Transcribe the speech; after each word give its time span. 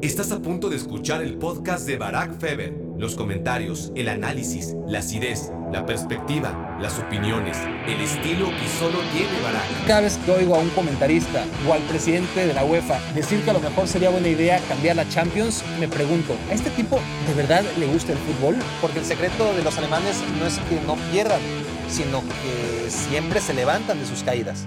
Estás 0.00 0.30
a 0.30 0.38
punto 0.38 0.68
de 0.68 0.76
escuchar 0.76 1.22
el 1.22 1.38
podcast 1.38 1.84
de 1.84 1.98
Barack 1.98 2.38
Feber. 2.38 2.72
Los 2.96 3.16
comentarios, 3.16 3.90
el 3.96 4.08
análisis, 4.08 4.76
la 4.86 5.00
acidez, 5.00 5.50
la 5.72 5.86
perspectiva, 5.86 6.78
las 6.80 7.00
opiniones, 7.00 7.58
el 7.84 8.00
estilo 8.00 8.46
que 8.46 8.68
solo 8.78 9.00
tiene 9.12 9.40
Barack. 9.42 9.86
Cada 9.88 10.02
vez 10.02 10.16
que 10.18 10.30
oigo 10.30 10.54
a 10.54 10.60
un 10.60 10.70
comentarista 10.70 11.44
o 11.68 11.72
al 11.72 11.82
presidente 11.82 12.46
de 12.46 12.54
la 12.54 12.64
UEFA 12.64 13.00
decir 13.12 13.42
que 13.42 13.50
a 13.50 13.54
lo 13.54 13.58
mejor 13.58 13.88
sería 13.88 14.10
buena 14.10 14.28
idea 14.28 14.60
cambiar 14.68 14.94
la 14.94 15.08
Champions, 15.08 15.64
me 15.80 15.88
pregunto, 15.88 16.36
¿a 16.48 16.54
este 16.54 16.70
tipo 16.70 17.00
de 17.26 17.34
verdad 17.34 17.64
le 17.76 17.86
gusta 17.88 18.12
el 18.12 18.18
fútbol? 18.18 18.54
Porque 18.80 19.00
el 19.00 19.04
secreto 19.04 19.52
de 19.52 19.64
los 19.64 19.78
alemanes 19.78 20.22
no 20.38 20.46
es 20.46 20.60
que 20.60 20.80
no 20.86 20.94
pierdan, 21.10 21.40
sino 21.88 22.20
que 22.22 22.88
siempre 22.88 23.40
se 23.40 23.52
levantan 23.52 23.98
de 23.98 24.06
sus 24.06 24.22
caídas. 24.22 24.64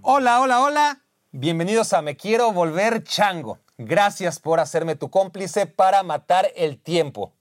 Hola, 0.00 0.40
hola, 0.40 0.60
hola. 0.62 1.00
Bienvenidos 1.30 1.92
a 1.92 2.02
Me 2.02 2.16
Quiero 2.16 2.52
Volver 2.52 3.04
Chango. 3.04 3.63
Gracias 3.78 4.38
por 4.38 4.60
hacerme 4.60 4.94
tu 4.94 5.10
cómplice 5.10 5.66
para 5.66 6.02
matar 6.02 6.48
el 6.54 6.78
tiempo. 6.78 7.32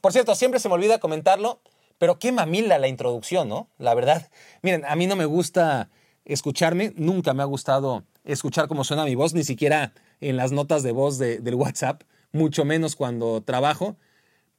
Por 0.00 0.12
cierto, 0.12 0.34
siempre 0.34 0.58
se 0.58 0.68
me 0.68 0.74
olvida 0.74 0.98
comentarlo, 0.98 1.60
pero 1.98 2.18
qué 2.18 2.32
mamila 2.32 2.78
la 2.78 2.88
introducción, 2.88 3.48
¿no? 3.48 3.68
La 3.78 3.94
verdad, 3.94 4.30
miren, 4.62 4.84
a 4.86 4.96
mí 4.96 5.06
no 5.06 5.14
me 5.14 5.26
gusta 5.26 5.90
escucharme, 6.24 6.92
nunca 6.96 7.34
me 7.34 7.42
ha 7.42 7.46
gustado 7.46 8.04
escuchar 8.24 8.66
cómo 8.66 8.84
suena 8.84 9.04
mi 9.04 9.14
voz, 9.14 9.34
ni 9.34 9.44
siquiera 9.44 9.92
en 10.20 10.36
las 10.36 10.52
notas 10.52 10.82
de 10.82 10.92
voz 10.92 11.18
del 11.18 11.54
WhatsApp, 11.54 12.02
mucho 12.32 12.64
menos 12.64 12.96
cuando 12.96 13.42
trabajo. 13.42 13.96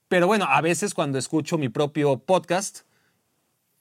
Pero 0.07 0.27
bueno, 0.27 0.45
a 0.47 0.61
veces 0.61 0.93
cuando 0.93 1.17
escucho 1.17 1.57
mi 1.57 1.69
propio 1.69 2.19
podcast, 2.19 2.81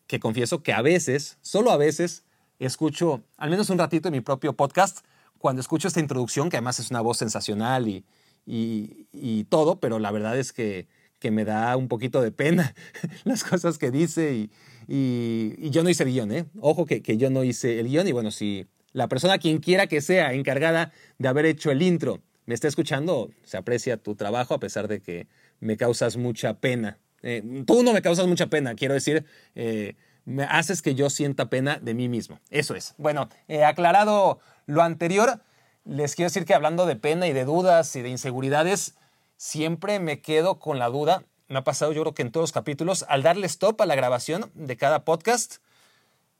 que 0.07 0.21
confieso 0.21 0.63
que 0.63 0.73
a 0.73 0.83
veces, 0.83 1.39
solo 1.43 1.71
a 1.71 1.77
veces, 1.77 2.25
escucho 2.59 3.23
al 3.37 3.51
menos 3.51 3.71
un 3.71 3.79
ratito 3.79 4.09
de 4.09 4.17
mi 4.17 4.21
propio 4.21 4.55
podcast, 4.55 5.05
cuando 5.41 5.61
escucho 5.61 5.89
esta 5.89 6.01
introducción, 6.01 6.51
que 6.51 6.59
además 6.59 6.79
es 6.81 6.91
una 6.91 7.01
voz 7.01 7.17
sensacional 7.17 7.89
y, 7.89 8.05
y, 8.47 9.45
todo, 9.45 9.81
pero 9.81 9.99
la 9.99 10.11
verdad 10.11 10.39
es 10.39 10.53
que, 10.53 10.87
que, 11.19 11.31
me 11.31 11.45
da 11.45 11.77
un 11.77 11.89
poquito 11.89 12.21
de 12.21 12.31
pena 12.31 12.75
las 13.25 13.43
cosas 13.43 13.79
que 13.79 13.91
dice 13.91 14.51
y, 14.87 15.71
yo 15.71 15.83
no 15.83 15.89
hice 15.89 16.03
el 16.03 16.11
guion, 16.11 16.33
¿eh? 16.33 16.45
Ojo 16.61 16.85
que, 16.85 17.01
que 17.01 17.17
yo 17.17 17.31
no 17.31 17.43
hice 17.43 17.81
el 17.81 17.89
guion 17.89 18.07
y 18.07 18.13
bueno, 18.13 18.31
si 18.31 18.67
la 18.93 19.09
persona 19.09 19.39
quien 19.39 19.59
quiera 19.59 19.87
que 19.87 20.01
sea 20.01 20.35
encargada 20.35 20.93
de 21.19 21.29
haber 21.29 21.47
hecho 21.47 21.71
el 21.71 21.81
intro 21.81 22.21
me 22.45 22.55
está 22.55 22.69
escuchando, 22.69 23.31
se 23.45 23.57
aprecia 23.57 23.97
tu 23.97 24.17
trabajo 24.17 24.55
a 24.55 24.61
pesar 24.61 24.89
de 24.89 25.01
que 25.01 25.29
me 25.61 25.77
causas 25.77 26.17
mucha 26.17 26.55
pena. 26.55 26.99
Eh, 27.23 27.63
tú 27.65 27.83
no 27.83 27.93
me 27.93 28.03
causas 28.03 28.27
mucha 28.27 28.49
pena, 28.49 28.75
quiero 28.75 28.95
decir, 28.95 29.25
eh, 29.55 29.95
me 30.25 30.45
haces 30.45 30.83
que 30.83 30.95
yo 30.95 31.11
sienta 31.11 31.49
pena 31.49 31.79
de 31.81 31.95
mí 31.95 32.09
mismo. 32.09 32.41
Eso 32.51 32.75
es. 32.75 32.95
Bueno, 32.99 33.29
he 33.47 33.65
aclarado 33.65 34.41
lo 34.71 34.83
anterior, 34.83 35.41
les 35.85 36.15
quiero 36.15 36.29
decir 36.29 36.45
que 36.45 36.55
hablando 36.55 36.87
de 36.87 36.97
pena 36.97 37.27
y 37.27 37.33
de 37.33 37.45
dudas 37.45 37.95
y 37.97 38.03
de 38.03 38.09
inseguridades, 38.09 38.95
siempre 39.37 39.99
me 39.99 40.21
quedo 40.21 40.59
con 40.59 40.79
la 40.79 40.89
duda. 40.89 41.25
Me 41.49 41.59
ha 41.59 41.65
pasado 41.65 41.93
yo 41.93 42.03
creo 42.03 42.15
que 42.15 42.23
en 42.23 42.31
todos 42.31 42.45
los 42.45 42.53
capítulos, 42.53 43.05
al 43.09 43.23
darle 43.23 43.47
stop 43.47 43.81
a 43.81 43.87
la 43.87 43.97
grabación 43.97 44.51
de 44.55 44.77
cada 44.77 45.05
podcast 45.05 45.57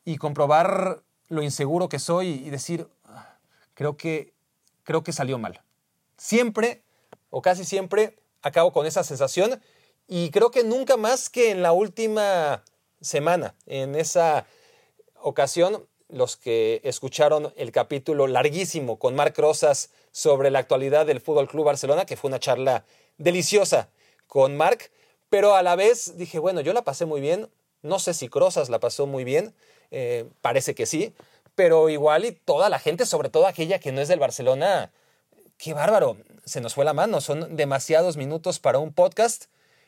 y 0.05 0.19
comprobar 0.19 1.03
lo 1.29 1.43
inseguro 1.43 1.89
que 1.89 1.99
soy 1.99 2.29
y 2.29 2.51
decir, 2.51 2.89
creo 3.75 3.97
que, 3.97 4.33
creo 4.85 5.03
que 5.03 5.13
salió 5.13 5.39
mal. 5.39 5.63
Siempre, 6.17 6.83
o 7.31 7.43
casi 7.43 7.65
siempre, 7.65 8.19
acabo 8.43 8.73
con 8.73 8.87
esa 8.87 9.03
sensación 9.03 9.61
y 10.07 10.31
creo 10.31 10.51
que 10.51 10.63
nunca 10.63 10.97
más 10.97 11.31
que 11.31 11.51
en 11.51 11.63
la 11.63 11.73
última 11.73 12.63
semana. 13.01 13.55
En 13.67 13.95
esa 13.95 14.47
ocasión, 15.21 15.87
los 16.13 16.37
que 16.37 16.81
escucharon 16.85 17.53
el 17.57 17.73
capítulo 17.73 18.27
larguísimo 18.27 18.99
con 18.99 19.15
Marc 19.15 19.39
Rosas 19.39 19.91
sobre 20.13 20.51
la 20.51 20.59
actualidad 20.59 21.07
del 21.07 21.21
Fútbol 21.21 21.49
Club 21.49 21.65
Barcelona, 21.65 22.05
que 22.05 22.17
fue 22.17 22.29
una 22.29 22.41
charla 22.41 22.85
deliciosa 23.19 23.89
con 24.27 24.57
Marc, 24.57 24.91
pero 25.29 25.55
a 25.55 25.63
la 25.63 25.77
vez 25.77 26.17
dije, 26.17 26.39
bueno, 26.39 26.61
yo 26.61 26.73
la 26.73 26.83
pasé 26.83 27.07
muy 27.07 27.21
bien. 27.21 27.49
No 27.83 27.99
sé 27.99 28.15
si 28.15 28.29
Crosas 28.29 28.69
la 28.69 28.81
pasó 28.81 29.07
muy 29.07 29.25
bien, 29.25 29.55
eh, 29.91 30.27
parece 30.43 30.75
que 30.75 30.87
sí, 30.87 31.15
pero 31.55 31.89
igual 31.89 32.25
y 32.25 32.33
toda 32.33 32.69
la 32.69 32.79
gente, 32.79 33.07
sobre 33.07 33.31
todo 33.31 33.47
aquella 33.47 33.79
que 33.79 33.93
no 33.93 34.01
es 34.01 34.09
del 34.09 34.19
Barcelona, 34.19 34.93
qué 35.57 35.73
bárbaro, 35.73 36.17
se 36.45 36.61
nos 36.61 36.75
fue 36.75 36.85
la 36.85 36.93
mano, 36.93 37.21
son 37.21 37.57
demasiados 37.57 38.17
minutos 38.17 38.59
para 38.59 38.79
un 38.79 38.93
podcast. 38.93 39.47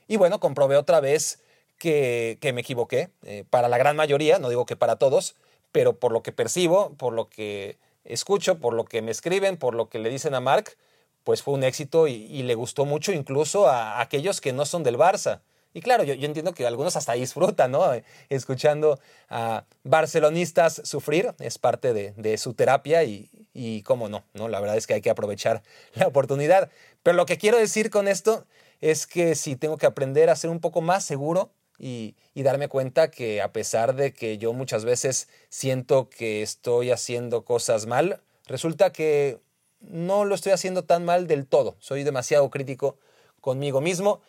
Y 0.08 0.16
bueno, 0.16 0.40
comprobé 0.40 0.76
otra 0.76 1.00
vez 1.00 1.40
que, 1.78 2.38
me 2.54 2.60
equivoqué, 2.60 3.10
eh, 3.24 3.44
para 3.50 3.68
la 3.68 3.78
gran 3.78 3.96
mayoría, 3.96 4.38
no 4.38 4.48
digo 4.48 4.66
que 4.66 4.76
para 4.76 4.96
todos, 4.96 5.34
pero 5.72 5.98
por 5.98 6.12
lo 6.12 6.22
que 6.22 6.32
percibo, 6.32 6.94
por 6.94 7.12
lo 7.12 7.28
que 7.28 7.78
escucho, 8.04 8.58
por 8.58 8.74
lo 8.74 8.84
que 8.84 9.02
me 9.02 9.10
escriben, 9.10 9.56
por 9.56 9.74
lo 9.74 9.88
que 9.88 9.98
le 9.98 10.10
dicen 10.10 10.34
a 10.34 10.40
Mark, 10.40 10.76
pues 11.24 11.42
fue 11.42 11.54
un 11.54 11.64
éxito 11.64 12.08
y, 12.08 12.42
le 12.42 12.54
gustó 12.54 12.84
mucho 12.84 13.12
incluso 13.12 13.68
a, 13.68 14.00
aquellos 14.00 14.40
que 14.40 14.52
no 14.52 14.66
son 14.66 14.82
del 14.82 14.98
Barça. 14.98 15.40
Y 15.74 15.80
claro, 15.80 16.04
yo, 16.04 16.12
entiendo 16.12 16.52
que 16.52 16.66
algunos 16.66 16.96
hasta 16.96 17.14
disfrutan, 17.14 17.70
¿no? 17.70 17.82
Escuchando 18.28 18.98
a 19.30 19.64
barcelonistas 19.84 20.82
sufrir, 20.84 21.34
es 21.38 21.58
parte 21.58 21.94
de, 21.94 22.38
su 22.38 22.52
terapia 22.52 23.04
y, 23.04 23.30
y, 23.54 23.82
cómo 23.82 24.10
no, 24.10 24.24
¿no? 24.34 24.48
La 24.48 24.60
verdad 24.60 24.76
es 24.76 24.86
que 24.86 24.94
hay 24.94 25.00
que 25.00 25.08
aprovechar 25.08 25.62
la 25.94 26.08
oportunidad. 26.08 26.70
Pero 27.02 27.16
lo 27.16 27.24
que 27.24 27.38
quiero 27.38 27.56
decir 27.56 27.88
con 27.88 28.06
esto 28.06 28.44
es 28.82 29.06
que 29.06 29.34
si 29.34 29.56
tengo 29.56 29.78
que 29.78 29.86
aprender 29.86 30.28
a 30.28 30.36
ser 30.36 30.50
un 30.50 30.60
poco 30.60 30.82
más 30.82 31.04
seguro, 31.04 31.52
y, 31.82 32.14
darme 32.34 32.68
cuenta 32.68 33.10
que 33.10 33.42
a 33.42 33.52
pesar 33.52 33.94
de 33.96 34.14
que 34.14 34.38
yo 34.38 34.52
muchas 34.52 34.84
veces 34.84 35.28
siento 35.48 36.08
que 36.08 36.42
estoy 36.42 36.92
haciendo 36.92 37.44
cosas 37.44 37.86
mal, 37.86 38.20
resulta 38.46 38.92
que 38.92 39.40
no 39.80 40.24
lo 40.24 40.36
estoy 40.36 40.52
haciendo 40.52 40.84
tan 40.84 41.04
mal 41.04 41.26
del 41.26 41.46
todo. 41.46 41.76
Soy 41.80 42.04
demasiado 42.04 42.48
crítico 42.50 42.98
conmigo 43.40 43.80
mismo. 43.80 44.20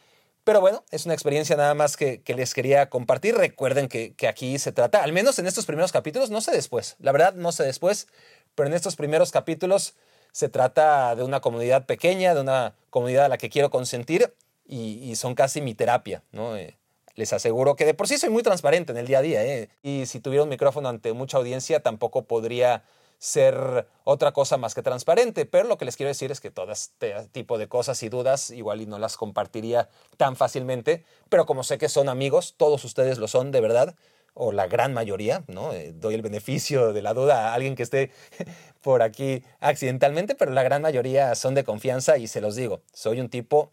Pero 0.44 0.60
bueno, 0.60 0.84
es 0.92 1.06
una 1.06 1.14
experiencia 1.14 1.56
nada 1.56 1.74
más 1.74 1.96
que, 1.96 2.22
les 2.26 2.54
quería 2.54 2.90
compartir. 2.90 3.36
Recuerden 3.36 3.88
que, 3.88 4.14
que, 4.16 4.28
aquí 4.28 4.60
se 4.60 4.72
trata, 4.74 5.04
al 5.04 5.14
menos 5.14 5.40
en 5.40 5.48
estos 5.48 5.66
primeros 5.66 5.92
capítulos, 5.92 6.32
no 6.32 6.42
sé 6.42 6.52
después, 6.52 6.98
la 7.00 7.14
verdad 7.14 7.34
no 7.36 7.54
sé 7.54 7.64
después, 7.64 8.08
pero 8.56 8.68
en 8.68 8.74
estos 8.74 8.98
primeros 8.98 9.32
capítulos 9.32 9.94
se 10.34 10.50
trata 10.50 11.16
de 11.16 11.24
una 11.24 11.40
comunidad 11.40 11.86
pequeña, 11.86 12.34
de 12.34 12.42
una 12.42 12.76
comunidad 12.90 13.26
a 13.26 13.30
la 13.30 13.38
que 13.38 13.50
quiero 13.50 13.70
consentir 13.70 14.34
y, 14.66 15.16
son 15.16 15.36
casi 15.36 15.62
mi 15.62 15.76
terapia, 15.76 16.24
¿no? 16.32 16.58
Eh, 16.58 16.78
les 17.16 17.34
aseguro 17.34 17.76
que 17.76 17.86
de 17.86 17.94
por 17.94 18.08
sí 18.08 18.18
soy 18.18 18.30
muy 18.30 18.44
transparente 18.44 18.92
en 18.92 18.98
el 18.98 19.08
día 19.08 19.20
a 19.20 19.22
día, 19.22 19.46
¿eh? 19.46 19.70
y 19.82 20.06
si 20.06 20.20
tuviera 20.20 20.44
un 20.44 20.50
micrófono 20.50 20.90
ante 20.90 21.14
mucha 21.14 21.38
audiencia 21.38 21.82
tampoco 21.82 22.24
podría 22.26 22.84
ser 23.20 23.88
otra 24.04 24.34
cosa 24.34 24.58
más 24.58 24.76
que 24.76 24.82
transparente, 24.82 25.46
pero 25.46 25.68
lo 25.68 25.78
que 25.78 25.86
les 25.86 25.96
quiero 25.96 26.10
decir 26.10 26.32
es 26.32 26.42
que 26.42 26.52
todo 26.52 26.74
este 26.74 27.16
tipo 27.32 27.58
de 27.58 27.70
cosas 27.70 28.04
y 28.04 28.10
dudas 28.10 28.50
igual 28.50 28.82
y 28.82 28.86
no 28.86 29.00
las 29.00 29.16
compartiría 29.16 29.88
tan 30.18 30.36
fácilmente, 30.36 31.06
pero 31.30 31.46
como 31.46 31.64
sé 31.64 31.78
que 31.78 31.88
son 31.88 32.10
amigos, 32.10 32.56
todos 32.58 32.84
ustedes 32.84 33.20
lo 33.20 33.30
son 33.30 33.52
de 33.52 33.62
verdad, 33.62 33.96
o 34.34 34.52
la 34.52 34.68
gran 34.68 34.94
mayoría, 34.94 35.44
¿no? 35.48 35.74
Eh, 35.74 35.94
doy 35.96 36.16
el 36.16 36.22
beneficio 36.22 36.92
de 36.92 37.02
la 37.02 37.14
duda 37.14 37.50
a 37.50 37.54
alguien 37.54 37.76
que 37.76 37.84
esté 37.84 38.12
por 38.82 39.02
aquí 39.02 39.44
accidentalmente, 39.60 40.36
pero 40.36 40.52
la 40.52 40.64
gran 40.64 40.82
mayoría 40.82 41.34
son 41.36 41.54
de 41.54 41.64
confianza 41.64 42.18
y 42.18 42.28
se 42.28 42.42
los 42.42 42.56
digo, 42.56 42.82
soy 42.94 43.20
un 43.20 43.30
tipo 43.30 43.72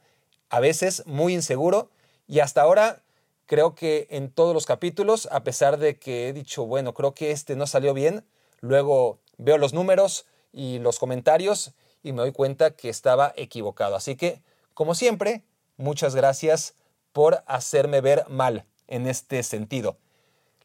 a 0.48 0.60
veces 0.60 1.02
muy 1.06 1.34
inseguro 1.34 1.90
y 2.28 2.40
hasta 2.40 2.62
ahora 2.62 3.02
Creo 3.50 3.74
que 3.74 4.06
en 4.10 4.30
todos 4.30 4.54
los 4.54 4.64
capítulos, 4.64 5.26
a 5.32 5.42
pesar 5.42 5.76
de 5.76 5.98
que 5.98 6.28
he 6.28 6.32
dicho, 6.32 6.66
bueno, 6.66 6.94
creo 6.94 7.14
que 7.14 7.32
este 7.32 7.56
no 7.56 7.66
salió 7.66 7.94
bien, 7.94 8.24
luego 8.60 9.18
veo 9.38 9.58
los 9.58 9.74
números 9.74 10.24
y 10.52 10.78
los 10.78 11.00
comentarios 11.00 11.72
y 12.04 12.12
me 12.12 12.20
doy 12.20 12.30
cuenta 12.30 12.76
que 12.76 12.88
estaba 12.88 13.32
equivocado. 13.34 13.96
Así 13.96 14.14
que, 14.14 14.40
como 14.72 14.94
siempre, 14.94 15.42
muchas 15.78 16.14
gracias 16.14 16.76
por 17.12 17.42
hacerme 17.48 18.00
ver 18.00 18.24
mal 18.28 18.66
en 18.86 19.08
este 19.08 19.42
sentido. 19.42 19.96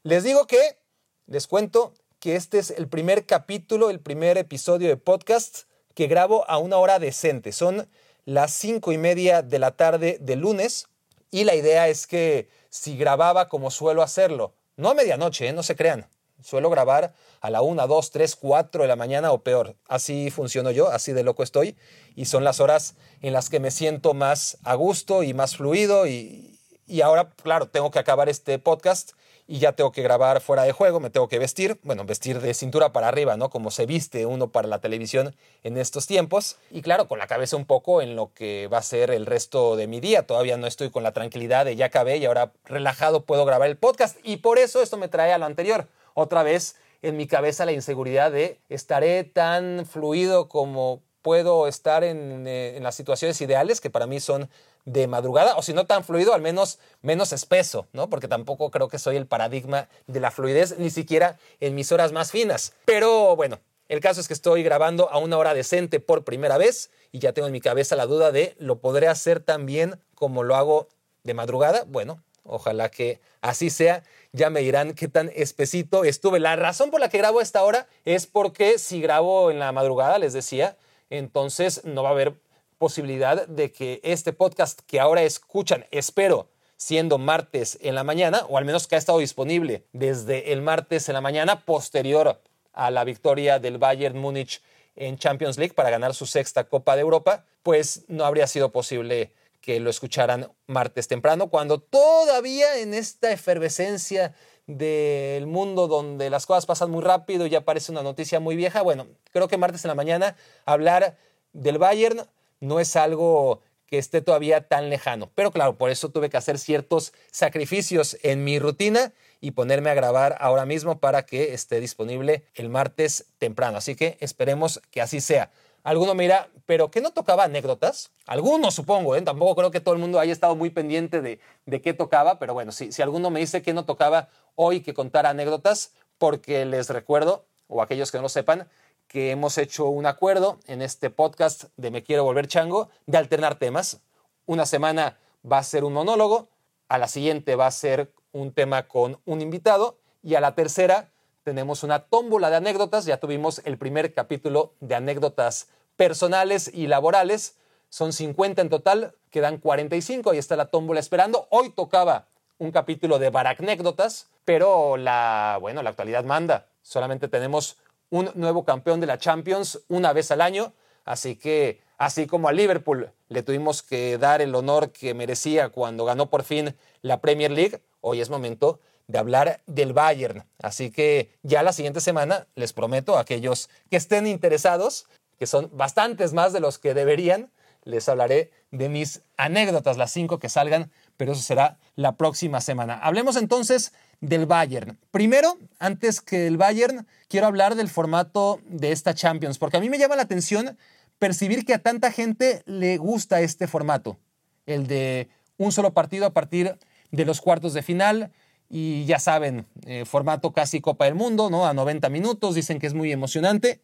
Les 0.03 0.23
digo 0.23 0.46
que, 0.46 0.78
les 1.25 1.47
cuento 1.47 1.91
que 2.19 2.35
este 2.35 2.59
es 2.59 2.69
el 2.69 2.88
primer 2.88 3.25
capítulo, 3.25 3.90
el 3.90 4.00
primer 4.00 4.38
episodio 4.38 4.90
de 4.90 4.97
podcast 4.97 5.63
que 5.96 6.06
grabo 6.06 6.47
a 6.47 6.59
una 6.59 6.78
hora 6.78 7.00
decente. 7.00 7.52
Son 7.52 7.90
las 8.26 8.52
cinco 8.53 8.91
y 8.91 8.99
media 8.99 9.41
de 9.41 9.58
la 9.58 9.72
tarde 9.72 10.20
de 10.22 10.35
lunes 10.35 10.85
y 11.31 11.46
la 11.46 11.55
idea 11.55 11.88
es 11.88 12.05
que 12.05 12.47
si 12.76 12.98
grababa 12.98 13.48
como 13.48 13.72
suelo 13.72 14.04
hacerlo. 14.04 14.54
No 14.76 14.90
a 14.90 14.94
medianoche, 14.94 15.48
¿eh? 15.48 15.54
no 15.54 15.64
se 15.64 15.78
crean. 15.78 16.10
Suelo 16.44 16.70
grabar 16.70 17.14
a 17.40 17.50
la 17.50 17.62
1, 17.62 17.88
2, 17.88 18.12
3, 18.12 18.36
4 18.36 18.82
de 18.82 18.88
la 18.90 18.98
mañana 18.98 19.32
o 19.32 19.42
peor. 19.42 19.78
Así 19.88 20.30
funciono 20.30 20.72
yo, 20.72 20.90
así 20.90 21.14
de 21.14 21.24
loco 21.24 21.42
estoy. 21.42 21.78
Y 22.16 22.26
son 22.26 22.44
las 22.44 22.60
horas 22.60 22.96
en 23.22 23.32
las 23.32 23.50
que 23.50 23.62
me 23.62 23.72
siento 23.72 24.14
más 24.14 24.58
a 24.66 24.76
gusto 24.76 25.24
y 25.24 25.34
más 25.34 25.56
fluido. 25.56 26.06
Y, 26.06 26.60
y 26.86 27.00
ahora, 27.00 27.30
claro, 27.42 27.70
tengo 27.70 27.92
que 27.92 28.00
acabar 28.00 28.28
este 28.28 28.60
podcast 28.60 29.14
y 29.47 29.59
ya 29.59 29.74
tengo 29.74 29.92
que 29.92 30.02
grabar 30.02 30.42
fuera 30.42 30.64
de 30.64 30.72
juego, 30.72 31.00
me 31.00 31.12
tengo 31.12 31.28
que 31.28 31.38
vestir, 31.38 31.80
bueno, 31.84 32.03
vestir 32.03 32.42
de 32.42 32.53
cintura 32.53 32.92
para 32.92 33.08
arriba, 33.08 33.38
¿no? 33.38 33.50
Como 33.50 33.70
se 33.70 33.86
viste 33.86 34.26
uno 34.26 34.50
para 34.50 34.68
la 34.68 34.80
televisión 34.80 35.36
en 35.64 35.78
estos 35.78 36.08
tiempos. 36.08 36.58
Y 36.72 36.82
claro, 36.82 37.08
con 37.08 37.20
la 37.20 37.28
cabeza 37.28 37.56
un 37.56 37.66
poco 37.66 38.02
en 38.02 38.16
lo 38.16 38.34
que 38.34 38.68
va 38.68 38.80
a 38.80 38.82
ser 38.82 39.12
el 39.12 39.28
resto 39.28 39.76
de 39.76 39.86
mi 39.86 40.00
día. 40.00 40.26
Todavía 40.26 40.58
no 40.58 40.66
estoy 40.66 40.90
con 40.90 41.03
la 41.03 41.14
tranquilidad 41.14 41.66
de 41.66 41.76
ya 41.76 41.86
acabé 41.86 42.18
y 42.18 42.26
ahora 42.26 42.53
relajado 42.66 43.26
puedo 43.26 43.46
grabar 43.46 43.70
el 43.70 43.78
podcast. 43.78 44.18
Y 44.24 44.38
por 44.38 44.58
eso 44.58 44.82
esto 44.82 44.97
me 44.97 45.09
trae 45.09 45.32
a 45.32 45.38
lo 45.38 45.46
anterior. 45.46 45.88
Otra 46.16 46.41
vez 46.41 46.78
en 47.03 47.16
mi 47.16 47.28
cabeza 47.28 47.66
la 47.66 47.72
inseguridad 47.72 48.32
de 48.32 48.59
estaré 48.70 49.24
tan 49.26 49.86
fluido 49.86 50.50
como 50.50 51.02
puedo 51.22 51.68
estar 51.68 52.03
en, 52.03 52.48
eh, 52.48 52.78
en, 52.78 52.84
las 52.84 52.96
situaciones 52.96 53.40
ideales, 53.41 53.82
que 53.82 53.90
para 53.90 54.06
mí 54.08 54.20
son 54.20 54.50
de 54.85 55.08
madrugada, 55.08 55.58
o 55.58 55.61
si 55.61 55.73
no 55.73 55.85
tan 55.85 56.03
fluido, 56.03 56.34
al 56.34 56.41
menos 56.41 56.79
menos 57.02 57.34
espeso, 57.34 57.87
¿no? 57.91 58.09
Porque 58.09 58.28
tampoco 58.28 58.72
creo 58.72 58.87
que 58.87 58.99
soy 58.99 59.17
el 59.17 59.26
paradigma 59.26 59.90
de 60.08 60.20
la 60.20 60.32
fluidez, 60.32 60.78
ni 60.78 60.91
siquiera 60.91 61.37
en 61.59 61.76
mis 61.76 61.91
horas 61.91 62.11
más 62.11 62.32
finas. 62.32 62.73
Pero 62.85 63.35
bueno, 63.35 63.59
el 63.90 63.99
caso 63.99 64.22
es 64.22 64.28
que 64.28 64.34
estoy 64.34 64.64
grabando 64.64 65.09
a 65.11 65.17
una 65.17 65.37
hora 65.37 65.53
decente 65.53 65.99
por 65.99 66.23
primera 66.23 66.58
vez 66.58 66.91
y 67.11 67.20
ya 67.20 67.34
tengo 67.34 67.47
en 67.47 67.53
mi 67.53 67.61
cabeza 67.61 67.96
la 67.96 68.05
duda 68.05 68.32
de, 68.32 68.55
¿lo 68.59 68.79
podré 68.79 69.08
hacer 69.08 69.40
tan 69.40 69.66
bien 69.66 69.99
como 70.14 70.43
lo 70.43 70.55
hago 70.55 70.88
de 71.23 71.34
madrugada? 71.34 71.84
Bueno, 71.88 72.23
ojalá 72.43 72.90
que 72.90 73.20
así 73.41 73.70
sea. 73.70 74.03
Ya 74.31 74.49
me 74.49 74.61
dirán 74.61 74.93
qué 74.93 75.08
tan 75.08 75.31
espesito 75.35 76.03
estuve. 76.03 76.40
La 76.40 76.55
razón 76.55 76.91
por 76.91 76.99
la 76.99 77.09
que 77.09 77.20
grabo 77.20 77.40
a 77.40 77.43
esta 77.43 77.64
hora 77.64 77.88
es 78.05 78.26
porque 78.28 78.79
si 78.79 79.02
grabo 79.02 79.49
en 79.49 79.59
la 79.59 79.72
madrugada, 79.72 80.20
les 80.20 80.34
decía, 80.34 80.78
entonces 81.09 81.85
no 81.85 82.03
va 82.03 82.09
a 82.09 82.14
haber 82.14 82.34
posibilidad 82.78 83.48
de 83.48 83.72
que 83.72 84.00
este 84.04 84.34
podcast 84.34 84.80
que 84.88 85.00
ahora 85.00 85.24
escuchan, 85.24 85.86
espero, 85.92 86.50
siendo 86.78 87.18
martes 87.18 87.78
en 87.82 87.96
la 87.96 88.04
mañana, 88.04 88.46
o 88.50 88.58
al 88.58 88.66
menos 88.66 88.88
que 88.88 88.96
ha 88.96 88.98
estado 88.98 89.20
disponible 89.20 89.86
desde 89.94 90.52
el 90.52 90.62
martes 90.62 91.08
en 91.10 91.14
la 91.14 91.22
mañana 91.22 91.66
posterior 91.66 92.42
a 92.74 92.92
la 92.92 93.04
victoria 93.04 93.60
del 93.60 93.78
Bayern 93.78 94.18
Múnich 94.18 94.62
en 94.96 95.18
Champions 95.18 95.58
League 95.58 95.74
para 95.74 95.90
ganar 95.90 96.14
su 96.14 96.26
sexta 96.26 96.66
Copa 96.66 96.96
de 96.96 97.02
Europa, 97.02 97.46
pues 97.64 98.06
no 98.08 98.26
habría 98.26 98.48
sido 98.48 98.72
posible 98.72 99.34
que 99.62 99.80
lo 99.80 99.90
escucharan 99.90 100.52
martes 100.68 101.08
temprano, 101.08 101.50
cuando 101.50 101.80
todavía 101.80 102.78
en 102.80 102.94
esta 102.94 103.32
efervescencia 103.32 104.36
del 104.68 105.48
mundo 105.48 105.88
donde 105.88 106.30
las 106.30 106.46
cosas 106.46 106.66
pasan 106.66 106.92
muy 106.92 107.02
rápido 107.02 107.46
y 107.46 107.50
ya 107.50 107.62
parece 107.62 107.92
una 107.92 108.04
noticia 108.04 108.40
muy 108.40 108.56
vieja, 108.56 108.84
bueno, 108.84 109.08
creo 109.32 109.48
que 109.48 109.58
martes 109.58 109.84
en 109.84 109.90
la 109.90 109.96
mañana 109.96 110.36
hablar 110.66 111.18
del 111.54 111.78
Bayern 111.78 112.28
no 112.59 112.79
es 112.79 112.96
algo 112.96 113.61
que 113.85 113.97
esté 113.97 114.22
todavía 114.22 114.67
tan 114.67 114.90
lejano. 114.90 115.29
Pero 115.35 115.52
claro, 115.52 115.78
por 115.78 115.90
eso 115.90 116.09
tuve 116.09 116.29
que 116.29 116.37
hacer 116.37 116.57
ciertos 116.57 117.13
sacrificios 117.31 118.17
en 118.23 118.43
mi 118.43 118.59
rutina 118.59 119.13
y 119.41 119.52
ponerme 119.52 119.90
a 119.90 119.93
grabar 119.93 120.35
ahora 120.40 120.66
mismo 120.66 120.99
para 120.99 121.25
que 121.25 121.53
esté 121.53 121.79
disponible 121.79 122.46
el 122.55 122.69
martes 122.69 123.28
temprano. 123.37 123.78
Así 123.78 123.96
que 123.96 124.17
esperemos 124.19 124.81
que 124.91 125.02
así 125.02 125.22
sea. 125.22 125.52
Alguno 125.84 126.16
me 126.16 126.23
dirá, 126.23 126.49
¿pero 126.66 126.90
qué 126.90 126.99
no 126.99 127.11
tocaba 127.11 127.43
anécdotas? 127.43 128.11
Algunos 128.25 128.73
supongo, 128.73 129.16
¿eh? 129.16 129.22
tampoco 129.22 129.55
creo 129.55 129.69
que 129.69 129.79
todo 129.79 129.93
el 129.93 130.02
mundo 130.02 130.19
haya 130.19 130.34
estado 130.34 130.55
muy 130.55 130.72
pendiente 130.72 131.22
de, 131.22 131.40
de 131.67 131.81
qué 131.81 131.93
tocaba, 131.93 132.40
pero 132.40 132.55
bueno, 132.55 132.72
si, 132.72 132.91
si 132.91 133.03
alguno 133.03 133.29
me 133.29 133.40
dice 133.40 133.61
que 133.61 133.72
no 133.72 133.85
tocaba 133.85 134.29
hoy 134.55 134.81
que 134.81 134.96
contar 134.96 135.28
anécdotas, 135.28 135.93
porque 136.17 136.66
les 136.66 136.90
recuerdo, 136.90 137.46
o 137.67 137.84
aquellos 137.84 138.11
que 138.11 138.17
no 138.17 138.23
lo 138.23 138.29
sepan, 138.29 138.67
que 139.07 139.31
hemos 139.31 139.57
hecho 139.57 139.87
un 139.87 140.05
acuerdo 140.05 140.59
en 140.67 140.81
este 140.81 141.09
podcast 141.09 141.66
de 141.78 141.91
Me 141.91 142.03
Quiero 142.03 142.23
Volver 142.23 142.47
Chango 142.47 142.90
de 143.05 143.17
alternar 143.17 143.59
temas. 143.59 144.02
Una 144.46 144.66
semana 144.66 145.17
va 145.49 145.59
a 145.59 145.63
ser 145.63 145.84
un 145.84 145.93
monólogo, 145.93 146.49
a 146.90 146.97
la 146.97 147.07
siguiente 147.07 147.55
va 147.55 147.67
a 147.67 147.72
ser 147.72 148.11
un 148.31 148.52
tema 148.52 148.87
con 148.87 149.19
un 149.25 149.41
invitado 149.41 149.97
y 150.22 150.35
a 150.35 150.41
la 150.41 150.55
tercera 150.55 151.11
tenemos 151.43 151.84
una 151.84 151.99
tómbola 151.99 152.49
de 152.49 152.55
anécdotas. 152.55 153.05
Ya 153.05 153.17
tuvimos 153.17 153.61
el 153.66 153.78
primer 153.78 154.13
capítulo 154.13 154.73
de 154.79 154.96
anécdotas 154.96 155.69
personales 155.96 156.72
y 156.73 156.87
laborales. 156.87 157.57
Son 157.90 158.13
50 158.13 158.63
en 158.63 158.69
total, 158.69 159.13
quedan 159.29 159.59
45, 159.59 160.34
y 160.34 160.40
está 160.40 160.55
la 160.55 160.66
tómbola 160.66 160.99
esperando. 160.99 161.47
Hoy 161.52 161.69
tocaba 161.69 162.28
un 162.57 162.72
capítulo 162.72 163.19
de 163.19 163.29
baracnécdotas, 163.29 164.28
pero 164.43 164.97
la, 164.97 165.59
bueno, 165.61 165.84
la 165.84 165.91
actualidad 165.91 166.23
manda. 166.23 166.66
Solamente 166.81 167.28
tenemos 167.28 167.78
un 168.09 168.31
nuevo 168.35 168.66
campeón 168.66 168.99
de 169.02 169.07
la 169.07 169.17
Champions 169.17 169.81
una 169.87 170.13
vez 170.13 170.31
al 170.31 170.41
año. 170.41 170.73
Así 171.05 171.35
que, 171.35 171.81
así 171.97 172.28
como 172.28 172.47
a 172.47 172.53
Liverpool 172.53 173.11
le 173.29 173.43
tuvimos 173.43 173.84
que 173.84 174.17
dar 174.17 174.41
el 174.41 174.55
honor 174.55 174.91
que 174.91 175.13
merecía 175.13 175.69
cuando 175.69 176.05
ganó 176.05 176.29
por 176.29 176.43
fin 176.43 176.75
la 177.02 177.22
Premier 177.22 177.52
League, 177.52 177.81
hoy 178.02 178.22
es 178.22 178.29
momento 178.29 178.79
de 179.07 179.19
hablar 179.19 179.61
del 179.67 179.93
Bayern. 179.93 180.46
Así 180.61 180.91
que 180.91 181.31
ya 181.43 181.63
la 181.63 181.73
siguiente 181.73 182.02
semana 182.02 182.47
les 182.55 182.73
prometo 182.73 183.17
a 183.17 183.22
aquellos 183.22 183.69
que 183.90 183.97
estén 183.97 184.28
interesados, 184.28 185.07
que 185.37 185.47
son 185.47 185.69
bastantes 185.73 186.34
más 186.34 186.53
de 186.53 186.59
los 186.59 186.79
que 186.79 186.93
deberían, 186.93 187.52
les 187.84 188.09
hablaré 188.09 188.52
de 188.72 188.90
mis 188.90 189.22
anécdotas, 189.37 189.97
las 189.97 190.11
cinco 190.11 190.40
que 190.40 190.49
salgan, 190.49 190.91
pero 191.17 191.34
eso 191.34 191.41
será 191.41 191.78
la 191.96 192.16
próxima 192.16 192.62
semana. 192.62 193.00
Hablemos 193.00 193.35
entonces 193.35 193.94
del 194.22 194.46
Bayern. 194.46 194.97
Primero, 195.12 195.58
antes 195.79 196.22
que 196.22 196.47
el 196.47 196.58
Bayern, 196.58 197.08
quiero 197.28 197.47
hablar 197.47 197.76
del 197.76 197.90
formato 197.90 198.59
de 198.67 198.91
esta 198.91 199.14
Champions, 199.14 199.58
porque 199.58 199.78
a 199.78 199.79
mí 199.79 199.90
me 199.90 199.97
llama 199.97 200.16
la 200.16 200.23
atención 200.23 200.78
percibir 201.20 201.66
que 201.66 201.73
a 201.73 201.79
tanta 201.79 202.12
gente 202.12 202.64
le 202.66 202.97
gusta 202.97 203.41
este 203.41 203.67
formato, 203.67 204.17
el 204.66 204.88
de 204.88 205.29
un 205.58 205.72
solo 205.72 205.94
partido 205.94 206.26
a 206.26 206.34
partir 206.34 206.78
de 207.12 207.26
los 207.26 207.41
cuartos 207.41 207.73
de 207.73 207.84
final. 207.84 208.32
Y 208.67 209.06
ya 209.06 209.20
saben, 209.20 209.66
eh, 209.85 210.06
formato 210.06 210.52
casi 210.52 210.82
Copa 210.82 211.06
del 211.06 211.14
Mundo, 211.14 211.52
¿no? 211.52 211.67
A 211.67 211.73
90 211.73 212.09
minutos, 212.09 212.56
dicen 212.56 212.79
que 212.79 212.88
es 212.88 212.96
muy 212.96 213.12
emocionante. 213.12 213.79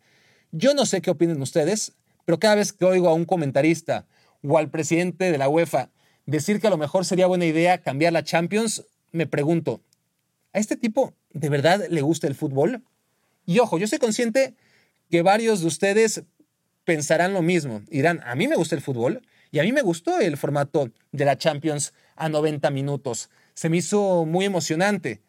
Yo 0.52 0.74
no 0.74 0.86
sé 0.86 1.02
qué 1.02 1.12
opinen 1.12 1.42
ustedes, 1.42 1.94
pero 2.26 2.40
cada 2.40 2.56
vez 2.56 2.74
que 2.74 2.86
oigo 2.86 3.08
a 3.08 3.14
un 3.14 3.26
comentarista 3.26 4.06
o 4.44 4.58
al 4.58 4.70
presidente 4.70 5.32
de 5.32 5.38
la 5.38 5.50
UEFA 5.50 5.90
decir 6.26 6.60
que 6.60 6.68
a 6.68 6.72
lo 6.72 6.78
mejor 6.78 7.06
sería 7.06 7.28
buena 7.28 7.46
idea 7.46 7.80
cambiar 7.80 8.14
la 8.14 8.24
Champions, 8.24 8.86
me 9.12 9.28
pregunto, 9.28 9.82
¿A 10.54 10.60
este 10.60 10.76
tipo 10.76 11.14
de 11.34 11.50
verdad 11.50 11.88
le 11.90 12.02
gusta 12.02 12.28
el 12.28 12.36
fútbol? 12.36 12.84
Y 13.46 13.60
ojo, 13.60 13.78
yo 13.78 13.88
soy 13.88 14.00
consciente 14.00 14.56
que 15.10 15.22
varios 15.22 15.62
de 15.62 15.68
ustedes 15.68 16.24
pensarán 16.84 17.34
lo 17.34 17.42
mismo. 17.42 17.82
Dirán, 17.90 18.22
a 18.26 18.36
mí 18.36 18.48
me 18.48 18.56
gusta 18.56 18.76
el 18.76 18.82
fútbol 18.82 19.22
y 19.52 19.60
a 19.60 19.64
mí 19.64 19.72
me 19.72 19.82
gustó 19.82 20.20
el 20.20 20.38
formato 20.38 20.92
de 21.12 21.26
la 21.26 21.38
Champions 21.38 21.94
a 22.16 22.28
90 22.28 22.70
minutos. 22.72 23.30
Se 23.54 23.70
me 23.70 23.78
hizo 23.78 24.26
muy 24.26 24.46
emocionante. 24.46 25.22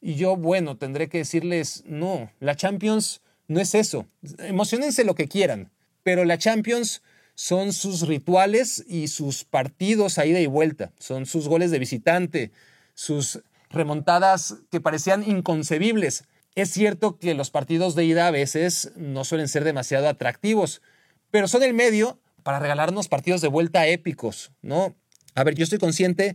Y 0.00 0.14
yo, 0.14 0.36
bueno, 0.36 0.76
tendré 0.76 1.08
que 1.08 1.18
decirles, 1.18 1.82
no, 1.86 2.30
la 2.40 2.54
Champions 2.54 3.22
no 3.48 3.60
es 3.60 3.74
eso. 3.74 4.06
Emocionense 4.38 5.02
lo 5.04 5.14
que 5.14 5.28
quieran, 5.28 5.70
pero 6.02 6.24
la 6.24 6.38
Champions 6.38 7.02
son 7.38 7.72
sus 7.72 8.08
rituales 8.08 8.84
y 8.88 9.06
sus 9.06 9.44
partidos 9.44 10.18
a 10.18 10.26
ida 10.26 10.40
y 10.40 10.46
vuelta. 10.46 10.90
Son 10.98 11.24
sus 11.24 11.46
goles 11.46 11.70
de 11.70 11.78
visitante, 11.78 12.50
sus 12.94 13.44
remontadas 13.70 14.56
que 14.72 14.80
parecían 14.80 15.22
inconcebibles. 15.22 16.24
Es 16.56 16.70
cierto 16.70 17.16
que 17.20 17.34
los 17.34 17.50
partidos 17.50 17.94
de 17.94 18.06
ida 18.06 18.26
a 18.26 18.32
veces 18.32 18.90
no 18.96 19.22
suelen 19.22 19.46
ser 19.46 19.62
demasiado 19.62 20.08
atractivos, 20.08 20.82
pero 21.30 21.46
son 21.46 21.62
el 21.62 21.74
medio 21.74 22.18
para 22.42 22.58
regalarnos 22.58 23.06
partidos 23.06 23.40
de 23.40 23.46
vuelta 23.46 23.86
épicos, 23.86 24.50
¿no? 24.60 24.96
A 25.36 25.44
ver, 25.44 25.54
yo 25.54 25.62
estoy 25.62 25.78
consciente 25.78 26.34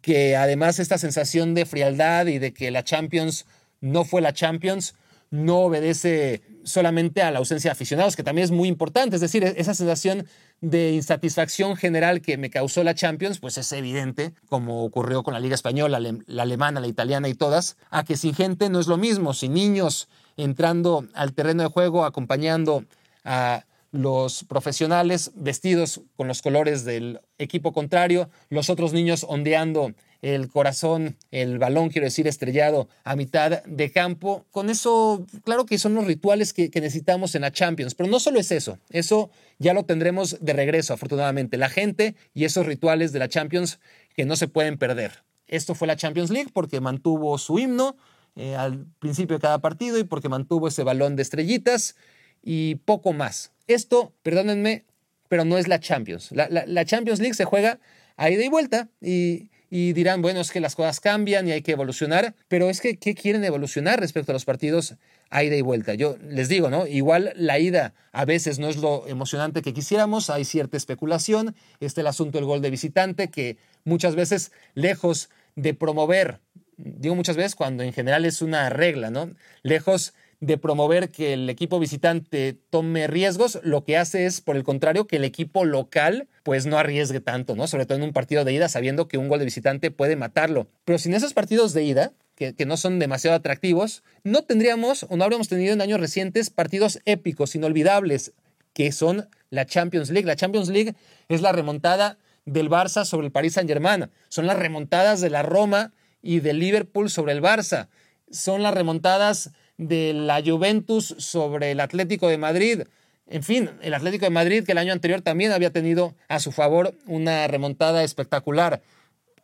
que 0.00 0.36
además 0.36 0.78
esta 0.78 0.96
sensación 0.96 1.54
de 1.54 1.66
frialdad 1.66 2.26
y 2.26 2.38
de 2.38 2.54
que 2.54 2.70
la 2.70 2.84
Champions 2.84 3.46
no 3.80 4.04
fue 4.04 4.20
la 4.20 4.32
Champions 4.32 4.94
no 5.30 5.58
obedece 5.60 6.42
solamente 6.64 7.22
a 7.22 7.30
la 7.30 7.38
ausencia 7.38 7.68
de 7.70 7.72
aficionados, 7.72 8.16
que 8.16 8.22
también 8.22 8.44
es 8.44 8.50
muy 8.50 8.68
importante. 8.68 9.16
Es 9.16 9.22
decir, 9.22 9.44
esa 9.44 9.74
sensación 9.74 10.26
de 10.60 10.92
insatisfacción 10.92 11.76
general 11.76 12.20
que 12.20 12.36
me 12.38 12.50
causó 12.50 12.82
la 12.84 12.94
Champions, 12.94 13.38
pues 13.38 13.58
es 13.58 13.70
evidente, 13.72 14.32
como 14.48 14.84
ocurrió 14.84 15.22
con 15.22 15.34
la 15.34 15.40
Liga 15.40 15.54
Española, 15.54 16.00
la 16.00 16.42
alemana, 16.42 16.80
la 16.80 16.86
italiana 16.86 17.28
y 17.28 17.34
todas, 17.34 17.76
a 17.90 18.04
que 18.04 18.16
sin 18.16 18.34
gente 18.34 18.68
no 18.70 18.80
es 18.80 18.86
lo 18.86 18.96
mismo, 18.96 19.34
sin 19.34 19.54
niños 19.54 20.08
entrando 20.36 21.06
al 21.14 21.32
terreno 21.32 21.62
de 21.62 21.68
juego, 21.68 22.04
acompañando 22.04 22.84
a 23.24 23.64
los 23.92 24.44
profesionales 24.44 25.32
vestidos 25.34 26.02
con 26.16 26.28
los 26.28 26.42
colores 26.42 26.84
del 26.84 27.20
equipo 27.38 27.72
contrario, 27.72 28.28
los 28.50 28.68
otros 28.70 28.92
niños 28.92 29.24
ondeando 29.28 29.92
el 30.34 30.48
corazón, 30.48 31.16
el 31.30 31.58
balón, 31.58 31.88
quiero 31.88 32.06
decir, 32.06 32.26
estrellado 32.26 32.88
a 33.04 33.14
mitad 33.14 33.62
de 33.62 33.92
campo. 33.92 34.44
Con 34.50 34.70
eso, 34.70 35.24
claro 35.44 35.66
que 35.66 35.78
son 35.78 35.94
los 35.94 36.04
rituales 36.04 36.52
que, 36.52 36.68
necesitamos 36.74 37.34
en 37.36 37.42
la 37.42 37.52
Champions, 37.52 37.94
pero 37.94 38.08
no 38.08 38.18
solo 38.18 38.40
es 38.40 38.50
eso, 38.50 38.78
eso 38.90 39.30
ya 39.58 39.72
lo 39.72 39.84
tendremos 39.84 40.38
de 40.40 40.52
regreso, 40.52 40.92
afortunadamente, 40.94 41.56
la 41.56 41.68
gente 41.68 42.16
y 42.34 42.44
esos 42.44 42.66
rituales 42.66 43.12
de 43.12 43.20
la 43.20 43.28
Champions 43.28 43.78
que 44.16 44.24
no 44.24 44.34
se 44.34 44.48
pueden 44.48 44.78
perder. 44.78 45.24
Esto 45.46 45.76
fue 45.76 45.86
la 45.86 45.96
Champions 45.96 46.30
League 46.30 46.50
porque 46.52 46.80
mantuvo 46.80 47.38
su 47.38 47.60
himno 47.60 47.96
eh, 48.34 48.56
al 48.56 48.86
principio 48.98 49.36
de 49.36 49.42
cada 49.42 49.60
partido 49.60 49.96
y 49.98 50.04
porque 50.04 50.28
mantuvo 50.28 50.66
ese 50.66 50.82
balón 50.82 51.14
de 51.14 51.22
estrellitas 51.22 51.94
y 52.42 52.76
poco 52.84 53.12
más. 53.12 53.52
Esto, 53.68 54.12
perdónenme, 54.24 54.84
pero 55.28 55.44
no 55.44 55.56
es 55.56 55.68
la 55.68 55.78
Champions. 55.78 56.32
La, 56.32 56.48
la 56.48 56.84
Champions 56.84 57.20
League 57.20 57.34
se 57.34 57.44
juega 57.44 57.78
a 58.16 58.30
ida 58.30 58.44
y 58.44 58.48
vuelta 58.48 58.88
y 59.00 59.50
y 59.70 59.92
dirán, 59.92 60.22
bueno, 60.22 60.40
es 60.40 60.50
que 60.50 60.60
las 60.60 60.76
cosas 60.76 61.00
cambian 61.00 61.48
y 61.48 61.52
hay 61.52 61.62
que 61.62 61.72
evolucionar, 61.72 62.34
pero 62.48 62.70
es 62.70 62.80
que, 62.80 62.96
¿qué 62.96 63.14
quieren 63.14 63.44
evolucionar 63.44 64.00
respecto 64.00 64.32
a 64.32 64.34
los 64.34 64.44
partidos 64.44 64.94
a 65.30 65.42
ida 65.42 65.56
y 65.56 65.62
vuelta? 65.62 65.94
Yo 65.94 66.16
les 66.28 66.48
digo, 66.48 66.70
¿no? 66.70 66.86
Igual 66.86 67.32
la 67.36 67.58
ida 67.58 67.94
a 68.12 68.24
veces 68.24 68.58
no 68.58 68.68
es 68.68 68.76
lo 68.76 69.06
emocionante 69.08 69.62
que 69.62 69.74
quisiéramos, 69.74 70.30
hay 70.30 70.44
cierta 70.44 70.76
especulación, 70.76 71.54
está 71.80 72.00
el 72.00 72.06
asunto 72.06 72.38
del 72.38 72.46
gol 72.46 72.62
de 72.62 72.70
visitante, 72.70 73.28
que 73.28 73.56
muchas 73.84 74.14
veces, 74.14 74.52
lejos 74.74 75.30
de 75.56 75.74
promover, 75.74 76.40
digo 76.76 77.14
muchas 77.14 77.36
veces 77.36 77.54
cuando 77.54 77.82
en 77.82 77.92
general 77.92 78.24
es 78.24 78.42
una 78.42 78.68
regla, 78.68 79.10
¿no? 79.10 79.32
Lejos 79.62 80.12
de 80.12 80.14
promover 80.60 81.10
que 81.10 81.32
el 81.32 81.48
equipo 81.50 81.78
visitante 81.78 82.58
tome 82.70 83.06
riesgos, 83.06 83.60
lo 83.62 83.84
que 83.84 83.96
hace 83.96 84.26
es, 84.26 84.40
por 84.40 84.56
el 84.56 84.64
contrario, 84.64 85.06
que 85.06 85.16
el 85.16 85.24
equipo 85.24 85.64
local 85.64 86.28
pues 86.42 86.66
no 86.66 86.78
arriesgue 86.78 87.20
tanto, 87.20 87.56
¿no? 87.56 87.66
Sobre 87.66 87.86
todo 87.86 87.98
en 87.98 88.04
un 88.04 88.12
partido 88.12 88.44
de 88.44 88.52
ida, 88.52 88.68
sabiendo 88.68 89.08
que 89.08 89.18
un 89.18 89.28
gol 89.28 89.38
de 89.38 89.46
visitante 89.46 89.90
puede 89.90 90.16
matarlo. 90.16 90.68
Pero 90.84 90.98
sin 90.98 91.14
esos 91.14 91.34
partidos 91.34 91.72
de 91.72 91.84
ida, 91.84 92.12
que, 92.34 92.54
que, 92.54 92.66
no 92.66 92.76
son 92.76 92.98
demasiado 92.98 93.36
atractivos, 93.36 94.02
no 94.22 94.42
tendríamos 94.42 95.06
o 95.08 95.16
no 95.16 95.24
habríamos 95.24 95.48
tenido 95.48 95.72
en 95.72 95.80
años 95.80 96.00
recientes 96.00 96.50
partidos 96.50 97.00
épicos, 97.04 97.54
inolvidables, 97.54 98.32
que 98.74 98.92
son 98.92 99.28
la 99.50 99.64
Champions 99.64 100.10
League. 100.10 100.26
La 100.26 100.36
Champions 100.36 100.68
League 100.68 100.94
es 101.28 101.40
la 101.40 101.52
remontada 101.52 102.18
del 102.46 102.70
Barça 102.70 103.04
sobre 103.04 103.26
el 103.26 103.32
Paris 103.32 103.54
Saint-Germain, 103.54 104.08
son 104.28 104.46
las 104.46 104.58
remontadas 104.58 105.20
de 105.20 105.30
la 105.30 105.42
Roma 105.42 105.92
y 106.22 106.40
del 106.40 106.60
Liverpool 106.60 107.10
sobre 107.10 107.32
el 107.32 107.42
Barça, 107.42 107.88
son 108.30 108.62
las 108.62 108.72
remontadas 108.72 109.50
de 109.78 110.12
la 110.14 110.42
Juventus 110.44 111.14
sobre 111.18 111.72
el 111.72 111.80
Atlético 111.80 112.28
de 112.28 112.38
Madrid. 112.38 112.82
En 113.28 113.42
fin, 113.42 113.70
el 113.82 113.94
Atlético 113.94 114.24
de 114.24 114.30
Madrid 114.30 114.64
que 114.64 114.72
el 114.72 114.78
año 114.78 114.92
anterior 114.92 115.20
también 115.20 115.52
había 115.52 115.70
tenido 115.70 116.14
a 116.28 116.38
su 116.38 116.52
favor 116.52 116.94
una 117.06 117.46
remontada 117.48 118.04
espectacular. 118.04 118.82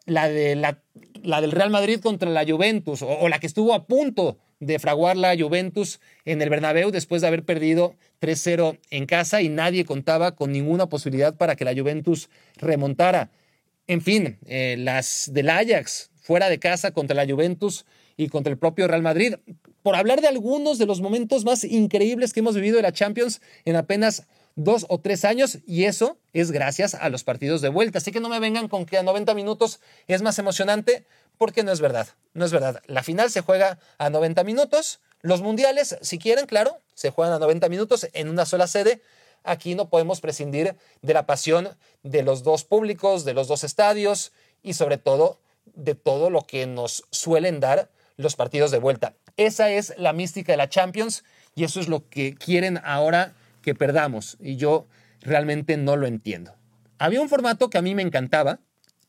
La, 0.05 0.29
de 0.29 0.57
la, 0.57 0.83
la 1.23 1.41
del 1.41 1.53
Real 1.53 1.71
Madrid 1.71 2.01
contra 2.01 2.29
la 2.29 2.45
Juventus 2.45 3.03
o, 3.03 3.29
la 3.29 3.39
que 3.39 3.47
estuvo 3.47 3.73
a 3.73 3.87
punto 3.87 4.37
de 4.59 4.81
fraguar 4.81 5.17
la 5.17 5.37
Juventus 5.37 6.01
en 6.25 6.43
el 6.43 6.51
Bernabéu 6.51 6.91
después 6.91 7.23
de 7.23 7.29
haber 7.29 7.45
perdido 7.45 7.95
3-0 8.21 8.79
en 8.91 9.07
casa 9.07 9.43
y 9.43 9.49
nadie 9.49 9.85
contaba 9.85 10.35
con 10.35 10.51
ninguna 10.51 10.89
posibilidad 10.89 11.37
para 11.37 11.55
que 11.55 11.65
la 11.65 11.75
Juventus 11.75 12.31
remontara. 12.57 13.31
En 13.87 14.01
fin, 14.01 14.39
eh, 14.47 14.77
las 14.79 15.31
del 15.33 15.51
Ajax 15.51 16.11
fuera 16.21 16.49
de 16.49 16.59
casa 16.59 16.93
contra 16.93 17.17
la 17.17 17.33
Juventus 17.33 17.85
y 18.17 18.29
contra 18.29 18.53
el 18.53 18.59
propio 18.59 18.89
Real 18.89 19.03
Madrid 19.03 19.35
por 19.83 19.97
hablar 19.97 20.21
de 20.21 20.29
algunos 20.29 20.79
de 20.79 20.87
los 20.87 21.01
momentos 21.01 21.45
más 21.45 21.65
increíbles 21.65 22.33
que 22.33 22.41
hemos 22.41 22.55
vivido 22.55 22.79
en 22.79 22.85
la 22.85 22.93
Champions 22.93 23.41
en 23.65 23.77
apenas 23.77 24.27
dos 24.55 24.87
o 24.89 24.99
tres 25.01 25.25
años 25.25 25.59
y 25.67 25.85
eso 25.85 26.19
es 26.33 26.51
gracias 26.51 26.95
a 26.95 27.09
los 27.09 27.25
partidos 27.25 27.61
de 27.61 27.69
vuelta. 27.69 27.99
Así 27.99 28.13
que 28.13 28.21
no 28.21 28.29
me 28.29 28.41
vengan 28.41 28.69
con 28.69 28.85
que 28.85 28.99
a 28.99 29.03
90 29.03 29.35
minutos 29.35 29.81
es 30.07 30.23
más 30.23 30.39
emocionante 30.39 31.07
porque 31.39 31.63
no 31.63 31.73
es 31.73 31.81
verdad. 31.81 32.09
No 32.35 32.45
es 32.45 32.53
verdad. 32.53 32.83
La 32.87 33.03
final 33.03 33.31
se 33.31 33.41
juega 33.41 33.79
a 33.99 34.11
90 34.11 34.45
minutos. 34.45 35.01
Los 35.21 35.41
mundiales, 35.41 35.97
si 36.03 36.19
quieren, 36.19 36.47
claro, 36.47 36.79
se 36.95 37.11
juegan 37.11 37.35
a 37.35 37.39
90 37.39 37.69
minutos 37.69 38.09
en 38.13 38.29
una 38.29 38.47
sola 38.47 38.67
sede. 38.67 39.01
Aquí 39.45 39.75
no 39.75 39.89
podemos 39.89 40.21
prescindir 40.21 40.77
de 41.01 41.15
la 41.15 41.27
pasión 41.27 41.69
de 42.03 42.23
los 42.23 42.43
dos 42.43 42.65
públicos, 42.65 43.25
de 43.25 43.35
los 43.35 43.49
dos 43.49 43.65
estadios 43.65 44.33
y 44.63 44.75
sobre 44.75 44.99
todo 44.99 45.41
de 45.75 45.95
todo 45.95 46.31
lo 46.31 46.47
que 46.47 46.67
nos 46.67 47.05
suelen 47.11 47.61
dar 47.61 47.91
los 48.17 48.37
partidos 48.37 48.71
de 48.71 48.79
vuelta. 48.79 49.15
Esa 49.37 49.71
es 49.71 49.95
la 49.99 50.13
mística 50.13 50.53
de 50.53 50.59
la 50.59 50.69
Champions 50.69 51.25
y 51.55 51.65
eso 51.65 51.81
es 51.81 51.89
lo 51.89 52.09
que 52.09 52.35
quieren 52.35 52.81
ahora 52.85 53.35
que 53.63 53.75
perdamos. 53.75 54.37
Y 54.41 54.57
yo 54.57 54.87
realmente 55.21 55.77
no 55.77 55.97
lo 55.97 56.07
entiendo. 56.07 56.55
Había 56.99 57.21
un 57.21 57.29
formato 57.29 57.71
que 57.71 57.79
a 57.79 57.83
mí 57.83 57.95
me 57.95 58.03
encantaba, 58.03 58.61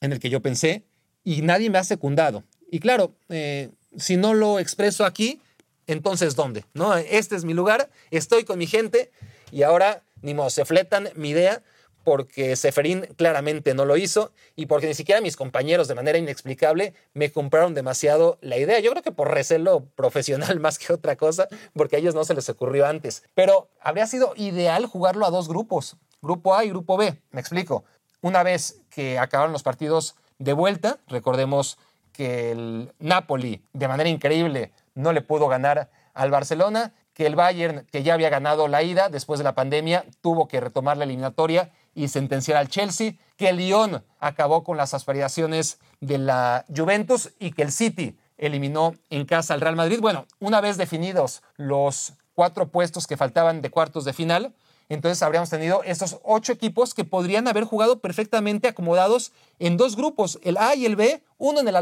en 0.02 0.12
el 0.12 0.20
que 0.20 0.30
yo 0.30 0.42
pensé, 0.42 0.84
y 1.24 1.42
nadie 1.42 1.70
me 1.70 1.78
ha 1.78 1.84
secundado. 1.84 2.44
Y 2.70 2.80
claro, 2.80 3.16
eh, 3.30 3.70
si 3.98 4.18
no 4.18 4.34
lo 4.34 4.60
expreso 4.60 5.06
aquí, 5.06 5.42
entonces 5.88 6.36
¿dónde? 6.36 6.66
¿No? 6.74 6.96
Este 6.96 7.36
es 7.36 7.46
mi 7.46 7.54
lugar, 7.54 7.90
estoy 8.12 8.44
con 8.46 8.58
mi 8.58 8.68
gente 8.68 9.12
y 9.52 9.64
ahora 9.64 10.04
ni 10.24 10.34
modo, 10.34 10.50
se 10.50 10.66
fletan 10.66 11.10
mi 11.16 11.30
idea 11.30 11.62
porque 12.04 12.56
Seferín 12.56 13.08
claramente 13.16 13.74
no 13.74 13.86
lo 13.86 13.98
hizo 13.98 14.32
y 14.56 14.66
porque 14.66 14.88
ni 14.88 14.94
siquiera 14.94 15.22
mis 15.22 15.38
compañeros 15.38 15.88
de 15.88 15.96
manera 15.96 16.18
inexplicable 16.18 16.94
me 17.14 17.32
compraron 17.32 17.74
demasiado 17.74 18.38
la 18.42 18.58
idea. 18.58 18.80
Yo 18.80 18.92
creo 18.92 19.04
que 19.04 19.12
por 19.12 19.32
recelo 19.32 19.86
profesional 19.96 20.60
más 20.60 20.78
que 20.78 20.94
otra 20.94 21.16
cosa, 21.16 21.48
porque 21.74 21.96
a 21.96 22.00
ellos 22.00 22.16
no 22.16 22.24
se 22.24 22.34
les 22.34 22.50
ocurrió 22.50 22.86
antes. 22.86 23.24
Pero 23.34 23.70
habría 23.80 24.08
sido 24.08 24.34
ideal 24.36 24.86
jugarlo 24.86 25.26
a 25.26 25.32
dos 25.32 25.48
grupos, 25.48 25.98
grupo 26.22 26.56
A 26.56 26.66
y 26.66 26.70
grupo 26.70 26.98
B. 26.98 27.22
Me 27.32 27.40
explico. 27.40 27.84
Una 28.22 28.44
vez 28.44 28.82
que 28.90 29.20
acabaron 29.20 29.52
los 29.52 29.64
partidos 29.64 30.16
de 30.40 30.54
vuelta, 30.54 31.00
recordemos 31.08 31.78
que 32.14 32.52
el 32.52 32.94
Napoli 33.00 33.66
de 33.74 33.88
manera 33.88 34.10
increíble 34.10 34.72
no 34.96 35.12
le 35.12 35.22
pudo 35.22 35.48
ganar 35.48 35.90
al 36.14 36.32
Barcelona, 36.32 36.94
que 37.14 37.26
el 37.26 37.36
Bayern, 37.36 37.86
que 37.92 38.04
ya 38.04 38.14
había 38.14 38.30
ganado 38.30 38.68
la 38.68 38.82
ida 38.82 39.10
después 39.10 39.40
de 39.40 39.44
la 39.44 39.56
pandemia, 39.56 40.06
tuvo 40.22 40.48
que 40.48 40.60
retomar 40.60 40.98
la 40.98 41.04
eliminatoria 41.04 41.72
y 41.96 42.08
sentenciar 42.08 42.58
al 42.58 42.70
Chelsea, 42.70 43.14
que 43.38 43.50
el 43.50 43.58
Lyon 43.58 44.04
acabó 44.20 44.64
con 44.64 44.78
las 44.78 44.94
aspiraciones 44.94 45.80
de 46.02 46.18
la 46.18 46.66
Juventus 46.76 47.32
y 47.40 47.52
que 47.52 47.64
el 47.64 47.72
City 47.72 48.18
eliminó 48.38 48.96
en 49.10 49.26
casa 49.26 49.54
al 49.54 49.62
Real 49.62 49.76
Madrid. 49.76 50.00
Bueno, 50.02 50.26
una 50.40 50.62
vez 50.62 50.78
definidos 50.78 51.44
los 51.56 52.14
cuatro 52.36 52.68
puestos 52.68 53.08
que 53.08 53.18
faltaban 53.18 53.62
de 53.62 53.70
cuartos 53.70 54.06
de 54.06 54.14
final, 54.14 54.54
entonces 54.90 55.24
habríamos 55.24 55.50
tenido 55.50 55.82
estos 55.84 56.20
ocho 56.24 56.52
equipos 56.52 56.94
que 56.94 57.06
podrían 57.06 57.48
haber 57.48 57.64
jugado 57.64 58.00
perfectamente 58.00 58.68
acomodados 58.68 59.32
en 59.60 59.78
dos 59.78 59.96
grupos, 59.96 60.40
el 60.44 60.58
A 60.58 60.76
y 60.76 60.86
el 60.86 60.96
B, 60.96 61.24
uno 61.38 61.62
en 61.62 61.68
el, 61.68 61.76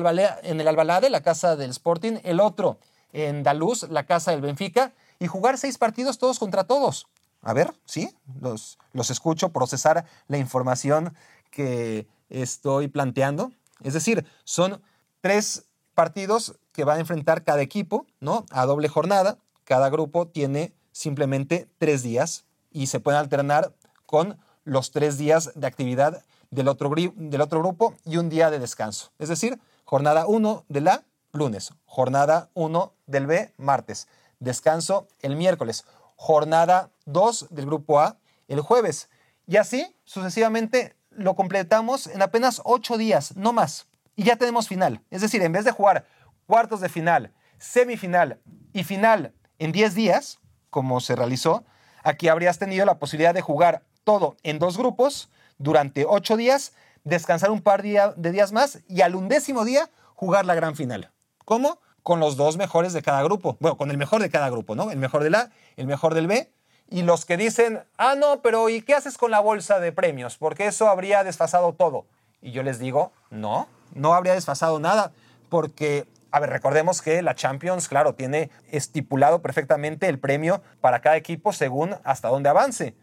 en 0.43 0.61
el 0.61 0.67
Albalade, 0.67 1.09
la 1.09 1.21
casa 1.21 1.55
del 1.55 1.71
Sporting, 1.71 2.19
el 2.23 2.39
otro 2.39 2.77
en 3.13 3.43
Daluz, 3.43 3.89
la 3.89 4.05
casa 4.05 4.31
del 4.31 4.41
Benfica, 4.41 4.93
y 5.19 5.27
jugar 5.27 5.57
seis 5.57 5.77
partidos 5.77 6.17
todos 6.17 6.39
contra 6.39 6.63
todos. 6.63 7.07
A 7.41 7.53
ver, 7.53 7.73
sí, 7.85 8.15
los, 8.39 8.77
los 8.93 9.09
escucho 9.09 9.49
procesar 9.49 10.05
la 10.27 10.37
información 10.37 11.15
que 11.49 12.07
estoy 12.29 12.87
planteando. 12.87 13.51
Es 13.83 13.93
decir, 13.93 14.25
son 14.43 14.81
tres 15.21 15.65
partidos 15.93 16.55
que 16.71 16.83
va 16.83 16.93
a 16.93 16.99
enfrentar 16.99 17.43
cada 17.43 17.61
equipo, 17.61 18.05
¿no? 18.19 18.45
A 18.51 18.65
doble 18.65 18.87
jornada. 18.87 19.37
Cada 19.65 19.89
grupo 19.89 20.27
tiene 20.27 20.73
simplemente 20.91 21.67
tres 21.77 22.03
días 22.03 22.45
y 22.71 22.87
se 22.87 22.99
pueden 22.99 23.19
alternar 23.19 23.73
con 24.05 24.39
los 24.63 24.91
tres 24.91 25.17
días 25.17 25.51
de 25.55 25.67
actividad 25.67 26.23
del 26.49 26.67
otro, 26.67 26.89
del 26.89 27.41
otro 27.41 27.59
grupo 27.59 27.95
y 28.05 28.17
un 28.17 28.29
día 28.29 28.49
de 28.49 28.59
descanso. 28.59 29.11
Es 29.19 29.29
decir, 29.29 29.59
jornada 29.85 30.27
1 30.27 30.65
del 30.69 30.87
A, 30.87 31.03
lunes, 31.31 31.73
jornada 31.85 32.49
1 32.53 32.93
del 33.07 33.25
B, 33.25 33.53
martes, 33.57 34.07
descanso 34.39 35.07
el 35.21 35.35
miércoles, 35.35 35.85
jornada 36.15 36.91
2 37.11 37.47
del 37.49 37.65
grupo 37.65 37.99
A 37.99 38.17
el 38.47 38.61
jueves. 38.61 39.09
Y 39.47 39.57
así 39.57 39.95
sucesivamente 40.03 40.95
lo 41.09 41.35
completamos 41.35 42.07
en 42.07 42.21
apenas 42.21 42.61
8 42.63 42.97
días, 42.97 43.35
no 43.35 43.53
más. 43.53 43.87
Y 44.15 44.23
ya 44.23 44.35
tenemos 44.35 44.67
final. 44.67 45.01
Es 45.09 45.21
decir, 45.21 45.41
en 45.41 45.51
vez 45.51 45.65
de 45.65 45.71
jugar 45.71 46.05
cuartos 46.45 46.81
de 46.81 46.89
final, 46.89 47.33
semifinal 47.57 48.39
y 48.73 48.83
final 48.83 49.33
en 49.59 49.71
10 49.71 49.95
días, 49.95 50.39
como 50.69 50.99
se 50.99 51.15
realizó, 51.15 51.65
aquí 52.03 52.27
habrías 52.27 52.59
tenido 52.59 52.85
la 52.85 52.99
posibilidad 52.99 53.33
de 53.33 53.41
jugar 53.41 53.83
todo 54.03 54.37
en 54.43 54.59
dos 54.59 54.77
grupos 54.77 55.29
durante 55.57 56.05
8 56.05 56.37
días, 56.37 56.73
descansar 57.03 57.51
un 57.51 57.61
par 57.61 57.81
de 57.83 58.31
días 58.31 58.51
más 58.51 58.79
y 58.87 59.01
al 59.01 59.15
undécimo 59.15 59.65
día 59.65 59.89
jugar 60.15 60.45
la 60.45 60.55
gran 60.55 60.75
final. 60.75 61.11
¿Cómo? 61.45 61.79
con 62.03 62.19
los 62.19 62.35
dos 62.35 62.57
mejores 62.57 62.93
de 62.93 63.01
cada 63.01 63.23
grupo. 63.23 63.57
Bueno, 63.59 63.77
con 63.77 63.91
el 63.91 63.97
mejor 63.97 64.21
de 64.21 64.29
cada 64.29 64.49
grupo, 64.49 64.75
¿no? 64.75 64.91
El 64.91 64.97
mejor 64.97 65.23
del 65.23 65.35
A, 65.35 65.51
el 65.77 65.87
mejor 65.87 66.13
del 66.13 66.27
B. 66.27 66.51
Y 66.91 67.03
los 67.03 67.25
que 67.25 67.37
dicen, 67.37 67.79
ah, 67.97 68.15
no, 68.15 68.41
pero 68.41 68.67
¿y 68.67 68.81
qué 68.81 68.93
haces 68.93 69.17
con 69.17 69.31
la 69.31 69.39
bolsa 69.39 69.79
de 69.79 69.93
premios? 69.93 70.35
Porque 70.37 70.67
eso 70.67 70.89
habría 70.89 71.23
desfasado 71.23 71.71
todo. 71.71 72.05
Y 72.41 72.51
yo 72.51 72.63
les 72.63 72.79
digo, 72.79 73.13
no, 73.29 73.69
no 73.95 74.13
habría 74.13 74.33
desfasado 74.33 74.77
nada. 74.77 75.13
Porque, 75.47 76.05
a 76.31 76.41
ver, 76.41 76.49
recordemos 76.49 77.01
que 77.01 77.21
la 77.21 77.33
Champions, 77.33 77.87
claro, 77.87 78.13
tiene 78.13 78.49
estipulado 78.71 79.41
perfectamente 79.41 80.09
el 80.09 80.19
premio 80.19 80.61
para 80.81 80.99
cada 80.99 81.15
equipo 81.15 81.53
según 81.53 81.95
hasta 82.03 82.27
dónde 82.27 82.49
avance. 82.49 82.93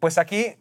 Pues 0.00 0.16
aquí 0.16 0.56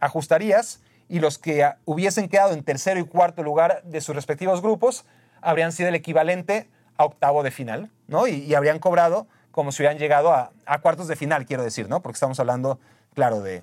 ajustarías 0.00 0.80
y 1.10 1.20
los 1.20 1.36
que 1.36 1.70
hubiesen 1.84 2.30
quedado 2.30 2.54
en 2.54 2.64
tercero 2.64 2.98
y 2.98 3.04
cuarto 3.04 3.42
lugar 3.42 3.82
de 3.84 4.00
sus 4.00 4.16
respectivos 4.16 4.62
grupos 4.62 5.04
habrían 5.42 5.70
sido 5.70 5.90
el 5.90 5.94
equivalente 5.94 6.66
a 6.96 7.04
octavo 7.04 7.42
de 7.42 7.50
final, 7.50 7.90
¿no? 8.08 8.26
Y, 8.26 8.54
habrían 8.54 8.78
cobrado 8.78 9.26
como 9.56 9.72
si 9.72 9.82
hubieran 9.82 9.96
llegado 9.96 10.34
a, 10.34 10.52
cuartos 10.82 11.08
de 11.08 11.16
final, 11.16 11.46
quiero 11.46 11.62
decir, 11.62 11.88
¿no? 11.88 12.02
Porque 12.02 12.16
estamos 12.16 12.38
hablando, 12.38 12.78
claro, 13.14 13.40
de, 13.40 13.62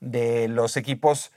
de 0.00 0.48
los 0.48 0.76
equipos 0.76 1.32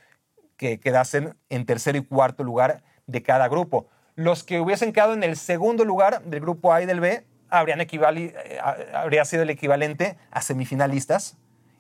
que 0.57 0.77
quedasen 0.81 1.37
en 1.49 1.65
tercer 1.65 1.95
y 1.95 2.01
cuarto 2.01 2.43
lugar 2.43 2.83
de 3.07 3.23
cada 3.23 3.47
grupo. 3.47 3.87
Los 4.15 4.43
que 4.43 4.59
hubiesen 4.59 4.91
quedado 4.91 5.13
en 5.13 5.23
el 5.23 5.37
segundo 5.37 5.85
lugar 5.85 6.21
del 6.23 6.41
grupo 6.41 6.73
A 6.73 6.81
y 6.81 6.85
del 6.85 6.99
B 6.99 7.25
habrían 7.49 7.79
eh, 7.79 8.59
habría 8.93 9.23
sido 9.23 9.43
el 9.43 9.49
equivalente 9.49 10.17
a 10.31 10.41
semifinalistas 10.41 11.37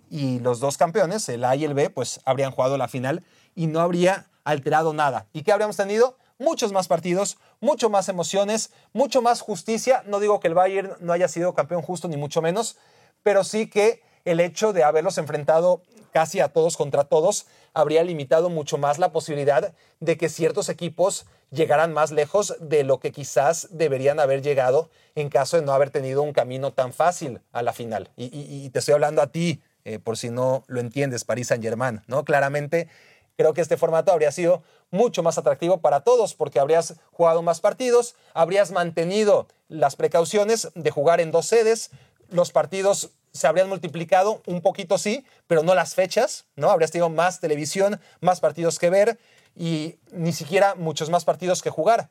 y 0.09 0.39
los 0.39 0.61
dos 0.61 0.77
campeones, 0.77 1.27
el 1.27 1.43
A 1.43 1.57
y 1.57 1.65
el 1.65 1.73
B, 1.73 1.89
pues 1.89 2.21
habrían 2.23 2.51
jugado 2.51 2.77
la 2.77 2.87
final 2.87 3.25
y 3.53 3.67
no 3.67 3.81
habría 3.81 4.27
alterado 4.45 4.93
nada. 4.93 5.25
¿Y 5.33 5.43
qué 5.43 5.51
habríamos 5.51 5.75
tenido? 5.75 6.17
Muchos 6.43 6.71
más 6.71 6.87
partidos, 6.87 7.37
mucho 7.61 7.89
más 7.89 8.09
emociones, 8.09 8.71
mucho 8.91 9.21
más 9.21 9.41
justicia. 9.41 10.03
No 10.05 10.19
digo 10.19 10.39
que 10.39 10.49
el 10.49 10.53
Bayern 10.53 10.93
no 10.99 11.13
haya 11.13 11.27
sido 11.27 11.53
campeón 11.55 11.81
justo, 11.81 12.07
ni 12.07 12.17
mucho 12.17 12.41
menos, 12.41 12.77
pero 13.23 13.43
sí 13.43 13.69
que 13.69 14.01
el 14.25 14.39
hecho 14.39 14.73
de 14.73 14.83
haberlos 14.83 15.17
enfrentado 15.17 15.81
casi 16.11 16.39
a 16.39 16.49
todos 16.49 16.77
contra 16.77 17.05
todos 17.05 17.47
habría 17.73 18.03
limitado 18.03 18.49
mucho 18.49 18.77
más 18.77 18.99
la 18.99 19.11
posibilidad 19.11 19.73
de 19.99 20.17
que 20.17 20.29
ciertos 20.29 20.69
equipos 20.69 21.25
llegaran 21.49 21.93
más 21.93 22.11
lejos 22.11 22.55
de 22.59 22.83
lo 22.83 22.99
que 22.99 23.11
quizás 23.11 23.67
deberían 23.71 24.19
haber 24.19 24.41
llegado 24.41 24.89
en 25.15 25.29
caso 25.29 25.57
de 25.57 25.65
no 25.65 25.73
haber 25.73 25.89
tenido 25.89 26.21
un 26.21 26.33
camino 26.33 26.71
tan 26.71 26.93
fácil 26.93 27.41
a 27.51 27.61
la 27.63 27.73
final. 27.73 28.09
Y, 28.15 28.69
te 28.69 28.79
estoy 28.79 28.93
hablando 28.93 29.21
a 29.21 29.27
ti, 29.27 29.61
eh, 29.85 29.99
por 29.99 30.17
si 30.17 30.29
no 30.29 30.63
lo 30.67 30.79
entiendes, 30.79 31.23
París 31.25 31.47
Saint 31.47 31.63
Germain, 31.63 32.01
¿no? 32.07 32.23
Claramente 32.23 32.87
creo 33.37 33.53
que 33.53 33.61
este 33.61 33.77
formato 33.77 34.11
habría 34.11 34.31
sido 34.31 34.63
mucho 34.93 35.23
más 35.23 35.39
atractivo 35.39 35.81
para 35.81 36.01
todos 36.01 36.35
porque 36.35 36.59
habrías 36.59 36.93
jugado 37.11 37.41
más 37.41 37.59
partidos, 37.59 38.15
habrías 38.35 38.71
mantenido 38.71 39.47
las 39.67 39.95
precauciones 39.95 40.69
de 40.75 40.91
jugar 40.91 41.19
en 41.19 41.31
dos 41.31 41.47
sedes, 41.47 41.89
los 42.29 42.51
partidos 42.51 43.09
se 43.31 43.47
habrían 43.47 43.67
multiplicado 43.67 44.43
un 44.45 44.61
poquito 44.61 44.99
sí, 44.99 45.25
pero 45.47 45.63
no 45.63 45.73
las 45.73 45.95
fechas, 45.95 46.45
¿no? 46.55 46.69
Habrías 46.69 46.91
tenido 46.91 47.09
más 47.09 47.39
televisión, 47.39 47.99
más 48.21 48.39
partidos 48.39 48.77
que 48.77 48.91
ver 48.91 49.19
y 49.55 49.95
ni 50.11 50.31
siquiera 50.31 50.75
muchos 50.75 51.09
más 51.09 51.25
partidos 51.25 51.63
que 51.63 51.71
jugar. 51.71 52.09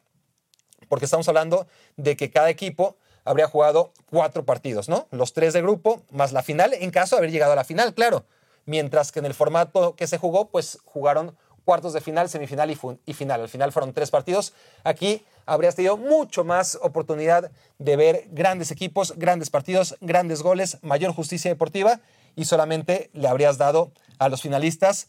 Porque 0.88 1.04
estamos 1.04 1.28
hablando 1.28 1.68
de 1.96 2.16
que 2.16 2.32
cada 2.32 2.50
equipo 2.50 2.96
habría 3.24 3.46
jugado 3.46 3.92
cuatro 4.10 4.44
partidos, 4.44 4.88
¿no? 4.88 5.06
Los 5.12 5.32
tres 5.32 5.52
de 5.52 5.62
grupo 5.62 6.02
más 6.10 6.32
la 6.32 6.42
final, 6.42 6.74
en 6.74 6.90
caso 6.90 7.14
de 7.14 7.20
haber 7.20 7.30
llegado 7.30 7.52
a 7.52 7.56
la 7.56 7.64
final, 7.64 7.94
claro. 7.94 8.24
Mientras 8.64 9.12
que 9.12 9.20
en 9.20 9.26
el 9.26 9.34
formato 9.34 9.94
que 9.94 10.08
se 10.08 10.18
jugó, 10.18 10.48
pues 10.48 10.78
jugaron 10.84 11.36
cuartos 11.64 11.92
de 11.92 12.00
final, 12.00 12.28
semifinal 12.28 12.70
y, 12.70 13.12
final. 13.14 13.40
Al 13.40 13.48
final 13.48 13.72
fueron 13.72 13.92
tres 13.92 14.10
partidos. 14.10 14.52
Aquí 14.84 15.24
habrías 15.46 15.74
tenido 15.74 15.96
mucho 15.96 16.44
más 16.44 16.78
oportunidad 16.82 17.50
de 17.78 17.96
ver 17.96 18.26
grandes 18.30 18.70
equipos, 18.70 19.14
grandes 19.16 19.50
partidos, 19.50 19.96
grandes 20.00 20.42
goles, 20.42 20.78
mayor 20.82 21.12
justicia 21.12 21.50
deportiva 21.50 22.00
y 22.36 22.44
solamente 22.44 23.10
le 23.12 23.28
habrías 23.28 23.58
dado 23.58 23.92
a 24.18 24.28
los 24.28 24.42
finalistas 24.42 25.08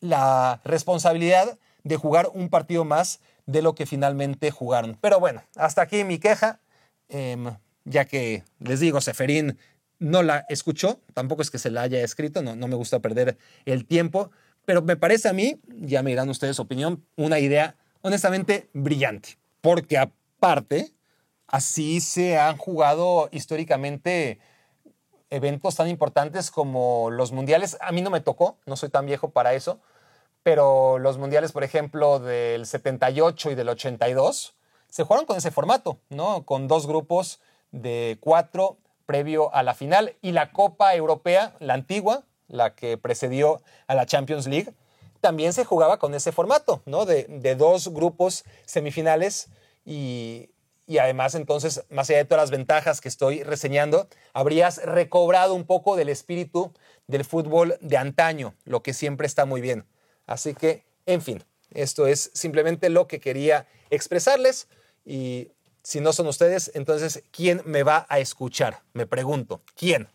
la 0.00 0.60
responsabilidad 0.64 1.58
de 1.82 1.96
jugar 1.96 2.30
un 2.34 2.48
partido 2.48 2.84
más 2.84 3.20
de 3.46 3.62
lo 3.62 3.74
que 3.74 3.86
finalmente 3.86 4.50
jugaron. 4.50 4.98
Pero 5.00 5.20
bueno, 5.20 5.42
hasta 5.56 5.82
aquí 5.82 6.04
mi 6.04 6.18
queja, 6.18 6.60
em, 7.08 7.56
ya 7.84 8.04
que 8.06 8.44
les 8.58 8.80
digo, 8.80 9.00
Seferín 9.00 9.58
no 9.98 10.22
la 10.22 10.44
escuchó, 10.48 11.00
tampoco 11.14 11.42
es 11.42 11.50
que 11.50 11.58
se 11.58 11.70
la 11.70 11.82
haya 11.82 12.02
escrito, 12.02 12.42
no, 12.42 12.56
no 12.56 12.68
me 12.68 12.74
gusta 12.74 13.00
perder 13.00 13.38
el 13.64 13.86
tiempo, 13.86 14.30
pero 14.64 14.82
me 14.82 14.96
parece 14.96 15.28
a 15.28 15.32
mí, 15.32 15.60
ya 15.68 16.02
me 16.02 16.10
dirán 16.10 16.28
ustedes 16.28 16.58
opinión, 16.58 17.04
una 17.16 17.38
idea 17.38 17.76
honestamente 18.02 18.68
brillante. 18.72 19.38
Porque 19.60 19.98
aparte, 19.98 20.92
así 21.46 22.00
se 22.00 22.38
han 22.38 22.56
jugado 22.56 23.28
históricamente 23.32 24.38
eventos 25.30 25.76
tan 25.76 25.88
importantes 25.88 26.50
como 26.50 27.10
los 27.10 27.32
mundiales. 27.32 27.76
A 27.80 27.92
mí 27.92 28.02
no 28.02 28.10
me 28.10 28.20
tocó, 28.20 28.58
no 28.66 28.76
soy 28.76 28.88
tan 28.88 29.06
viejo 29.06 29.30
para 29.30 29.54
eso, 29.54 29.80
pero 30.42 30.98
los 30.98 31.18
mundiales, 31.18 31.52
por 31.52 31.64
ejemplo, 31.64 32.18
del 32.20 32.66
78 32.66 33.50
y 33.50 33.54
del 33.54 33.70
82, 33.70 34.54
se 34.88 35.02
jugaron 35.02 35.26
con 35.26 35.36
ese 35.36 35.50
formato, 35.50 35.98
¿no? 36.10 36.44
Con 36.44 36.68
dos 36.68 36.86
grupos 36.86 37.40
de 37.72 38.18
cuatro 38.20 38.78
previo 39.06 39.52
a 39.54 39.62
la 39.62 39.74
final 39.74 40.16
y 40.22 40.32
la 40.32 40.52
Copa 40.52 40.94
Europea, 40.94 41.56
la 41.58 41.74
antigua, 41.74 42.24
la 42.48 42.74
que 42.74 42.98
precedió 42.98 43.60
a 43.86 43.94
la 43.94 44.06
Champions 44.06 44.46
League, 44.46 44.72
también 45.20 45.52
se 45.52 45.64
jugaba 45.64 45.98
con 45.98 46.14
ese 46.14 46.32
formato, 46.32 46.82
¿no? 46.84 47.06
De, 47.06 47.54
dos 47.56 47.88
grupos 47.88 48.44
semifinales 48.66 49.48
y, 49.84 50.50
y, 50.86 50.98
además 50.98 51.34
entonces, 51.34 51.84
más 51.88 52.10
allá 52.10 52.18
de 52.18 52.24
todas 52.26 52.42
las 52.42 52.50
ventajas 52.50 53.00
que 53.00 53.08
estoy 53.08 53.42
reseñando, 53.42 54.08
habrías 54.34 54.84
recobrado 54.84 55.54
un 55.54 55.64
poco 55.64 55.96
del 55.96 56.10
espíritu 56.10 56.72
del 57.06 57.24
fútbol 57.24 57.78
de 57.80 57.96
antaño, 57.96 58.54
lo 58.64 58.82
que 58.82 58.92
siempre 58.92 59.26
está 59.26 59.46
muy 59.46 59.60
bien. 59.60 59.86
Así 60.26 60.54
que, 60.54 60.84
en 61.06 61.22
fin, 61.22 61.42
esto 61.70 62.06
es 62.06 62.30
simplemente 62.34 62.88
lo 62.88 63.06
que 63.08 63.20
quería 63.20 63.66
expresarles 63.90 64.68
y 65.04 65.48
si 65.82 66.00
no 66.00 66.12
son 66.12 66.26
ustedes, 66.26 66.70
entonces, 66.74 67.22
¿quién 67.30 67.62
me 67.66 67.82
va 67.82 68.06
a 68.08 68.18
escuchar? 68.18 68.80
Me 68.94 69.06
pregunto, 69.06 69.62
¿quién? 69.76 70.08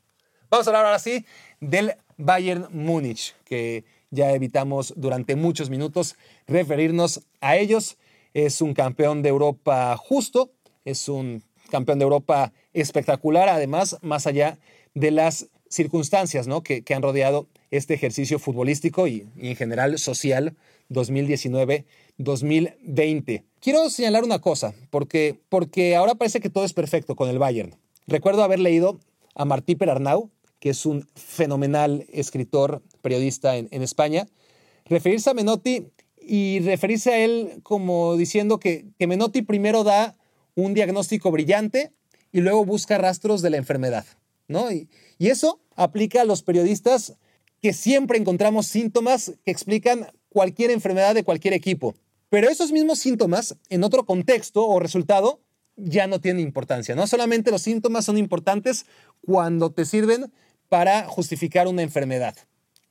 Vamos 0.49 0.67
a 0.67 0.71
hablar 0.71 0.85
ahora 0.85 0.99
sí 0.99 1.25
del 1.59 1.95
Bayern 2.19 2.67
Múnich, 2.71 3.33
que 3.45 3.85
ya 4.11 4.33
evitamos 4.33 4.93
durante 4.97 5.35
muchos 5.35 5.69
minutos 5.69 6.17
referirnos 6.47 7.21
a 7.39 7.55
ellos. 7.55 7.97
Es 8.33 8.61
un 8.61 8.73
campeón 8.73 9.21
de 9.23 9.29
Europa 9.29 9.95
justo, 9.97 10.51
es 10.85 11.09
un 11.09 11.41
campeón 11.71 11.97
de 11.97 12.03
Europa 12.03 12.53
espectacular, 12.73 13.49
además, 13.49 13.97
más 14.01 14.27
allá 14.27 14.59
de 14.93 15.09
las 15.11 15.47
circunstancias 15.69 16.47
¿no? 16.47 16.61
que, 16.61 16.83
han 16.93 17.01
rodeado 17.01 17.47
este 17.71 17.93
ejercicio 17.93 18.37
futbolístico 18.37 19.07
y, 19.07 19.29
y 19.37 19.47
en 19.49 19.55
general 19.55 19.97
social 19.97 20.57
2019-2020. 20.89 23.43
Quiero 23.61 23.89
señalar 23.89 24.25
una 24.25 24.39
cosa, 24.39 24.73
porque, 24.89 25.39
porque 25.47 25.95
ahora 25.95 26.15
parece 26.15 26.41
que 26.41 26.49
todo 26.49 26.65
es 26.65 26.73
perfecto 26.73 27.15
con 27.15 27.29
el 27.29 27.39
Bayern. 27.39 27.77
Recuerdo 28.07 28.43
haber 28.43 28.59
leído 28.59 28.99
a 29.35 29.45
Martí 29.45 29.75
Perarnau 29.75 30.31
que 30.59 30.69
es 30.69 30.85
un 30.85 31.07
fenomenal 31.15 32.05
escritor, 32.11 32.81
periodista 33.01 33.57
en, 33.57 33.83
España, 33.83 34.27
referirse 34.85 35.29
a 35.29 35.33
Menotti 35.33 35.87
y 36.21 36.59
referirse 36.59 37.13
a 37.13 37.19
él 37.19 37.59
como 37.63 38.17
diciendo 38.17 38.59
que, 38.59 38.85
que 38.97 39.07
Menotti 39.07 39.41
primero 39.41 39.83
da 39.83 40.15
un 40.55 40.73
diagnóstico 40.73 41.31
brillante 41.31 41.93
y 42.31 42.41
luego 42.41 42.65
busca 42.65 42.97
rastros 42.97 43.41
de 43.41 43.49
la 43.49 43.57
enfermedad. 43.57 44.05
¿no? 44.47 44.71
Y, 44.71 44.89
y, 45.17 45.27
eso 45.27 45.61
aplica 45.75 46.21
a 46.21 46.25
los 46.25 46.43
periodistas 46.43 47.15
que 47.61 47.73
siempre 47.73 48.17
encontramos 48.17 48.67
síntomas 48.67 49.33
que 49.45 49.51
explican 49.51 50.07
cualquier 50.29 50.71
enfermedad 50.71 51.15
de 51.15 51.23
cualquier 51.23 51.53
equipo. 51.53 51.95
Pero 52.29 52.49
esos 52.49 52.71
mismos 52.71 52.99
síntomas, 52.99 53.57
en 53.69 53.83
otro 53.83 54.05
contexto 54.05 54.67
o 54.67 54.79
resultado, 54.79 55.41
ya 55.75 56.07
no 56.07 56.19
tienen 56.19 56.43
importancia. 56.43 56.95
No 56.95 57.07
solamente 57.07 57.51
los 57.51 57.61
síntomas 57.61 58.05
son 58.05 58.17
importantes 58.17 58.85
cuando 59.21 59.71
te 59.71 59.85
sirven 59.85 60.31
para 60.69 61.05
justificar 61.07 61.67
una 61.67 61.81
enfermedad. 61.81 62.35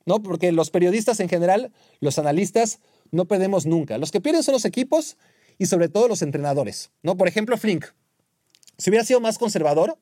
¿no? 0.05 0.23
Porque 0.23 0.53
los 0.53 0.71
periodistas 0.71 1.21
en 1.21 1.29
general, 1.29 1.71
los 2.01 2.19
analistas, 2.19 2.81
no 3.11 3.27
perdemos 3.27 3.67
nunca. 3.67 3.99
Los 3.99 4.11
que 4.11 4.21
pierden 4.21 4.43
son 4.43 4.53
los 4.53 4.65
equipos 4.65 5.17
y 5.59 5.67
sobre 5.67 5.89
todo 5.89 6.09
los 6.09 6.23
entrenadores. 6.23 6.91
¿no? 7.03 7.17
Por 7.17 7.29
ejemplo, 7.29 7.57
Flink. 7.59 7.87
Si 8.79 8.91
hubiera 8.91 9.05
sido 9.05 9.21
más 9.21 9.39
conservador 9.39 9.99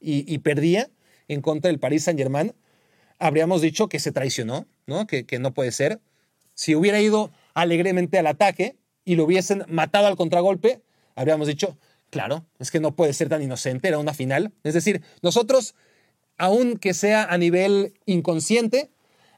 y, 0.00 0.38
perdía 0.38 0.90
en 1.28 1.40
contra 1.40 1.70
del 1.70 1.80
Paris 1.80 2.04
Saint-Germain, 2.04 2.54
habríamos 3.18 3.60
dicho 3.60 3.88
que 3.88 3.98
se 3.98 4.12
traicionó, 4.12 4.66
¿no? 4.86 5.06
Que, 5.06 5.24
que 5.24 5.38
no 5.38 5.54
puede 5.54 5.72
ser. 5.72 6.00
Si 6.52 6.74
hubiera 6.74 7.00
ido 7.00 7.32
alegremente 7.54 8.18
al 8.18 8.26
ataque 8.26 8.76
y 9.04 9.16
lo 9.16 9.24
hubiesen 9.24 9.64
matado 9.66 10.06
al 10.06 10.16
contragolpe, 10.16 10.82
habríamos 11.16 11.48
dicho, 11.48 11.76
claro, 12.10 12.46
es 12.58 12.70
que 12.70 12.80
no 12.80 12.94
puede 12.94 13.14
ser 13.14 13.28
tan 13.28 13.42
inocente, 13.42 13.88
era 13.88 13.98
una 13.98 14.14
final. 14.14 14.52
Es 14.62 14.74
decir, 14.74 15.02
nosotros 15.22 15.74
aunque 16.38 16.94
sea 16.94 17.24
a 17.24 17.38
nivel 17.38 17.94
inconsciente, 18.06 18.90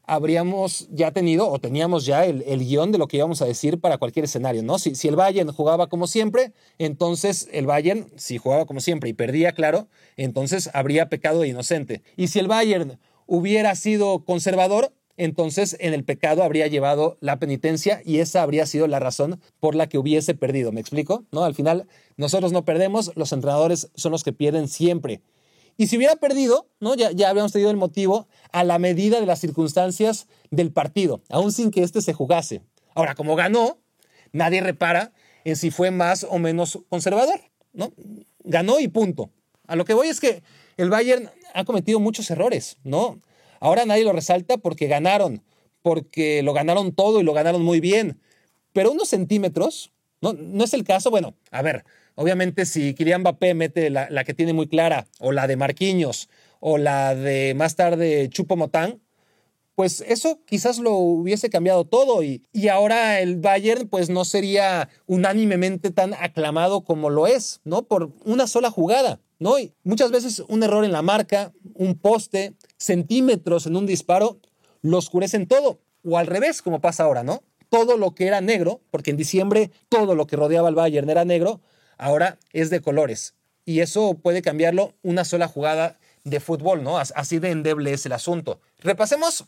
habríamos 0.06 0.88
ya 0.90 1.10
tenido 1.10 1.50
o 1.50 1.58
teníamos 1.58 2.06
ya 2.06 2.24
el, 2.24 2.42
guion 2.60 2.92
de 2.92 2.98
lo 2.98 3.08
que 3.08 3.16
íbamos 3.16 3.42
a 3.42 3.46
decir 3.46 3.80
para 3.80 3.98
cualquier 3.98 4.24
escenario, 4.24 4.62
¿no? 4.62 4.78
Si, 4.78 4.94
si, 4.94 5.08
el 5.08 5.16
Bayern 5.16 5.52
jugaba 5.52 5.88
como 5.88 6.06
siempre, 6.06 6.52
entonces 6.78 7.48
el 7.52 7.66
Bayern, 7.66 8.06
si 8.16 8.38
jugaba 8.38 8.66
como 8.66 8.80
siempre 8.80 9.10
y 9.10 9.14
perdía, 9.14 9.52
claro, 9.52 9.88
entonces 10.16 10.70
habría 10.72 11.08
pecado 11.08 11.40
de 11.40 11.48
inocente. 11.48 12.02
Y 12.16 12.28
si 12.28 12.38
el 12.38 12.46
Bayern 12.46 12.98
hubiera 13.26 13.74
sido 13.74 14.24
conservador, 14.24 14.92
entonces 15.16 15.76
en 15.80 15.94
el 15.94 16.04
pecado 16.04 16.42
habría 16.42 16.66
llevado 16.66 17.16
la 17.20 17.38
penitencia 17.38 18.02
y 18.04 18.18
esa 18.18 18.42
habría 18.42 18.66
sido 18.66 18.86
la 18.86 19.00
razón 19.00 19.40
por 19.60 19.74
la 19.74 19.88
que 19.88 19.98
hubiese 19.98 20.34
perdido. 20.34 20.72
¿Me 20.72 20.80
explico? 20.80 21.24
¿No? 21.32 21.44
Al 21.44 21.54
final, 21.54 21.88
nosotros 22.16 22.52
no 22.52 22.64
perdemos, 22.64 23.12
los 23.16 23.32
entrenadores 23.32 23.90
son 23.94 24.12
los 24.12 24.24
que 24.24 24.32
pierden 24.32 24.68
siempre. 24.68 25.22
Y 25.76 25.88
si 25.88 25.96
hubiera 25.96 26.16
perdido, 26.16 26.68
¿no? 26.80 26.94
ya, 26.94 27.08
habíamos 27.28 27.52
tenido 27.52 27.70
el 27.70 27.76
motivo 27.76 28.28
a 28.52 28.64
la 28.64 28.78
medida 28.78 29.20
de 29.20 29.26
las 29.26 29.40
circunstancias 29.40 30.26
del 30.50 30.72
partido, 30.72 31.20
aún 31.28 31.52
sin 31.52 31.70
que 31.70 31.82
éste 31.82 32.00
se 32.00 32.14
jugase. 32.14 32.62
Ahora, 32.94 33.14
como 33.14 33.36
ganó, 33.36 33.78
nadie 34.32 34.62
repara 34.62 35.12
en 35.44 35.56
si 35.56 35.70
fue 35.70 35.90
más 35.90 36.26
o 36.28 36.38
menos 36.38 36.78
conservador. 36.88 37.40
¿no? 37.72 37.92
Ganó 38.42 38.80
y 38.80 38.88
punto. 38.88 39.30
A 39.66 39.76
lo 39.76 39.84
que 39.84 39.94
voy 39.94 40.08
es 40.08 40.20
que 40.20 40.42
el 40.76 40.88
Bayern 40.88 41.30
ha 41.52 41.64
cometido 41.64 42.00
muchos 42.00 42.30
errores. 42.30 42.78
¿no? 42.82 43.20
Ahora 43.60 43.84
nadie 43.84 44.04
lo 44.04 44.12
resalta 44.12 44.56
porque 44.56 44.86
ganaron, 44.86 45.42
porque 45.82 46.42
lo 46.42 46.52
ganaron 46.52 46.92
todo 46.92 47.20
y 47.20 47.24
lo 47.24 47.34
ganaron 47.34 47.62
muy 47.62 47.80
bien. 47.80 48.18
Pero 48.72 48.92
unos 48.92 49.08
centímetros, 49.08 49.92
¿no? 50.20 50.32
No 50.32 50.64
es 50.64 50.74
el 50.74 50.84
caso, 50.84 51.10
bueno, 51.10 51.34
a 51.50 51.62
ver, 51.62 51.84
Obviamente, 52.16 52.66
si 52.66 52.94
Kylian 52.94 53.20
Mbappé 53.20 53.54
mete 53.54 53.90
la, 53.90 54.24
que 54.24 54.34
tiene 54.34 54.52
muy 54.52 54.66
clara, 54.66 55.06
o 55.20 55.32
la 55.32 55.46
de 55.46 55.56
Marquinhos, 55.56 56.28
o 56.60 56.78
la 56.78 57.14
de 57.14 57.54
más 57.54 57.76
tarde 57.76 58.28
Chupo 58.30 58.56
Motán, 58.56 59.00
pues 59.74 60.02
eso 60.08 60.40
quizás 60.46 60.78
lo 60.78 60.94
hubiese 60.94 61.50
cambiado 61.50 61.84
todo 61.84 62.22
y, 62.22 62.42
y, 62.50 62.68
ahora 62.68 63.20
el 63.20 63.36
Bayern 63.36 63.88
pues 63.88 64.08
no 64.08 64.24
sería 64.24 64.88
unánimemente 65.06 65.90
tan 65.90 66.14
aclamado 66.14 66.80
como 66.80 67.10
lo 67.10 67.26
es, 67.26 67.60
¿no? 67.64 67.82
Por 67.82 68.10
una 68.24 68.46
sola 68.46 68.70
jugada, 68.70 69.20
¿no? 69.38 69.58
Y 69.58 69.74
muchas 69.84 70.10
veces 70.10 70.42
un 70.48 70.62
error 70.62 70.86
en 70.86 70.92
la 70.92 71.02
marca, 71.02 71.52
un 71.74 71.98
poste, 71.98 72.54
centímetros 72.78 73.66
en 73.66 73.76
un 73.76 73.84
disparo, 73.84 74.40
lo 74.80 74.96
oscurecen 74.96 75.46
todo. 75.46 75.80
O 76.02 76.16
al 76.16 76.26
revés, 76.26 76.62
como 76.62 76.80
pasa 76.80 77.04
ahora, 77.04 77.22
¿no? 77.22 77.42
todo 77.68 77.96
lo 77.96 78.14
que 78.14 78.26
era 78.26 78.40
negro, 78.40 78.80
porque 78.90 79.10
en 79.10 79.16
diciembre 79.16 79.70
todo 79.88 80.14
lo 80.14 80.26
que 80.26 80.36
rodeaba 80.36 80.68
al 80.68 80.74
Bayern 80.74 81.10
era 81.10 81.24
negro, 81.24 81.60
ahora 81.98 82.38
es 82.52 82.70
de 82.70 82.80
colores. 82.80 83.34
Y 83.64 83.80
eso 83.80 84.14
puede 84.14 84.42
cambiarlo 84.42 84.94
una 85.02 85.24
sola 85.24 85.48
jugada 85.48 85.98
de 86.24 86.40
fútbol, 86.40 86.82
¿no? 86.82 86.98
Así 86.98 87.38
de 87.38 87.50
endeble 87.50 87.92
es 87.92 88.06
el 88.06 88.12
asunto. 88.12 88.60
Repasemos 88.78 89.44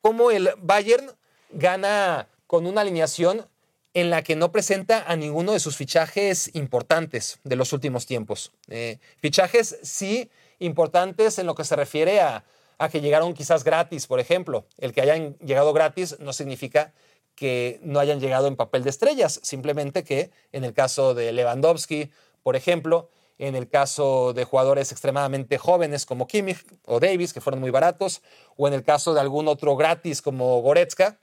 cómo 0.00 0.30
el 0.30 0.50
Bayern 0.58 1.10
gana 1.50 2.28
con 2.46 2.66
una 2.66 2.82
alineación 2.82 3.46
en 3.94 4.10
la 4.10 4.22
que 4.22 4.36
no 4.36 4.52
presenta 4.52 5.04
a 5.06 5.16
ninguno 5.16 5.52
de 5.52 5.60
sus 5.60 5.76
fichajes 5.76 6.54
importantes 6.54 7.38
de 7.44 7.56
los 7.56 7.72
últimos 7.72 8.06
tiempos. 8.06 8.52
Eh, 8.68 8.98
fichajes 9.18 9.78
sí 9.82 10.30
importantes 10.58 11.38
en 11.38 11.46
lo 11.46 11.54
que 11.54 11.64
se 11.64 11.76
refiere 11.76 12.20
a, 12.20 12.44
a 12.78 12.88
que 12.88 13.00
llegaron 13.00 13.34
quizás 13.34 13.64
gratis, 13.64 14.06
por 14.06 14.18
ejemplo. 14.18 14.66
El 14.78 14.92
que 14.92 15.02
hayan 15.02 15.36
llegado 15.38 15.72
gratis 15.72 16.16
no 16.20 16.32
significa 16.32 16.92
que 17.34 17.80
no 17.82 17.98
hayan 17.98 18.20
llegado 18.20 18.46
en 18.46 18.56
papel 18.56 18.84
de 18.84 18.90
estrellas, 18.90 19.40
simplemente 19.42 20.04
que 20.04 20.30
en 20.52 20.64
el 20.64 20.74
caso 20.74 21.14
de 21.14 21.32
Lewandowski, 21.32 22.10
por 22.42 22.56
ejemplo, 22.56 23.08
en 23.38 23.56
el 23.56 23.68
caso 23.68 24.32
de 24.32 24.44
jugadores 24.44 24.92
extremadamente 24.92 25.58
jóvenes 25.58 26.06
como 26.06 26.26
Kimmich 26.26 26.64
o 26.84 27.00
Davis, 27.00 27.32
que 27.32 27.40
fueron 27.40 27.60
muy 27.60 27.70
baratos, 27.70 28.22
o 28.56 28.68
en 28.68 28.74
el 28.74 28.84
caso 28.84 29.14
de 29.14 29.20
algún 29.20 29.48
otro 29.48 29.76
gratis 29.76 30.22
como 30.22 30.60
Goretzka, 30.60 31.18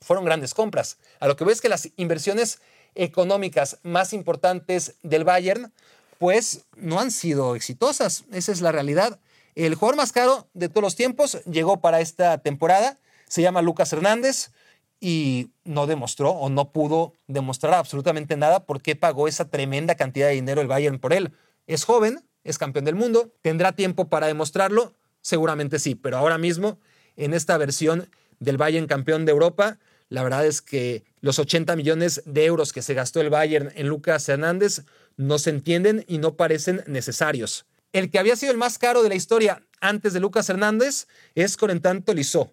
fueron 0.00 0.24
grandes 0.24 0.54
compras. 0.54 0.98
A 1.18 1.28
lo 1.28 1.36
que 1.36 1.44
ves 1.44 1.60
que 1.60 1.68
las 1.68 1.88
inversiones 1.96 2.60
económicas 2.94 3.78
más 3.82 4.12
importantes 4.12 4.96
del 5.02 5.24
Bayern, 5.24 5.72
pues 6.18 6.64
no 6.76 7.00
han 7.00 7.10
sido 7.10 7.54
exitosas. 7.54 8.24
Esa 8.32 8.52
es 8.52 8.60
la 8.60 8.72
realidad. 8.72 9.18
El 9.54 9.74
jugador 9.74 9.96
más 9.96 10.12
caro 10.12 10.48
de 10.54 10.68
todos 10.68 10.82
los 10.82 10.96
tiempos 10.96 11.42
llegó 11.44 11.80
para 11.80 12.00
esta 12.00 12.38
temporada. 12.38 12.98
Se 13.28 13.42
llama 13.42 13.62
Lucas 13.62 13.92
Hernández 13.92 14.50
y 15.00 15.50
no 15.64 15.86
demostró 15.86 16.30
o 16.30 16.50
no 16.50 16.72
pudo 16.72 17.14
demostrar 17.26 17.74
absolutamente 17.74 18.36
nada 18.36 18.66
por 18.66 18.82
qué 18.82 18.94
pagó 18.94 19.26
esa 19.26 19.48
tremenda 19.48 19.94
cantidad 19.94 20.28
de 20.28 20.34
dinero 20.34 20.60
el 20.60 20.68
Bayern 20.68 20.98
por 20.98 21.12
él. 21.12 21.32
Es 21.66 21.84
joven, 21.84 22.20
es 22.44 22.58
campeón 22.58 22.84
del 22.84 22.94
mundo, 22.94 23.32
tendrá 23.42 23.72
tiempo 23.72 24.08
para 24.08 24.26
demostrarlo, 24.26 24.94
seguramente 25.22 25.78
sí, 25.78 25.94
pero 25.94 26.18
ahora 26.18 26.38
mismo 26.38 26.78
en 27.16 27.34
esta 27.34 27.56
versión 27.56 28.08
del 28.38 28.58
Bayern 28.58 28.86
campeón 28.86 29.24
de 29.24 29.32
Europa, 29.32 29.78
la 30.08 30.22
verdad 30.22 30.46
es 30.46 30.60
que 30.60 31.04
los 31.20 31.38
80 31.38 31.76
millones 31.76 32.22
de 32.26 32.44
euros 32.44 32.72
que 32.72 32.82
se 32.82 32.94
gastó 32.94 33.20
el 33.20 33.30
Bayern 33.30 33.70
en 33.74 33.88
Lucas 33.88 34.28
Hernández 34.28 34.84
no 35.16 35.38
se 35.38 35.50
entienden 35.50 36.04
y 36.08 36.18
no 36.18 36.36
parecen 36.36 36.82
necesarios. 36.86 37.66
El 37.92 38.10
que 38.10 38.18
había 38.18 38.36
sido 38.36 38.52
el 38.52 38.58
más 38.58 38.78
caro 38.78 39.02
de 39.02 39.08
la 39.08 39.14
historia 39.14 39.62
antes 39.80 40.12
de 40.12 40.20
Lucas 40.20 40.48
Hernández 40.48 41.06
es 41.34 41.56
Corentin 41.56 42.02
Tolisso, 42.02 42.52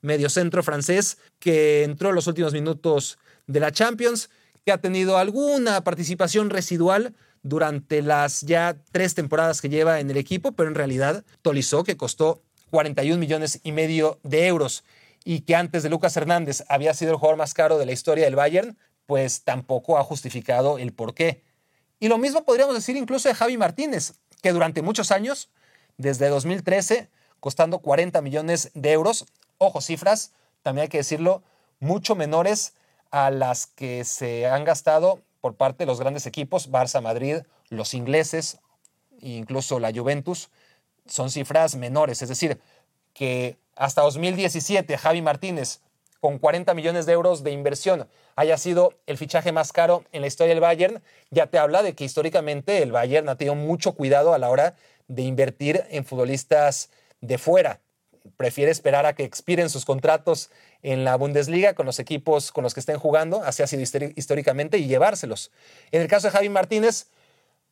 mediocentro 0.00 0.62
francés 0.62 1.18
que 1.38 1.84
entró 1.84 2.10
en 2.10 2.14
los 2.14 2.26
últimos 2.26 2.52
minutos 2.52 3.18
de 3.46 3.60
la 3.60 3.72
Champions, 3.72 4.30
que 4.64 4.72
ha 4.72 4.78
tenido 4.78 5.18
alguna 5.18 5.82
participación 5.82 6.50
residual 6.50 7.14
durante 7.42 8.02
las 8.02 8.42
ya 8.42 8.76
tres 8.92 9.14
temporadas 9.14 9.60
que 9.60 9.68
lleva 9.68 10.00
en 10.00 10.10
el 10.10 10.16
equipo, 10.16 10.52
pero 10.52 10.68
en 10.68 10.74
realidad 10.74 11.24
Tolisso, 11.42 11.84
que 11.84 11.96
costó 11.96 12.42
41 12.70 13.18
millones 13.18 13.60
y 13.62 13.72
medio 13.72 14.18
de 14.22 14.46
euros 14.46 14.84
y 15.24 15.40
que 15.40 15.56
antes 15.56 15.82
de 15.82 15.88
Lucas 15.88 16.16
Hernández 16.16 16.64
había 16.68 16.94
sido 16.94 17.12
el 17.12 17.16
jugador 17.16 17.38
más 17.38 17.54
caro 17.54 17.78
de 17.78 17.86
la 17.86 17.92
historia 17.92 18.24
del 18.24 18.36
Bayern, 18.36 18.78
pues 19.06 19.42
tampoco 19.42 19.98
ha 19.98 20.04
justificado 20.04 20.78
el 20.78 20.92
porqué. 20.92 21.42
Y 22.00 22.08
lo 22.08 22.18
mismo 22.18 22.44
podríamos 22.44 22.74
decir 22.74 22.96
incluso 22.96 23.28
de 23.28 23.34
Javi 23.34 23.56
Martínez, 23.56 24.14
que 24.42 24.52
durante 24.52 24.82
muchos 24.82 25.10
años, 25.10 25.50
desde 25.96 26.28
2013, 26.28 27.08
costando 27.40 27.80
40 27.80 28.20
millones 28.22 28.70
de 28.74 28.92
euros, 28.92 29.26
Ojo, 29.60 29.80
cifras, 29.80 30.30
también 30.62 30.84
hay 30.84 30.88
que 30.88 30.98
decirlo, 30.98 31.42
mucho 31.80 32.14
menores 32.14 32.74
a 33.10 33.32
las 33.32 33.66
que 33.66 34.04
se 34.04 34.46
han 34.46 34.62
gastado 34.62 35.20
por 35.40 35.56
parte 35.56 35.82
de 35.82 35.86
los 35.86 35.98
grandes 35.98 36.26
equipos, 36.26 36.70
Barça, 36.70 37.02
Madrid, 37.02 37.38
los 37.68 37.92
ingleses, 37.92 38.58
incluso 39.20 39.80
la 39.80 39.92
Juventus, 39.92 40.50
son 41.06 41.30
cifras 41.30 41.74
menores. 41.74 42.22
Es 42.22 42.28
decir, 42.28 42.60
que 43.14 43.56
hasta 43.74 44.02
2017 44.02 44.96
Javi 44.96 45.22
Martínez, 45.22 45.80
con 46.20 46.38
40 46.38 46.72
millones 46.74 47.04
de 47.06 47.14
euros 47.14 47.42
de 47.42 47.50
inversión, 47.50 48.08
haya 48.36 48.58
sido 48.58 48.94
el 49.06 49.18
fichaje 49.18 49.50
más 49.50 49.72
caro 49.72 50.04
en 50.12 50.20
la 50.20 50.28
historia 50.28 50.54
del 50.54 50.62
Bayern, 50.62 51.02
ya 51.30 51.48
te 51.48 51.58
habla 51.58 51.82
de 51.82 51.94
que 51.96 52.04
históricamente 52.04 52.80
el 52.80 52.92
Bayern 52.92 53.28
ha 53.28 53.34
tenido 53.34 53.56
mucho 53.56 53.94
cuidado 53.94 54.34
a 54.34 54.38
la 54.38 54.50
hora 54.50 54.76
de 55.08 55.22
invertir 55.22 55.84
en 55.90 56.04
futbolistas 56.04 56.90
de 57.20 57.38
fuera 57.38 57.80
prefiere 58.36 58.70
esperar 58.70 59.06
a 59.06 59.14
que 59.14 59.24
expiren 59.24 59.70
sus 59.70 59.84
contratos 59.84 60.50
en 60.82 61.04
la 61.04 61.16
Bundesliga 61.16 61.74
con 61.74 61.86
los 61.86 61.98
equipos 61.98 62.52
con 62.52 62.64
los 62.64 62.74
que 62.74 62.80
estén 62.80 62.98
jugando, 62.98 63.42
así 63.42 63.62
ha 63.62 63.66
sido 63.66 63.82
históricamente, 64.16 64.78
y 64.78 64.86
llevárselos. 64.86 65.50
En 65.90 66.02
el 66.02 66.08
caso 66.08 66.28
de 66.28 66.32
Javi 66.32 66.48
Martínez, 66.48 67.06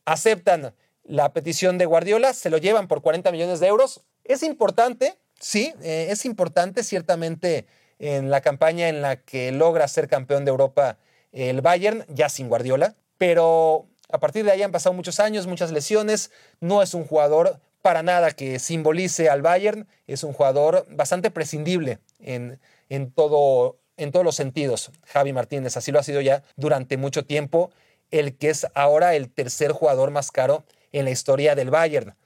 aceptan 0.04 0.74
la 1.04 1.32
petición 1.32 1.78
de 1.78 1.86
Guardiola, 1.86 2.32
se 2.32 2.50
lo 2.50 2.58
llevan 2.58 2.88
por 2.88 3.02
40 3.02 3.30
millones 3.32 3.60
de 3.60 3.68
euros. 3.68 4.02
Es 4.24 4.42
importante, 4.42 5.18
sí, 5.38 5.72
eh, 5.82 6.08
es 6.10 6.24
importante 6.24 6.82
ciertamente 6.82 7.66
en 7.98 8.30
la 8.30 8.40
campaña 8.40 8.88
en 8.88 9.02
la 9.02 9.16
que 9.16 9.52
logra 9.52 9.88
ser 9.88 10.08
campeón 10.08 10.44
de 10.44 10.50
Europa 10.50 10.98
el 11.32 11.60
Bayern, 11.60 12.04
ya 12.08 12.28
sin 12.28 12.48
Guardiola, 12.48 12.94
pero 13.18 13.86
a 14.08 14.18
partir 14.18 14.44
de 14.44 14.52
ahí 14.52 14.62
han 14.62 14.72
pasado 14.72 14.94
muchos 14.94 15.20
años, 15.20 15.46
muchas 15.46 15.72
lesiones, 15.72 16.30
no 16.60 16.82
es 16.82 16.94
un 16.94 17.04
jugador 17.04 17.60
para 17.86 18.02
nada 18.02 18.32
que 18.32 18.58
simbolice 18.58 19.30
al 19.30 19.42
Bayern. 19.42 19.86
Es 20.08 20.24
un 20.24 20.32
jugador 20.32 20.84
bastante 20.90 21.30
prescindible 21.30 22.00
en, 22.18 22.58
en, 22.88 23.12
todo, 23.12 23.78
en 23.96 24.10
todos 24.10 24.24
los 24.24 24.34
sentidos. 24.34 24.90
Javi 25.04 25.32
Martínez, 25.32 25.76
así 25.76 25.92
lo 25.92 26.00
ha 26.00 26.02
sido 26.02 26.20
ya 26.20 26.42
durante 26.56 26.96
mucho 26.96 27.24
tiempo, 27.24 27.70
el 28.10 28.36
que 28.36 28.50
es 28.50 28.66
ahora 28.74 29.14
el 29.14 29.30
tercer 29.30 29.70
jugador 29.70 30.10
más 30.10 30.32
caro 30.32 30.64
en 30.90 31.04
la 31.04 31.12
historia 31.12 31.54
del 31.54 31.70
Bayern. 31.70 32.16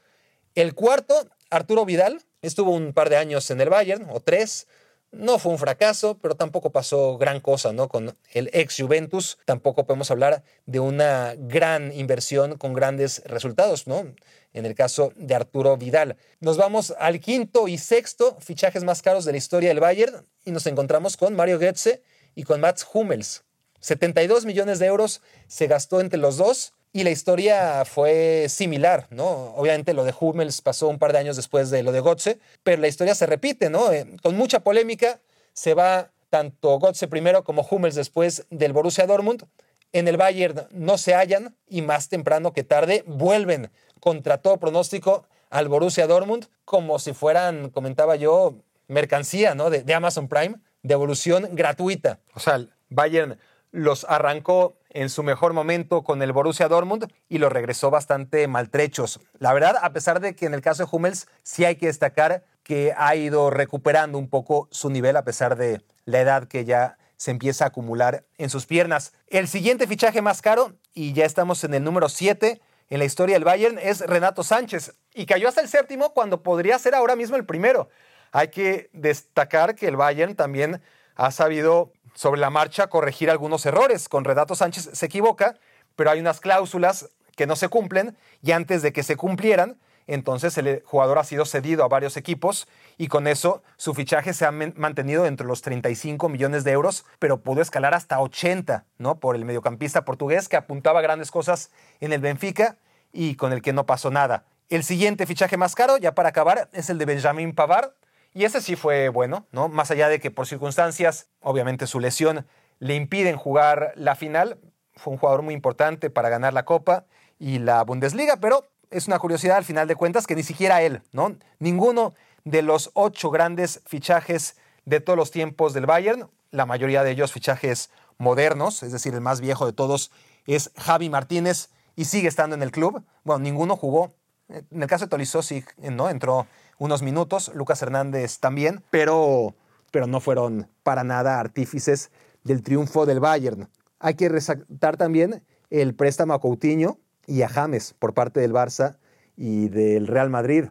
El 0.54 0.74
cuarto, 0.74 1.28
Arturo 1.50 1.84
Vidal, 1.84 2.22
estuvo 2.40 2.70
un 2.70 2.94
par 2.94 3.10
de 3.10 3.18
años 3.18 3.50
en 3.50 3.60
el 3.60 3.68
Bayern, 3.68 4.06
o 4.08 4.20
tres, 4.20 4.66
no 5.12 5.38
fue 5.38 5.52
un 5.52 5.58
fracaso, 5.58 6.18
pero 6.22 6.36
tampoco 6.36 6.70
pasó 6.70 7.18
gran 7.18 7.40
cosa, 7.40 7.72
¿no? 7.72 7.88
Con 7.88 8.16
el 8.32 8.48
ex 8.52 8.76
Juventus 8.78 9.38
tampoco 9.44 9.84
podemos 9.84 10.10
hablar 10.10 10.42
de 10.66 10.80
una 10.80 11.34
gran 11.36 11.92
inversión 11.92 12.56
con 12.56 12.72
grandes 12.72 13.22
resultados, 13.26 13.86
¿no? 13.86 14.06
En 14.52 14.66
el 14.66 14.74
caso 14.74 15.12
de 15.16 15.34
Arturo 15.34 15.76
Vidal. 15.76 16.16
Nos 16.40 16.56
vamos 16.56 16.94
al 16.98 17.20
quinto 17.20 17.68
y 17.68 17.78
sexto 17.78 18.36
fichajes 18.40 18.84
más 18.84 19.02
caros 19.02 19.24
de 19.24 19.32
la 19.32 19.38
historia 19.38 19.68
del 19.68 19.80
Bayern 19.80 20.26
y 20.44 20.50
nos 20.50 20.66
encontramos 20.66 21.16
con 21.16 21.36
Mario 21.36 21.58
Goetze 21.58 22.02
y 22.34 22.42
con 22.42 22.60
Mats 22.60 22.86
Hummels. 22.92 23.44
72 23.80 24.44
millones 24.44 24.78
de 24.78 24.86
euros 24.86 25.22
se 25.46 25.66
gastó 25.66 26.00
entre 26.00 26.18
los 26.18 26.36
dos 26.36 26.74
y 26.92 27.04
la 27.04 27.10
historia 27.10 27.84
fue 27.84 28.46
similar, 28.48 29.06
¿no? 29.10 29.54
Obviamente 29.54 29.94
lo 29.94 30.04
de 30.04 30.14
Hummels 30.18 30.60
pasó 30.60 30.88
un 30.88 30.98
par 30.98 31.12
de 31.12 31.18
años 31.18 31.36
después 31.36 31.70
de 31.70 31.82
lo 31.82 31.92
de 31.92 32.00
Gotze, 32.00 32.38
pero 32.62 32.82
la 32.82 32.88
historia 32.88 33.14
se 33.14 33.26
repite, 33.26 33.70
¿no? 33.70 33.92
Eh, 33.92 34.06
con 34.22 34.36
mucha 34.36 34.60
polémica 34.60 35.20
se 35.52 35.74
va 35.74 36.10
tanto 36.30 36.78
Gotze 36.78 37.06
primero 37.06 37.44
como 37.44 37.66
Hummels 37.68 37.94
después 37.94 38.46
del 38.50 38.72
Borussia 38.72 39.06
Dortmund. 39.06 39.46
En 39.92 40.08
el 40.08 40.16
Bayern 40.16 40.66
no 40.72 40.98
se 40.98 41.14
hallan 41.14 41.56
y 41.68 41.82
más 41.82 42.08
temprano 42.08 42.52
que 42.52 42.64
tarde 42.64 43.02
vuelven 43.06 43.70
contra 44.00 44.38
todo 44.38 44.56
pronóstico 44.56 45.26
al 45.50 45.68
Borussia 45.68 46.06
Dortmund 46.06 46.46
como 46.64 46.98
si 46.98 47.12
fueran, 47.12 47.70
comentaba 47.70 48.16
yo, 48.16 48.56
mercancía, 48.88 49.54
¿no? 49.54 49.70
De, 49.70 49.82
de 49.82 49.94
Amazon 49.94 50.28
Prime, 50.28 50.56
devolución 50.82 51.48
gratuita. 51.52 52.20
O 52.34 52.40
sea, 52.40 52.64
Bayern 52.88 53.38
los 53.72 54.04
arrancó 54.08 54.76
en 54.90 55.08
su 55.08 55.22
mejor 55.22 55.52
momento 55.52 56.02
con 56.02 56.22
el 56.22 56.32
Borussia 56.32 56.68
Dortmund 56.68 57.06
y 57.28 57.38
los 57.38 57.52
regresó 57.52 57.90
bastante 57.90 58.46
maltrechos. 58.48 59.20
La 59.38 59.52
verdad, 59.52 59.76
a 59.80 59.92
pesar 59.92 60.20
de 60.20 60.34
que 60.34 60.46
en 60.46 60.54
el 60.54 60.60
caso 60.60 60.84
de 60.84 60.88
Hummels 60.90 61.28
sí 61.42 61.64
hay 61.64 61.76
que 61.76 61.86
destacar 61.86 62.44
que 62.62 62.92
ha 62.96 63.14
ido 63.16 63.50
recuperando 63.50 64.18
un 64.18 64.28
poco 64.28 64.68
su 64.70 64.90
nivel 64.90 65.16
a 65.16 65.24
pesar 65.24 65.56
de 65.56 65.82
la 66.04 66.20
edad 66.20 66.48
que 66.48 66.64
ya 66.64 66.98
se 67.16 67.30
empieza 67.30 67.64
a 67.64 67.68
acumular 67.68 68.24
en 68.38 68.50
sus 68.50 68.66
piernas. 68.66 69.12
El 69.28 69.46
siguiente 69.46 69.86
fichaje 69.86 70.22
más 70.22 70.40
caro, 70.40 70.72
y 70.94 71.12
ya 71.12 71.24
estamos 71.26 71.62
en 71.64 71.74
el 71.74 71.84
número 71.84 72.08
7 72.08 72.60
en 72.90 72.98
la 72.98 73.04
historia 73.04 73.36
del 73.36 73.44
Bayern, 73.44 73.78
es 73.78 74.00
Renato 74.00 74.42
Sánchez. 74.42 74.94
Y 75.14 75.24
cayó 75.24 75.48
hasta 75.48 75.60
el 75.60 75.68
séptimo 75.68 76.12
cuando 76.12 76.42
podría 76.42 76.78
ser 76.78 76.94
ahora 76.94 77.16
mismo 77.16 77.36
el 77.36 77.46
primero. 77.46 77.88
Hay 78.32 78.48
que 78.48 78.90
destacar 78.92 79.76
que 79.76 79.86
el 79.86 79.96
Bayern 79.96 80.34
también 80.34 80.82
ha 81.14 81.30
sabido 81.30 81.92
sobre 82.14 82.40
la 82.40 82.50
marcha 82.50 82.88
corregir 82.88 83.30
algunos 83.30 83.64
errores. 83.64 84.08
Con 84.08 84.24
Renato 84.24 84.56
Sánchez 84.56 84.90
se 84.92 85.06
equivoca, 85.06 85.56
pero 85.94 86.10
hay 86.10 86.20
unas 86.20 86.40
cláusulas 86.40 87.10
que 87.36 87.46
no 87.46 87.54
se 87.54 87.68
cumplen 87.68 88.16
y 88.42 88.50
antes 88.50 88.82
de 88.82 88.92
que 88.92 89.04
se 89.04 89.16
cumplieran, 89.16 89.78
entonces 90.10 90.58
el 90.58 90.82
jugador 90.84 91.18
ha 91.18 91.24
sido 91.24 91.44
cedido 91.44 91.84
a 91.84 91.88
varios 91.88 92.16
equipos 92.16 92.66
y 92.98 93.06
con 93.06 93.28
eso 93.28 93.62
su 93.76 93.94
fichaje 93.94 94.32
se 94.32 94.44
ha 94.44 94.50
mantenido 94.50 95.24
entre 95.24 95.46
los 95.46 95.62
35 95.62 96.28
millones 96.28 96.64
de 96.64 96.72
euros, 96.72 97.04
pero 97.20 97.42
pudo 97.42 97.62
escalar 97.62 97.94
hasta 97.94 98.20
80, 98.20 98.86
¿no? 98.98 99.20
Por 99.20 99.36
el 99.36 99.44
mediocampista 99.44 100.04
portugués 100.04 100.48
que 100.48 100.56
apuntaba 100.56 101.00
grandes 101.00 101.30
cosas 101.30 101.70
en 102.00 102.12
el 102.12 102.20
Benfica 102.20 102.76
y 103.12 103.36
con 103.36 103.52
el 103.52 103.62
que 103.62 103.72
no 103.72 103.86
pasó 103.86 104.10
nada. 104.10 104.46
El 104.68 104.82
siguiente 104.82 105.26
fichaje 105.26 105.56
más 105.56 105.76
caro, 105.76 105.96
ya 105.96 106.12
para 106.14 106.30
acabar, 106.30 106.68
es 106.72 106.90
el 106.90 106.98
de 106.98 107.04
Benjamin 107.04 107.54
Pavard 107.54 107.92
Y 108.34 108.44
ese 108.44 108.60
sí 108.60 108.74
fue 108.74 109.10
bueno, 109.10 109.46
¿no? 109.52 109.68
Más 109.68 109.92
allá 109.92 110.08
de 110.08 110.18
que 110.18 110.32
por 110.32 110.48
circunstancias, 110.48 111.28
obviamente 111.40 111.86
su 111.86 112.00
lesión 112.00 112.46
le 112.80 112.96
impiden 112.96 113.36
jugar 113.36 113.92
la 113.94 114.16
final, 114.16 114.58
fue 114.96 115.12
un 115.12 115.18
jugador 115.20 115.42
muy 115.42 115.54
importante 115.54 116.10
para 116.10 116.30
ganar 116.30 116.52
la 116.52 116.64
Copa 116.64 117.04
y 117.38 117.60
la 117.60 117.82
Bundesliga, 117.84 118.38
pero 118.38 118.66
es 118.90 119.06
una 119.06 119.18
curiosidad 119.18 119.56
al 119.56 119.64
final 119.64 119.88
de 119.88 119.96
cuentas 119.96 120.26
que 120.26 120.36
ni 120.36 120.42
siquiera 120.42 120.82
él, 120.82 121.02
¿no? 121.12 121.36
Ninguno 121.58 122.14
de 122.44 122.62
los 122.62 122.90
ocho 122.94 123.30
grandes 123.30 123.82
fichajes 123.86 124.56
de 124.84 125.00
todos 125.00 125.16
los 125.16 125.30
tiempos 125.30 125.72
del 125.72 125.86
Bayern, 125.86 126.28
la 126.50 126.66
mayoría 126.66 127.02
de 127.02 127.12
ellos 127.12 127.32
fichajes 127.32 127.90
modernos, 128.18 128.82
es 128.82 128.92
decir, 128.92 129.14
el 129.14 129.20
más 129.20 129.40
viejo 129.40 129.66
de 129.66 129.72
todos 129.72 130.10
es 130.46 130.72
Javi 130.76 131.08
Martínez 131.08 131.70
y 131.96 132.06
sigue 132.06 132.28
estando 132.28 132.56
en 132.56 132.62
el 132.62 132.72
club. 132.72 133.04
Bueno, 133.24 133.40
ninguno 133.40 133.76
jugó. 133.76 134.12
En 134.48 134.82
el 134.82 134.88
caso 134.88 135.04
de 135.04 135.10
Tolisso 135.10 135.42
sí, 135.42 135.64
¿no? 135.78 136.10
Entró 136.10 136.46
unos 136.78 137.02
minutos, 137.02 137.52
Lucas 137.54 137.82
Hernández 137.82 138.38
también, 138.40 138.82
pero, 138.90 139.54
pero 139.92 140.06
no 140.06 140.20
fueron 140.20 140.68
para 140.82 141.04
nada 141.04 141.38
artífices 141.38 142.10
del 142.42 142.62
triunfo 142.62 143.06
del 143.06 143.20
Bayern. 143.20 143.68
Hay 144.00 144.14
que 144.14 144.28
resaltar 144.28 144.96
también 144.96 145.44
el 145.68 145.94
préstamo 145.94 146.32
a 146.32 146.40
Coutinho 146.40 146.98
y 147.26 147.42
a 147.42 147.48
James 147.48 147.94
por 147.98 148.14
parte 148.14 148.40
del 148.40 148.52
Barça 148.52 148.98
y 149.36 149.68
del 149.68 150.06
Real 150.06 150.30
Madrid, 150.30 150.66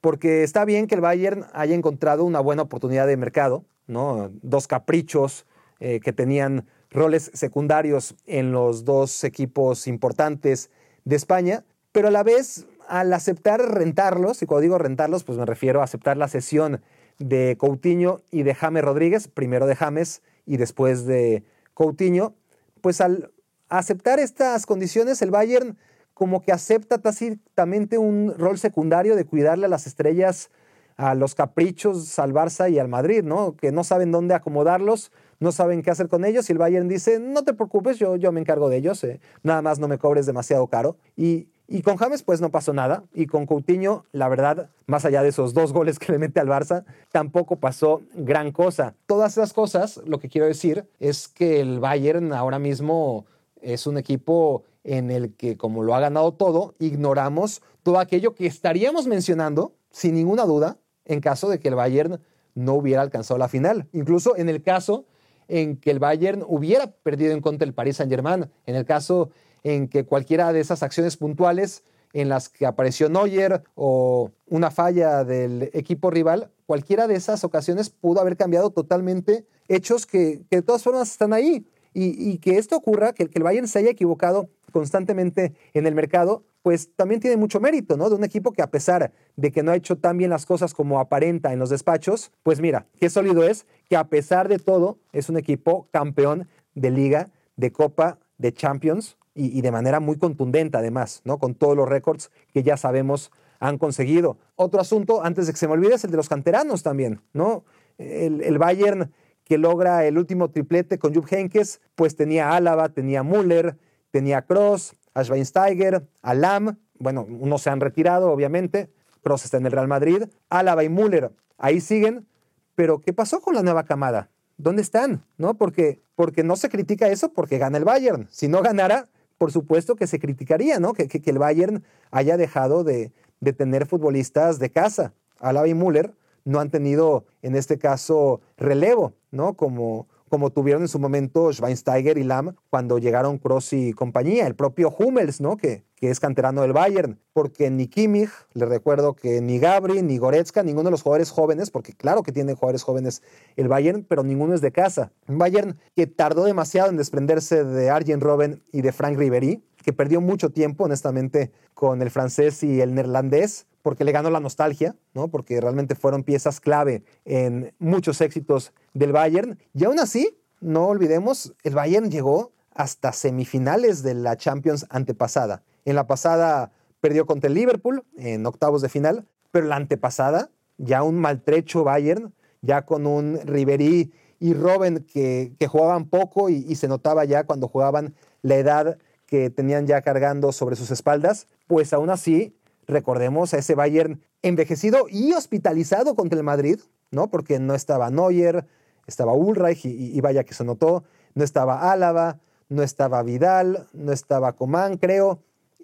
porque 0.00 0.42
está 0.42 0.64
bien 0.64 0.86
que 0.86 0.94
el 0.94 1.00
Bayern 1.00 1.46
haya 1.52 1.74
encontrado 1.74 2.24
una 2.24 2.40
buena 2.40 2.62
oportunidad 2.62 3.06
de 3.06 3.16
mercado, 3.16 3.64
¿no? 3.86 4.30
Dos 4.42 4.66
caprichos 4.66 5.46
eh, 5.80 6.00
que 6.00 6.12
tenían 6.12 6.66
roles 6.90 7.30
secundarios 7.34 8.14
en 8.26 8.52
los 8.52 8.84
dos 8.84 9.24
equipos 9.24 9.86
importantes 9.86 10.70
de 11.04 11.16
España, 11.16 11.64
pero 11.92 12.08
a 12.08 12.10
la 12.10 12.22
vez 12.22 12.66
al 12.88 13.12
aceptar 13.12 13.60
rentarlos, 13.60 14.42
y 14.42 14.46
cuando 14.46 14.62
digo 14.62 14.78
rentarlos, 14.78 15.24
pues 15.24 15.36
me 15.38 15.44
refiero 15.44 15.80
a 15.80 15.84
aceptar 15.84 16.16
la 16.16 16.28
cesión 16.28 16.80
de 17.18 17.56
Coutinho 17.58 18.22
y 18.30 18.42
de 18.42 18.54
James 18.54 18.82
Rodríguez, 18.82 19.28
primero 19.28 19.66
de 19.66 19.76
James 19.76 20.22
y 20.46 20.56
después 20.56 21.04
de 21.04 21.44
Coutinho, 21.74 22.34
pues 22.80 23.00
al 23.00 23.30
aceptar 23.68 24.18
estas 24.18 24.66
condiciones, 24.66 25.22
el 25.22 25.30
Bayern 25.30 25.76
como 26.14 26.42
que 26.42 26.52
acepta 26.52 26.98
tácitamente 26.98 27.96
un 27.96 28.34
rol 28.36 28.58
secundario 28.58 29.14
de 29.14 29.24
cuidarle 29.24 29.66
a 29.66 29.68
las 29.68 29.86
estrellas 29.86 30.50
a 30.98 31.14
los 31.14 31.36
caprichos 31.36 32.18
al 32.18 32.34
Barça 32.34 32.70
y 32.70 32.78
al 32.80 32.88
Madrid, 32.88 33.22
¿no? 33.22 33.56
Que 33.56 33.70
no 33.70 33.84
saben 33.84 34.10
dónde 34.10 34.34
acomodarlos, 34.34 35.12
no 35.38 35.52
saben 35.52 35.82
qué 35.82 35.92
hacer 35.92 36.08
con 36.08 36.24
ellos 36.24 36.50
y 36.50 36.52
el 36.52 36.58
Bayern 36.58 36.88
dice, 36.88 37.20
no 37.20 37.44
te 37.44 37.54
preocupes, 37.54 37.98
yo, 38.00 38.16
yo 38.16 38.32
me 38.32 38.40
encargo 38.40 38.68
de 38.68 38.78
ellos, 38.78 39.04
eh, 39.04 39.20
nada 39.44 39.62
más 39.62 39.78
no 39.78 39.86
me 39.86 39.98
cobres 39.98 40.26
demasiado 40.26 40.66
caro. 40.66 40.96
Y, 41.16 41.46
y 41.68 41.82
con 41.82 41.98
James 41.98 42.24
pues 42.24 42.40
no 42.40 42.50
pasó 42.50 42.72
nada 42.72 43.04
y 43.14 43.26
con 43.26 43.46
Coutinho, 43.46 44.06
la 44.10 44.28
verdad, 44.28 44.70
más 44.86 45.04
allá 45.04 45.22
de 45.22 45.28
esos 45.28 45.54
dos 45.54 45.72
goles 45.72 46.00
que 46.00 46.10
le 46.10 46.18
mete 46.18 46.40
al 46.40 46.48
Barça, 46.48 46.84
tampoco 47.12 47.60
pasó 47.60 48.02
gran 48.14 48.50
cosa. 48.50 48.94
Todas 49.06 49.32
esas 49.32 49.52
cosas, 49.52 50.00
lo 50.04 50.18
que 50.18 50.28
quiero 50.28 50.48
decir 50.48 50.84
es 50.98 51.28
que 51.28 51.60
el 51.60 51.78
Bayern 51.78 52.32
ahora 52.32 52.58
mismo 52.58 53.24
es 53.62 53.86
un 53.86 53.98
equipo 53.98 54.64
en 54.84 55.10
el 55.10 55.34
que 55.34 55.56
como 55.56 55.82
lo 55.82 55.94
ha 55.94 56.00
ganado 56.00 56.32
todo, 56.32 56.74
ignoramos 56.78 57.62
todo 57.82 57.98
aquello 57.98 58.34
que 58.34 58.46
estaríamos 58.46 59.06
mencionando 59.06 59.74
sin 59.90 60.14
ninguna 60.14 60.44
duda 60.44 60.78
en 61.04 61.20
caso 61.20 61.48
de 61.48 61.58
que 61.58 61.68
el 61.68 61.74
Bayern 61.74 62.20
no 62.54 62.74
hubiera 62.74 63.02
alcanzado 63.02 63.38
la 63.38 63.48
final. 63.48 63.88
Incluso 63.92 64.36
en 64.36 64.48
el 64.48 64.62
caso 64.62 65.06
en 65.48 65.76
que 65.76 65.90
el 65.90 65.98
Bayern 65.98 66.44
hubiera 66.46 66.90
perdido 66.90 67.32
en 67.32 67.40
contra 67.40 67.64
del 67.64 67.74
Paris 67.74 67.96
Saint-Germain, 67.96 68.50
en 68.66 68.74
el 68.76 68.84
caso 68.84 69.30
en 69.62 69.88
que 69.88 70.04
cualquiera 70.04 70.52
de 70.52 70.60
esas 70.60 70.82
acciones 70.82 71.16
puntuales 71.16 71.82
en 72.12 72.28
las 72.28 72.48
que 72.48 72.66
apareció 72.66 73.08
Neuer 73.08 73.62
o 73.74 74.30
una 74.46 74.70
falla 74.70 75.24
del 75.24 75.70
equipo 75.72 76.10
rival, 76.10 76.50
cualquiera 76.66 77.06
de 77.06 77.14
esas 77.14 77.44
ocasiones 77.44 77.90
pudo 77.90 78.20
haber 78.20 78.36
cambiado 78.36 78.70
totalmente 78.70 79.46
hechos 79.68 80.06
que, 80.06 80.42
de 80.50 80.62
todas 80.62 80.82
formas 80.82 81.10
están 81.10 81.32
ahí. 81.32 81.66
Y, 82.00 82.38
que 82.38 82.58
esto 82.58 82.76
ocurra, 82.76 83.12
que, 83.12 83.28
el 83.32 83.42
Bayern 83.42 83.66
se 83.66 83.80
haya 83.80 83.90
equivocado 83.90 84.50
constantemente 84.70 85.54
en 85.74 85.86
el 85.86 85.96
mercado, 85.96 86.44
pues 86.62 86.90
también 86.94 87.20
tiene 87.20 87.36
mucho 87.36 87.58
mérito, 87.58 87.96
¿no? 87.96 88.08
De 88.08 88.14
un 88.14 88.22
equipo 88.22 88.52
que 88.52 88.62
a 88.62 88.70
pesar 88.70 89.10
de 89.34 89.50
que 89.50 89.64
no 89.64 89.72
ha 89.72 89.76
hecho 89.76 89.96
tan 89.96 90.16
bien 90.16 90.30
las 90.30 90.46
cosas 90.46 90.74
como 90.74 91.00
aparenta 91.00 91.52
en 91.52 91.58
los 91.58 91.70
despachos, 91.70 92.30
pues 92.44 92.60
mira, 92.60 92.86
qué 93.00 93.10
sólido 93.10 93.42
es 93.42 93.66
que 93.88 93.96
a 93.96 94.04
pesar 94.04 94.48
de 94.48 94.58
todo 94.58 94.98
es 95.12 95.28
un 95.28 95.38
equipo 95.38 95.88
campeón 95.90 96.46
de 96.74 96.90
liga, 96.90 97.30
de 97.56 97.72
copa, 97.72 98.18
de 98.36 98.52
Champions 98.52 99.18
y, 99.34 99.60
de 99.60 99.70
manera 99.70 99.98
muy 99.98 100.18
contundente 100.18 100.76
además, 100.76 101.22
¿no? 101.24 101.38
Con 101.38 101.54
todos 101.54 101.76
los 101.76 101.88
récords 101.88 102.30
que 102.52 102.62
ya 102.62 102.76
sabemos 102.76 103.32
han 103.60 103.78
conseguido. 103.78 104.36
Otro 104.56 104.80
asunto, 104.80 105.24
antes 105.24 105.46
de 105.46 105.52
que 105.52 105.58
se 105.58 105.66
me 105.66 105.74
olvide, 105.74 105.94
es 105.94 106.04
el 106.04 106.10
de 106.10 106.16
los 106.16 106.28
canteranos 106.28 106.82
también, 106.82 107.20
¿no? 107.32 107.64
El, 107.98 108.58
Bayern 108.58 109.12
que 109.48 109.58
logra 109.58 110.04
el 110.04 110.18
último 110.18 110.50
triplete 110.50 110.98
con 110.98 111.14
Jupp 111.14 111.32
Heynckes, 111.32 111.80
pues 111.94 112.14
tenía 112.14 112.54
Álava, 112.54 112.90
tenía 112.90 113.22
Müller, 113.22 113.76
tenía 114.10 114.42
Cross, 114.42 114.94
a 115.14 115.24
Schweinsteiger, 115.24 116.06
a 116.22 116.34
Lam, 116.34 116.78
bueno, 116.98 117.26
unos 117.28 117.62
se 117.62 117.70
han 117.70 117.80
retirado, 117.80 118.30
obviamente, 118.30 118.90
Cross 119.22 119.46
está 119.46 119.56
en 119.56 119.66
el 119.66 119.72
Real 119.72 119.88
Madrid, 119.88 120.24
Álava 120.50 120.84
y 120.84 120.88
Müller, 120.88 121.32
ahí 121.56 121.80
siguen, 121.80 122.26
pero 122.74 123.00
¿qué 123.00 123.12
pasó 123.12 123.40
con 123.40 123.54
la 123.54 123.62
nueva 123.62 123.84
camada? 123.84 124.30
¿Dónde 124.58 124.82
están? 124.82 125.24
¿No? 125.38 125.54
Porque, 125.54 126.00
porque 126.14 126.44
no 126.44 126.56
se 126.56 126.68
critica 126.68 127.08
eso 127.08 127.32
porque 127.32 127.58
gana 127.58 127.78
el 127.78 127.84
Bayern. 127.84 128.26
Si 128.30 128.48
no 128.48 128.60
ganara, 128.60 129.08
por 129.38 129.52
supuesto 129.52 129.96
que 129.96 130.06
se 130.06 130.18
criticaría, 130.18 130.80
¿no? 130.80 130.92
Que, 130.92 131.08
que, 131.08 131.30
el 131.30 131.38
Bayern 131.38 131.84
haya 132.10 132.36
dejado 132.36 132.84
de, 132.84 133.12
de, 133.40 133.52
tener 133.52 133.86
futbolistas 133.86 134.58
de 134.58 134.70
casa. 134.70 135.12
Álava 135.38 135.68
y 135.68 135.74
Müller 135.74 136.12
no 136.44 136.58
han 136.60 136.70
tenido, 136.70 137.24
en 137.42 137.54
este 137.54 137.78
caso, 137.78 138.40
relevo, 138.56 139.12
¿no? 139.30 139.54
Como, 139.54 140.08
como 140.28 140.50
tuvieron 140.50 140.82
en 140.82 140.88
su 140.88 140.98
momento 140.98 141.52
Schweinsteiger 141.52 142.18
y 142.18 142.24
Lam 142.24 142.54
cuando 142.70 142.98
llegaron 142.98 143.38
Cross 143.38 143.72
y 143.72 143.92
compañía, 143.92 144.46
el 144.46 144.54
propio 144.54 144.94
Hummels, 144.96 145.40
¿no? 145.40 145.56
Que, 145.56 145.84
que 145.96 146.10
es 146.10 146.20
canterano 146.20 146.62
del 146.62 146.72
Bayern, 146.72 147.18
porque 147.32 147.70
ni 147.70 147.88
Kimmich, 147.88 148.30
le 148.52 148.66
recuerdo 148.66 149.14
que 149.14 149.40
ni 149.40 149.58
Gabri, 149.58 150.02
ni 150.02 150.18
Goretzka, 150.18 150.62
ninguno 150.62 150.84
de 150.84 150.90
los 150.92 151.02
jugadores 151.02 151.30
jóvenes, 151.30 151.70
porque 151.70 151.92
claro 151.92 152.22
que 152.22 152.32
tiene 152.32 152.54
jugadores 152.54 152.82
jóvenes 152.82 153.22
el 153.56 153.68
Bayern, 153.68 154.04
pero 154.08 154.22
ninguno 154.22 154.54
es 154.54 154.60
de 154.60 154.70
casa. 154.70 155.12
Bayern 155.26 155.78
que 155.96 156.06
tardó 156.06 156.44
demasiado 156.44 156.90
en 156.90 156.96
desprenderse 156.96 157.64
de 157.64 157.90
Arjen 157.90 158.20
Robben 158.20 158.62
y 158.72 158.82
de 158.82 158.92
Frank 158.92 159.18
Ribery, 159.18 159.62
que 159.82 159.92
perdió 159.92 160.20
mucho 160.20 160.50
tiempo, 160.50 160.84
honestamente, 160.84 161.50
con 161.74 162.02
el 162.02 162.10
francés 162.10 162.62
y 162.62 162.80
el 162.80 162.94
neerlandés, 162.94 163.66
porque 163.88 164.04
le 164.04 164.12
ganó 164.12 164.28
la 164.28 164.38
nostalgia, 164.38 164.94
¿no? 165.14 165.28
porque 165.28 165.58
realmente 165.62 165.94
fueron 165.94 166.22
piezas 166.22 166.60
clave 166.60 167.04
en 167.24 167.72
muchos 167.78 168.20
éxitos 168.20 168.74
del 168.92 169.12
Bayern. 169.12 169.58
Y 169.72 169.84
aún 169.84 169.98
así, 169.98 170.38
no 170.60 170.88
olvidemos, 170.88 171.54
el 171.62 171.74
Bayern 171.74 172.10
llegó 172.10 172.52
hasta 172.74 173.14
semifinales 173.14 174.02
de 174.02 174.12
la 174.12 174.36
Champions 174.36 174.84
antepasada. 174.90 175.62
En 175.86 175.96
la 175.96 176.06
pasada 176.06 176.70
perdió 177.00 177.24
contra 177.24 177.48
el 177.48 177.54
Liverpool 177.54 178.04
en 178.18 178.44
octavos 178.44 178.82
de 178.82 178.90
final, 178.90 179.26
pero 179.52 179.66
la 179.66 179.76
antepasada, 179.76 180.50
ya 180.76 181.02
un 181.02 181.18
maltrecho 181.18 181.82
Bayern, 181.82 182.34
ya 182.60 182.84
con 182.84 183.06
un 183.06 183.40
Ribery 183.42 184.12
y 184.38 184.52
Robben 184.52 184.98
que, 184.98 185.56
jugaban 185.66 186.10
poco 186.10 186.50
y, 186.50 186.66
y 186.68 186.74
se 186.74 186.88
notaba 186.88 187.24
ya 187.24 187.44
cuando 187.44 187.68
jugaban 187.68 188.14
la 188.42 188.56
edad 188.56 188.98
que 189.24 189.48
tenían 189.48 189.86
ya 189.86 190.02
cargando 190.02 190.52
sobre 190.52 190.76
sus 190.76 190.90
espaldas, 190.90 191.46
pues 191.66 191.94
aún 191.94 192.10
así 192.10 192.54
recordemos 192.88 193.52
a 193.54 193.58
ese 193.58 193.74
Bayern 193.74 194.20
envejecido 194.42 195.06
y 195.08 195.34
hospitalizado 195.34 196.16
contra 196.16 196.38
el 196.38 196.44
Madrid, 196.44 196.80
¿no? 197.10 197.30
Porque 197.30 197.60
no 197.60 197.74
estaba 197.74 198.10
Neuer, 198.10 198.66
estaba 199.06 199.34
Ulreich 199.34 199.84
y, 199.84 200.20
vaya 200.20 200.44
que 200.44 200.54
se 200.54 200.64
notó, 200.64 201.04
no 201.34 201.44
estaba 201.44 201.92
Álava, 201.92 202.40
no 202.68 202.82
estaba 202.82 203.22
Vidal, 203.22 203.86
no 203.92 204.12
estaba 204.12 204.54
Coman, 204.54 204.96
creo, 204.96 205.42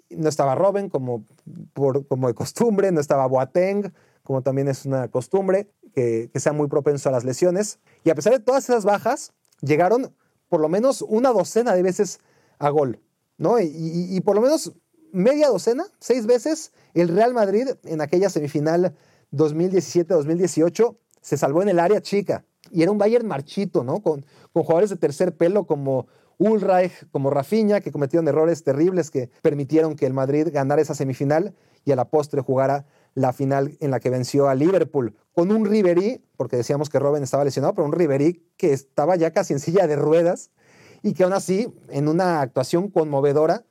no 0.09 0.27
estaba 0.27 0.55
Robben 0.55 0.89
como, 0.89 1.23
por, 1.73 2.05
como 2.07 2.27
de 2.27 2.33
costumbre, 2.33 2.91
no 2.91 2.99
estaba 2.99 3.27
Boateng, 3.27 3.93
como 4.23 4.41
también 4.41 4.67
es 4.67 4.85
una 4.85 5.07
costumbre, 5.07 5.69
que, 5.93 6.29
sea 6.35 6.53
muy 6.53 6.67
propenso 6.67 7.09
a 7.09 7.11
las 7.11 7.23
lesiones. 7.23 7.79
Y 8.03 8.09
a 8.09 8.15
pesar 8.15 8.33
de 8.33 8.39
todas 8.39 8.67
esas 8.67 8.83
bajas, 8.83 9.31
llegaron 9.61 10.13
por 10.49 10.59
lo 10.59 10.69
menos 10.69 11.01
una 11.03 11.31
docena 11.31 11.73
de 11.73 11.83
veces 11.83 12.19
a 12.59 12.69
gol, 12.69 12.99
¿no? 13.37 13.59
y 13.59 14.21
por 14.21 14.35
lo 14.35 14.41
menos 14.41 14.73
media 15.15 15.47
docena, 15.47 15.85
seis 15.99 16.25
veces, 16.25 16.73
el 16.93 17.07
Real 17.07 17.33
Madrid 17.33 17.69
en 17.85 18.01
aquella 18.01 18.29
semifinal 18.29 18.95
2017-2018 19.31 20.97
se 21.21 21.37
salvó 21.37 21.61
en 21.61 21.69
el 21.69 21.79
área 21.79 22.01
chica. 22.01 22.45
Y 22.71 22.83
era 22.83 22.91
un 22.91 22.97
Bayern 22.97 23.27
marchito, 23.27 23.83
¿no? 23.83 24.01
Con, 24.01 24.25
con 24.51 24.63
jugadores 24.63 24.89
de 24.89 24.97
tercer 24.97 25.35
pelo 25.35 25.65
como 25.65 26.07
Ulreich, 26.37 27.09
como 27.11 27.29
Rafinha, 27.29 27.79
que 27.79 27.91
cometieron 27.91 28.27
errores 28.27 28.63
terribles 28.63 29.09
que 29.09 29.29
permitieron 29.41 29.95
que 29.95 30.05
el 30.05 30.13
Madrid 30.13 30.49
ganara 30.51 30.81
esa 30.81 30.95
semifinal 30.95 31.53
y 31.85 31.91
a 31.91 31.95
la 31.95 32.09
postre 32.09 32.41
jugara 32.41 32.85
la 33.13 33.31
final 33.31 33.77
en 33.79 33.91
la 33.91 33.99
que 33.99 34.09
venció 34.09 34.49
a 34.49 34.55
Liverpool. 34.55 35.15
Con 35.33 35.51
un 35.51 35.65
Ribery, 35.65 36.21
porque 36.35 36.57
decíamos 36.57 36.89
que 36.89 36.99
Robben 36.99 37.23
estaba 37.23 37.45
lesionado, 37.45 37.73
pero 37.73 37.85
un 37.85 37.93
Ribery 37.93 38.43
que 38.57 38.73
estaba 38.73 39.15
ya 39.15 39.31
casi 39.31 39.53
en 39.53 39.59
silla 39.59 39.87
de 39.87 39.95
ruedas 39.95 40.51
y 41.01 41.13
que 41.13 41.23
aún 41.23 41.33
así, 41.33 41.73
en 41.89 42.07
una 42.07 42.41
actuación 42.41 42.89
conmovedora, 42.89 43.63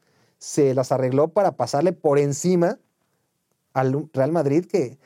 se 0.44 0.74
las 0.74 0.92
arregló 0.92 1.28
para 1.28 1.57
pasarle 1.57 1.94
por 1.94 2.18
encima 2.18 2.78
al 3.72 4.11
Real 4.12 4.30
Madrid, 4.30 4.66
que 4.66 4.98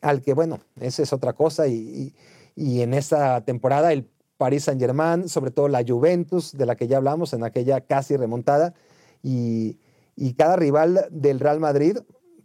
al 0.00 0.22
que, 0.22 0.34
bueno, 0.34 0.60
esa 0.80 1.02
es 1.02 1.12
otra 1.12 1.32
cosa 1.32 1.66
y, 1.66 2.14
y 2.54 2.80
en 2.80 2.94
esa 2.94 3.40
temporada 3.40 3.92
el 3.92 4.08
Paris 4.36 4.64
Saint 4.64 4.80
Germain, 4.80 5.28
sobre 5.28 5.50
todo 5.50 5.66
la 5.66 5.84
Juventus, 5.86 6.52
de 6.56 6.64
la 6.64 6.76
que 6.76 6.86
ya 6.86 6.98
hablamos 6.98 7.32
en 7.32 7.42
aquella 7.42 7.80
casi 7.80 8.16
remontada, 8.16 8.72
y, 9.20 9.78
cada 10.36 10.54
rival 10.54 11.08
del 11.10 11.40
Real 11.40 11.58
Madrid 11.58 11.98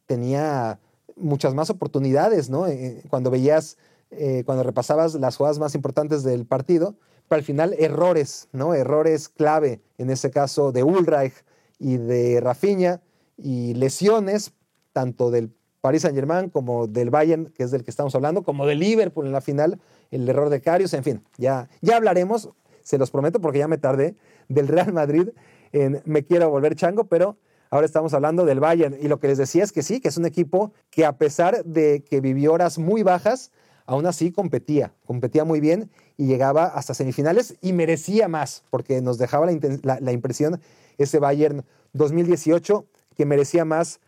tenía 0.07 0.79
muchas 1.15 1.53
más 1.53 1.69
oportunidades, 1.69 2.49
¿no? 2.49 2.65
Eh, 2.65 3.03
cuando 3.09 3.29
veías, 3.29 3.77
eh, 4.09 4.41
cuando 4.43 4.63
repasabas 4.63 5.13
las 5.13 5.37
jugadas 5.37 5.59
más 5.59 5.75
importantes 5.75 6.23
del 6.23 6.47
partido, 6.47 6.95
pero 7.27 7.37
al 7.37 7.45
final 7.45 7.75
errores, 7.77 8.47
¿no? 8.53 8.73
Errores 8.73 9.29
clave, 9.29 9.81
en 9.99 10.09
ese 10.09 10.31
caso 10.31 10.71
de 10.71 10.81
Ulreich 10.81 11.33
y 11.79 11.97
de 11.97 12.39
Rafinha, 12.41 13.01
y 13.37 13.73
lesiones, 13.73 14.53
tanto 14.93 15.31
del 15.31 15.51
Paris 15.81 16.01
Saint 16.01 16.15
Germain 16.15 16.49
como 16.49 16.87
del 16.87 17.09
Bayern, 17.09 17.47
que 17.47 17.63
es 17.63 17.71
del 17.71 17.83
que 17.83 17.91
estamos 17.91 18.13
hablando, 18.15 18.43
como 18.43 18.65
del 18.65 18.79
Liverpool 18.79 19.25
en 19.25 19.31
la 19.31 19.41
final, 19.41 19.79
el 20.11 20.27
error 20.27 20.49
de 20.49 20.61
Carius, 20.61 20.93
en 20.93 21.03
fin, 21.03 21.23
ya, 21.37 21.69
ya 21.81 21.95
hablaremos, 21.95 22.49
se 22.83 22.97
los 22.97 23.11
prometo 23.11 23.39
porque 23.39 23.59
ya 23.59 23.67
me 23.67 23.77
tardé, 23.77 24.15
del 24.49 24.67
Real 24.67 24.91
Madrid 24.91 25.29
en 25.71 26.01
Me 26.05 26.25
quiero 26.25 26.49
volver 26.49 26.75
chango, 26.75 27.05
pero 27.05 27.37
ahora 27.69 27.85
estamos 27.85 28.13
hablando 28.13 28.45
del 28.45 28.59
Bayern. 28.59 28.97
Y 28.99 29.07
lo 29.07 29.19
que 29.19 29.27
les 29.27 29.37
decía 29.37 29.63
es 29.63 29.71
que 29.71 29.83
sí, 29.83 29.99
que 29.99 30.07
es 30.07 30.17
un 30.17 30.25
equipo 30.25 30.73
que 30.89 31.05
a 31.05 31.17
pesar 31.17 31.63
de 31.63 32.03
que 32.03 32.21
vivió 32.21 32.53
horas 32.53 32.79
muy 32.79 33.03
bajas, 33.03 33.51
aún 33.85 34.05
así 34.05 34.31
competía, 34.31 34.93
competía 35.05 35.45
muy 35.45 35.59
bien 35.59 35.89
y 36.17 36.25
llegaba 36.25 36.65
hasta 36.65 36.93
semifinales 36.93 37.55
y 37.61 37.73
merecía 37.73 38.27
más, 38.27 38.63
porque 38.69 39.01
nos 39.01 39.17
dejaba 39.17 39.47
la, 39.83 39.99
la 39.99 40.11
impresión 40.11 40.59
ese 40.99 41.17
Bayern 41.17 41.65
2018 41.93 42.85
que 43.15 43.25
merecía 43.25 43.65
más 43.65 43.99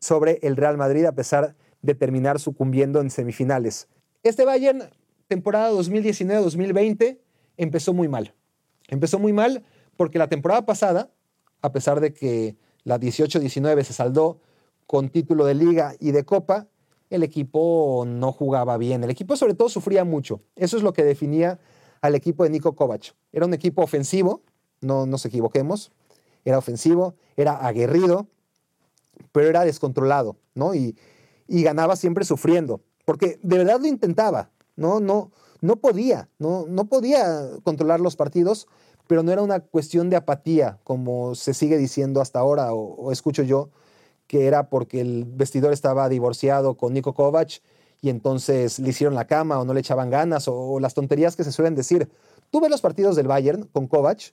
sobre 0.00 0.40
el 0.42 0.56
Real 0.56 0.76
Madrid 0.76 1.04
a 1.04 1.12
pesar 1.12 1.54
de 1.82 1.94
terminar 1.94 2.40
sucumbiendo 2.40 3.00
en 3.00 3.10
semifinales. 3.10 3.88
Este 4.22 4.44
Bayern 4.44 4.90
temporada 5.28 5.70
2019-2020 5.72 7.18
empezó 7.56 7.94
muy 7.94 8.08
mal. 8.08 8.34
Empezó 8.88 9.18
muy 9.18 9.32
mal 9.32 9.62
porque 9.96 10.18
la 10.18 10.28
temporada 10.28 10.66
pasada, 10.66 11.10
a 11.62 11.72
pesar 11.72 12.00
de 12.00 12.12
que 12.12 12.56
la 12.84 12.98
18-19 12.98 13.84
se 13.84 13.92
saldó 13.92 14.40
con 14.86 15.08
título 15.10 15.44
de 15.44 15.54
liga 15.54 15.94
y 16.00 16.10
de 16.10 16.24
copa, 16.24 16.66
el 17.10 17.22
equipo 17.22 18.04
no 18.06 18.32
jugaba 18.32 18.76
bien. 18.76 19.04
El 19.04 19.10
equipo 19.10 19.36
sobre 19.36 19.54
todo 19.54 19.68
sufría 19.68 20.04
mucho. 20.04 20.40
Eso 20.56 20.76
es 20.76 20.82
lo 20.82 20.92
que 20.92 21.04
definía 21.04 21.60
al 22.00 22.14
equipo 22.14 22.44
de 22.44 22.50
Nico 22.50 22.74
Kovac. 22.74 23.14
Era 23.32 23.46
un 23.46 23.54
equipo 23.54 23.82
ofensivo, 23.82 24.42
no 24.80 25.06
nos 25.06 25.24
equivoquemos, 25.26 25.92
era 26.44 26.58
ofensivo, 26.58 27.14
era 27.36 27.56
aguerrido, 27.56 28.26
pero 29.32 29.48
era 29.48 29.64
descontrolado, 29.64 30.36
¿no? 30.54 30.74
Y, 30.74 30.96
y 31.46 31.62
ganaba 31.62 31.96
siempre 31.96 32.24
sufriendo, 32.24 32.80
porque 33.04 33.38
de 33.42 33.58
verdad 33.58 33.80
lo 33.80 33.86
intentaba. 33.86 34.50
No, 34.76 35.00
no, 35.00 35.30
no 35.60 35.76
podía, 35.76 36.28
no, 36.38 36.64
no 36.68 36.86
podía 36.86 37.50
controlar 37.64 38.00
los 38.00 38.16
partidos, 38.16 38.66
pero 39.06 39.22
no 39.22 39.32
era 39.32 39.42
una 39.42 39.58
cuestión 39.58 40.08
de 40.08 40.16
apatía, 40.16 40.78
como 40.84 41.34
se 41.34 41.52
sigue 41.52 41.76
diciendo 41.76 42.20
hasta 42.20 42.38
ahora, 42.38 42.72
o, 42.72 43.10
escucho 43.10 43.42
yo, 43.42 43.70
que 44.26 44.46
era 44.46 44.70
porque 44.70 45.00
el 45.00 45.24
vestidor 45.24 45.72
estaba 45.72 46.08
divorciado 46.08 46.76
con 46.76 46.92
Nico 46.94 47.12
Kovac 47.12 47.60
y 48.00 48.08
entonces 48.08 48.78
le 48.78 48.90
hicieron 48.90 49.16
la 49.16 49.26
cama 49.26 49.58
o 49.58 49.64
no 49.64 49.74
le 49.74 49.80
echaban 49.80 50.10
ganas 50.10 50.46
o, 50.46 50.78
las 50.78 50.94
tonterías 50.94 51.34
que 51.34 51.42
se 51.42 51.50
suelen 51.50 51.74
decir. 51.74 52.08
Tú 52.50 52.60
ves 52.60 52.70
los 52.70 52.80
partidos 52.80 53.16
del 53.16 53.26
Bayern 53.26 53.64
con 53.72 53.88
Kovac 53.88 54.32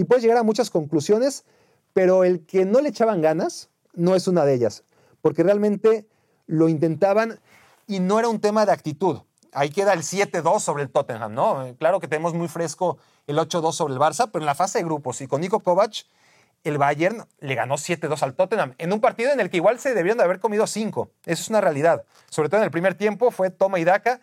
y 0.00 0.04
puedes 0.04 0.22
llegar 0.22 0.38
a 0.38 0.42
muchas 0.42 0.70
conclusiones, 0.70 1.44
pero 1.92 2.24
el 2.24 2.46
que 2.46 2.64
no 2.64 2.80
le 2.80 2.88
echaban 2.88 3.20
ganas 3.20 3.68
no 3.94 4.14
es 4.14 4.28
una 4.28 4.44
de 4.44 4.54
ellas, 4.54 4.84
porque 5.20 5.42
realmente 5.42 6.06
lo 6.46 6.68
intentaban 6.68 7.40
y 7.86 8.00
no 8.00 8.18
era 8.18 8.28
un 8.28 8.40
tema 8.40 8.64
de 8.66 8.72
actitud 8.72 9.20
ahí 9.52 9.70
queda 9.70 9.92
el 9.92 10.00
7-2 10.00 10.60
sobre 10.60 10.82
el 10.82 10.90
Tottenham, 10.90 11.34
¿no? 11.34 11.74
Claro 11.78 12.00
que 12.00 12.08
tenemos 12.08 12.34
muy 12.34 12.48
fresco 12.48 12.98
el 13.26 13.38
8-2 13.38 13.72
sobre 13.72 13.94
el 13.94 14.00
Barça, 14.00 14.30
pero 14.32 14.42
en 14.42 14.46
la 14.46 14.54
fase 14.54 14.78
de 14.78 14.84
grupos 14.84 15.20
y 15.20 15.26
con 15.26 15.40
Nico 15.40 15.60
Kovac, 15.60 16.06
el 16.62 16.78
Bayern 16.78 17.26
le 17.38 17.54
ganó 17.54 17.76
7-2 17.76 18.22
al 18.22 18.34
Tottenham 18.34 18.74
en 18.78 18.92
un 18.92 19.00
partido 19.00 19.32
en 19.32 19.40
el 19.40 19.48
que 19.48 19.56
igual 19.56 19.78
se 19.78 19.94
debieron 19.94 20.18
de 20.18 20.24
haber 20.24 20.40
comido 20.40 20.66
5. 20.66 21.10
Eso 21.24 21.42
es 21.42 21.48
una 21.48 21.60
realidad. 21.60 22.04
Sobre 22.28 22.48
todo 22.48 22.60
en 22.60 22.64
el 22.64 22.70
primer 22.70 22.94
tiempo 22.94 23.30
fue 23.30 23.50
toma 23.50 23.78
y 23.78 23.84
daca 23.84 24.20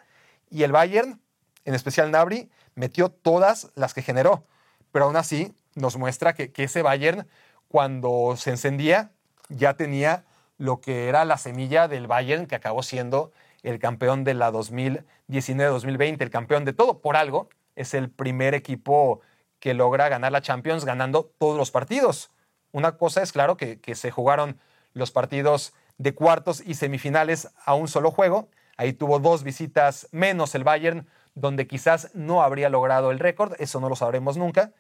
y 0.50 0.64
el 0.64 0.72
Bayern, 0.72 1.20
en 1.66 1.74
especial 1.74 2.12
Nabri, 2.12 2.50
metió 2.76 3.10
todas 3.10 3.70
las 3.76 3.94
que 3.94 4.04
generó. 4.04 4.44
Pero 4.92 5.06
aún 5.06 5.16
así 5.16 5.54
nos 5.78 5.96
muestra 5.96 6.34
que, 6.34 6.52
ese 6.56 6.82
Bayern, 6.82 7.28
cuando 7.68 8.36
se 8.36 8.50
encendía, 8.50 9.12
ya 9.50 9.76
tenía 9.76 10.26
lo 10.58 10.82
que 10.82 11.08
era 11.08 11.24
la 11.24 11.38
semilla 11.38 11.88
del 11.88 12.08
Bayern 12.08 12.48
que 12.48 12.56
acabó 12.56 12.84
siendo 12.84 13.32
el 13.62 13.80
campeón 13.80 14.24
de 14.24 14.34
la 14.34 14.52
2019-2020, 14.52 16.22
el 16.22 16.30
campeón 16.30 16.66
de 16.66 16.74
todo 16.74 17.00
por 17.00 17.16
algo, 17.16 17.48
es 17.76 17.94
el 17.94 18.10
primer 18.10 18.56
equipo 18.56 19.22
que 19.60 19.74
logra 19.74 20.10
ganar 20.10 20.32
la 20.32 20.42
Champions 20.42 20.84
ganando 20.84 21.32
todos 21.38 21.58
los 21.58 21.72
partidos. 21.72 22.32
Una 22.72 22.98
cosa 22.98 23.22
es 23.22 23.32
claro 23.32 23.56
que, 23.56 23.80
se 23.96 24.12
jugaron 24.12 24.60
los 24.94 25.12
partidos 25.12 25.74
de 25.98 26.14
cuartos 26.14 26.62
y 26.66 26.74
semifinales 26.74 27.50
a 27.66 27.76
un 27.76 27.88
solo 27.88 28.12
juego. 28.12 28.50
Ahí 28.78 28.94
tuvo 28.94 29.20
dos 29.20 29.44
visitas 29.44 30.08
menos 30.12 30.56
el 30.56 30.64
Bayern, 30.64 31.08
donde 31.36 31.68
quizás 31.68 32.12
no 32.16 32.42
habría 32.42 32.70
logrado 32.70 33.12
el 33.12 33.20
récord, 33.20 33.54
eso 33.60 33.80
no 33.80 33.90
lo 33.90 33.96
sabremos 33.96 34.38
nunca, 34.38 34.74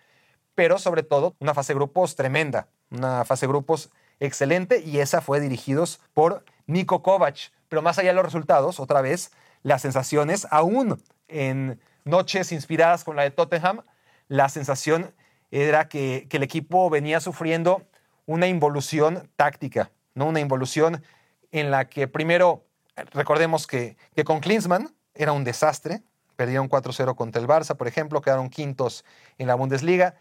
pero 0.57 0.79
sobre 0.79 1.03
todo 1.03 1.35
una 1.37 1.53
fase 1.53 1.75
grupos 1.75 2.15
tremenda, 2.15 2.67
una 2.89 3.25
fase 3.25 3.45
grupos 3.45 3.91
excelente 4.19 4.79
y 4.79 4.97
esa 4.97 5.21
fue 5.21 5.39
dirigidos 5.39 5.99
por 6.15 6.43
Nico 6.65 7.03
Kovac. 7.03 7.51
Pero 7.69 7.83
más 7.83 7.99
allá 7.99 8.09
de 8.09 8.15
los 8.15 8.25
resultados, 8.25 8.79
otra 8.79 9.01
vez, 9.01 9.31
las 9.61 9.83
sensaciones, 9.83 10.47
aún 10.49 10.99
en 11.27 11.79
noches 12.05 12.51
inspiradas 12.51 13.03
con 13.03 13.15
la 13.15 13.21
de 13.21 13.29
Tottenham, 13.29 13.81
la 14.29 14.49
sensación 14.49 15.13
era 15.51 15.89
que, 15.89 16.27
el 16.31 16.41
equipo 16.41 16.89
venía 16.89 17.19
sufriendo 17.19 17.83
una 18.25 18.47
involución 18.47 19.29
táctica, 19.35 19.91
¿no? 20.15 20.25
una 20.25 20.39
involución 20.39 21.03
en 21.51 21.69
la 21.69 21.87
que 21.87 22.07
primero, 22.07 22.65
recordemos 23.13 23.67
que, 23.67 23.95
que 24.15 24.23
con 24.23 24.39
Klinsmann 24.39 24.91
era 25.13 25.33
un 25.33 25.43
desastre, 25.43 26.01
perdieron 26.35 26.67
4-0 26.67 27.13
contra 27.15 27.39
el 27.39 27.47
Barça, 27.47 27.77
por 27.77 27.87
ejemplo, 27.87 28.21
quedaron 28.21 28.49
quintos 28.49 29.05
en 29.37 29.45
la 29.45 29.53
Bundesliga, 29.53 30.15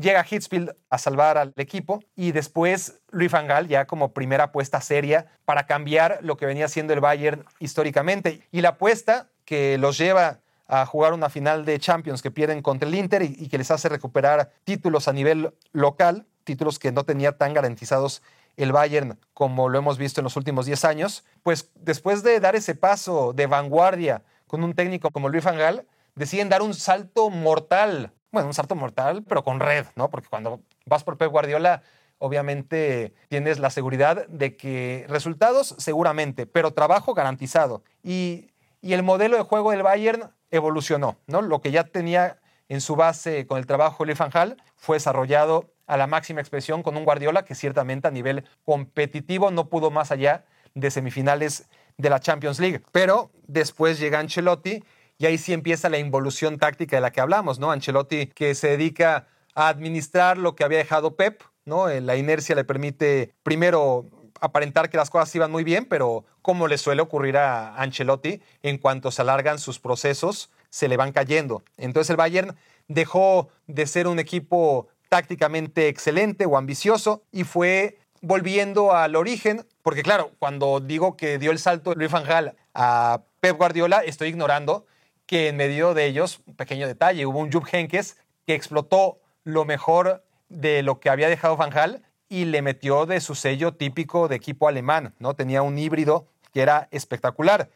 Llega 0.00 0.24
Hitzfield 0.28 0.76
a 0.90 0.98
salvar 0.98 1.38
al 1.38 1.52
equipo 1.56 2.04
y 2.14 2.30
después 2.30 3.00
Luis 3.10 3.32
Van 3.32 3.48
Gaal 3.48 3.66
ya 3.66 3.86
como 3.86 4.12
primera 4.12 4.44
apuesta 4.44 4.80
seria 4.80 5.26
para 5.44 5.66
cambiar 5.66 6.20
lo 6.22 6.36
que 6.36 6.46
venía 6.46 6.68
siendo 6.68 6.92
el 6.92 7.00
Bayern 7.00 7.44
históricamente. 7.58 8.46
Y 8.52 8.60
la 8.60 8.70
apuesta 8.70 9.28
que 9.44 9.76
los 9.76 9.98
lleva 9.98 10.38
a 10.68 10.86
jugar 10.86 11.14
una 11.14 11.30
final 11.30 11.64
de 11.64 11.80
Champions 11.80 12.22
que 12.22 12.30
pierden 12.30 12.62
contra 12.62 12.88
el 12.88 12.94
Inter 12.94 13.22
y, 13.22 13.48
que 13.48 13.58
les 13.58 13.72
hace 13.72 13.88
recuperar 13.88 14.52
títulos 14.62 15.08
a 15.08 15.12
nivel 15.12 15.52
local, 15.72 16.26
títulos 16.44 16.78
que 16.78 16.92
no 16.92 17.02
tenía 17.02 17.36
tan 17.36 17.52
garantizados 17.52 18.22
el 18.56 18.70
Bayern 18.70 19.18
como 19.34 19.68
lo 19.68 19.78
hemos 19.78 19.98
visto 19.98 20.20
en 20.20 20.24
los 20.24 20.36
últimos 20.36 20.66
10 20.66 20.84
años, 20.84 21.24
pues 21.42 21.70
después 21.74 22.22
de 22.22 22.38
dar 22.38 22.54
ese 22.54 22.76
paso 22.76 23.32
de 23.32 23.48
vanguardia 23.48 24.22
con 24.46 24.62
un 24.62 24.74
técnico 24.74 25.10
como 25.10 25.28
Luis 25.28 25.42
Van 25.42 25.58
Gaal, 25.58 25.86
deciden 26.14 26.48
dar 26.48 26.62
un 26.62 26.74
salto 26.74 27.30
mortal 27.30 28.12
bueno, 28.30 28.48
un 28.48 28.54
salto 28.54 28.74
mortal, 28.74 29.24
pero 29.26 29.42
con 29.42 29.60
red, 29.60 29.86
¿no? 29.96 30.10
Porque 30.10 30.28
cuando 30.28 30.60
vas 30.86 31.04
por 31.04 31.16
Pep 31.16 31.30
Guardiola, 31.30 31.82
obviamente 32.18 33.14
tienes 33.28 33.58
la 33.58 33.70
seguridad 33.70 34.26
de 34.28 34.56
que 34.56 35.06
resultados 35.08 35.74
seguramente, 35.78 36.46
pero 36.46 36.72
trabajo 36.72 37.14
garantizado. 37.14 37.82
Y, 38.02 38.50
el 38.82 39.02
modelo 39.02 39.36
de 39.36 39.42
juego 39.42 39.72
del 39.72 39.82
Bayern 39.82 40.30
evolucionó, 40.50 41.16
¿no? 41.26 41.42
Lo 41.42 41.60
que 41.60 41.72
ya 41.72 41.84
tenía 41.84 42.38
en 42.68 42.80
su 42.80 42.94
base 42.94 43.46
con 43.46 43.58
el 43.58 43.66
trabajo 43.66 44.04
de 44.06 44.14
Van 44.14 44.56
fue 44.76 44.96
desarrollado 44.96 45.72
a 45.86 45.96
la 45.96 46.06
máxima 46.06 46.40
expresión 46.40 46.82
con 46.82 46.96
un 46.96 47.04
Guardiola 47.04 47.44
que 47.44 47.56
ciertamente 47.56 48.06
a 48.06 48.12
nivel 48.12 48.44
competitivo 48.64 49.50
no 49.50 49.68
pudo 49.68 49.90
más 49.90 50.12
allá 50.12 50.44
de 50.74 50.90
semifinales 50.90 51.68
de 51.96 52.08
la 52.08 52.20
Champions 52.20 52.60
League. 52.60 52.82
Pero 52.92 53.30
después 53.46 53.98
llega 53.98 54.20
Ancelotti 54.20 54.84
y 55.18 55.26
ahí 55.26 55.36
sí 55.36 55.52
empieza 55.52 55.88
la 55.88 55.98
involución 55.98 56.58
táctica 56.58 56.96
de 56.96 57.02
la 57.02 57.10
que 57.10 57.20
hablamos, 57.20 57.58
¿no? 57.58 57.72
Ancelotti 57.72 58.28
que 58.28 58.54
se 58.54 58.68
dedica 58.68 59.26
a 59.54 59.68
administrar 59.68 60.38
lo 60.38 60.54
que 60.54 60.62
había 60.62 60.78
dejado 60.78 61.16
Pep, 61.16 61.42
¿no? 61.64 61.88
Eh, 61.88 62.00
la 62.00 62.16
inercia 62.16 62.54
le 62.54 62.64
permite 62.64 63.34
primero 63.42 64.06
aparentar 64.40 64.88
que 64.88 64.96
las 64.96 65.10
cosas 65.10 65.34
iban 65.34 65.50
muy 65.50 65.64
bien, 65.64 65.86
pero 65.86 66.24
como 66.40 66.68
le 66.68 66.78
suele 66.78 67.02
ocurrir 67.02 67.36
a 67.36 67.74
Ancelotti, 67.74 68.40
en 68.62 68.78
cuanto 68.78 69.10
se 69.10 69.22
alargan 69.22 69.58
sus 69.58 69.80
procesos, 69.80 70.50
se 70.70 70.86
le 70.86 70.96
van 70.96 71.10
cayendo. 71.10 71.64
Entonces 71.76 72.10
el 72.10 72.16
Bayern 72.16 72.56
dejó 72.86 73.48
de 73.66 73.88
ser 73.88 74.06
un 74.06 74.20
equipo 74.20 74.86
tácticamente 75.08 75.88
excelente 75.88 76.46
o 76.46 76.56
ambicioso 76.56 77.24
y 77.32 77.42
fue 77.42 77.98
volviendo 78.20 78.94
al 78.94 79.16
origen, 79.16 79.66
porque 79.82 80.04
claro, 80.04 80.30
cuando 80.38 80.78
digo 80.78 81.16
que 81.16 81.38
dio 81.38 81.50
el 81.50 81.58
salto 81.58 81.94
Luis 81.94 82.10
Van 82.10 82.54
a 82.74 83.22
Pep 83.40 83.56
Guardiola, 83.56 83.98
estoy 84.04 84.28
ignorando 84.28 84.86
que 85.28 85.48
en 85.48 85.56
medio 85.56 85.92
de 85.92 86.06
ellos, 86.06 86.40
un 86.46 86.56
pequeño 86.56 86.88
detalle, 86.88 87.26
hubo 87.26 87.38
un 87.38 87.52
Jupp 87.52 87.66
Henkes 87.70 88.16
que 88.46 88.54
explotó 88.54 89.20
lo 89.44 89.66
mejor 89.66 90.24
de 90.48 90.82
lo 90.82 91.00
que 91.00 91.10
había 91.10 91.28
dejado 91.28 91.58
Van 91.58 91.68
Gaal 91.68 92.02
y 92.30 92.46
le 92.46 92.62
metió 92.62 93.04
de 93.04 93.20
su 93.20 93.34
sello 93.34 93.74
típico 93.74 94.26
de 94.26 94.36
equipo 94.36 94.68
alemán, 94.68 95.14
¿no? 95.18 95.34
Tenía 95.34 95.60
un 95.60 95.78
híbrido 95.78 96.26
que 96.54 96.62
era 96.62 96.88
espectacular. 96.92 97.68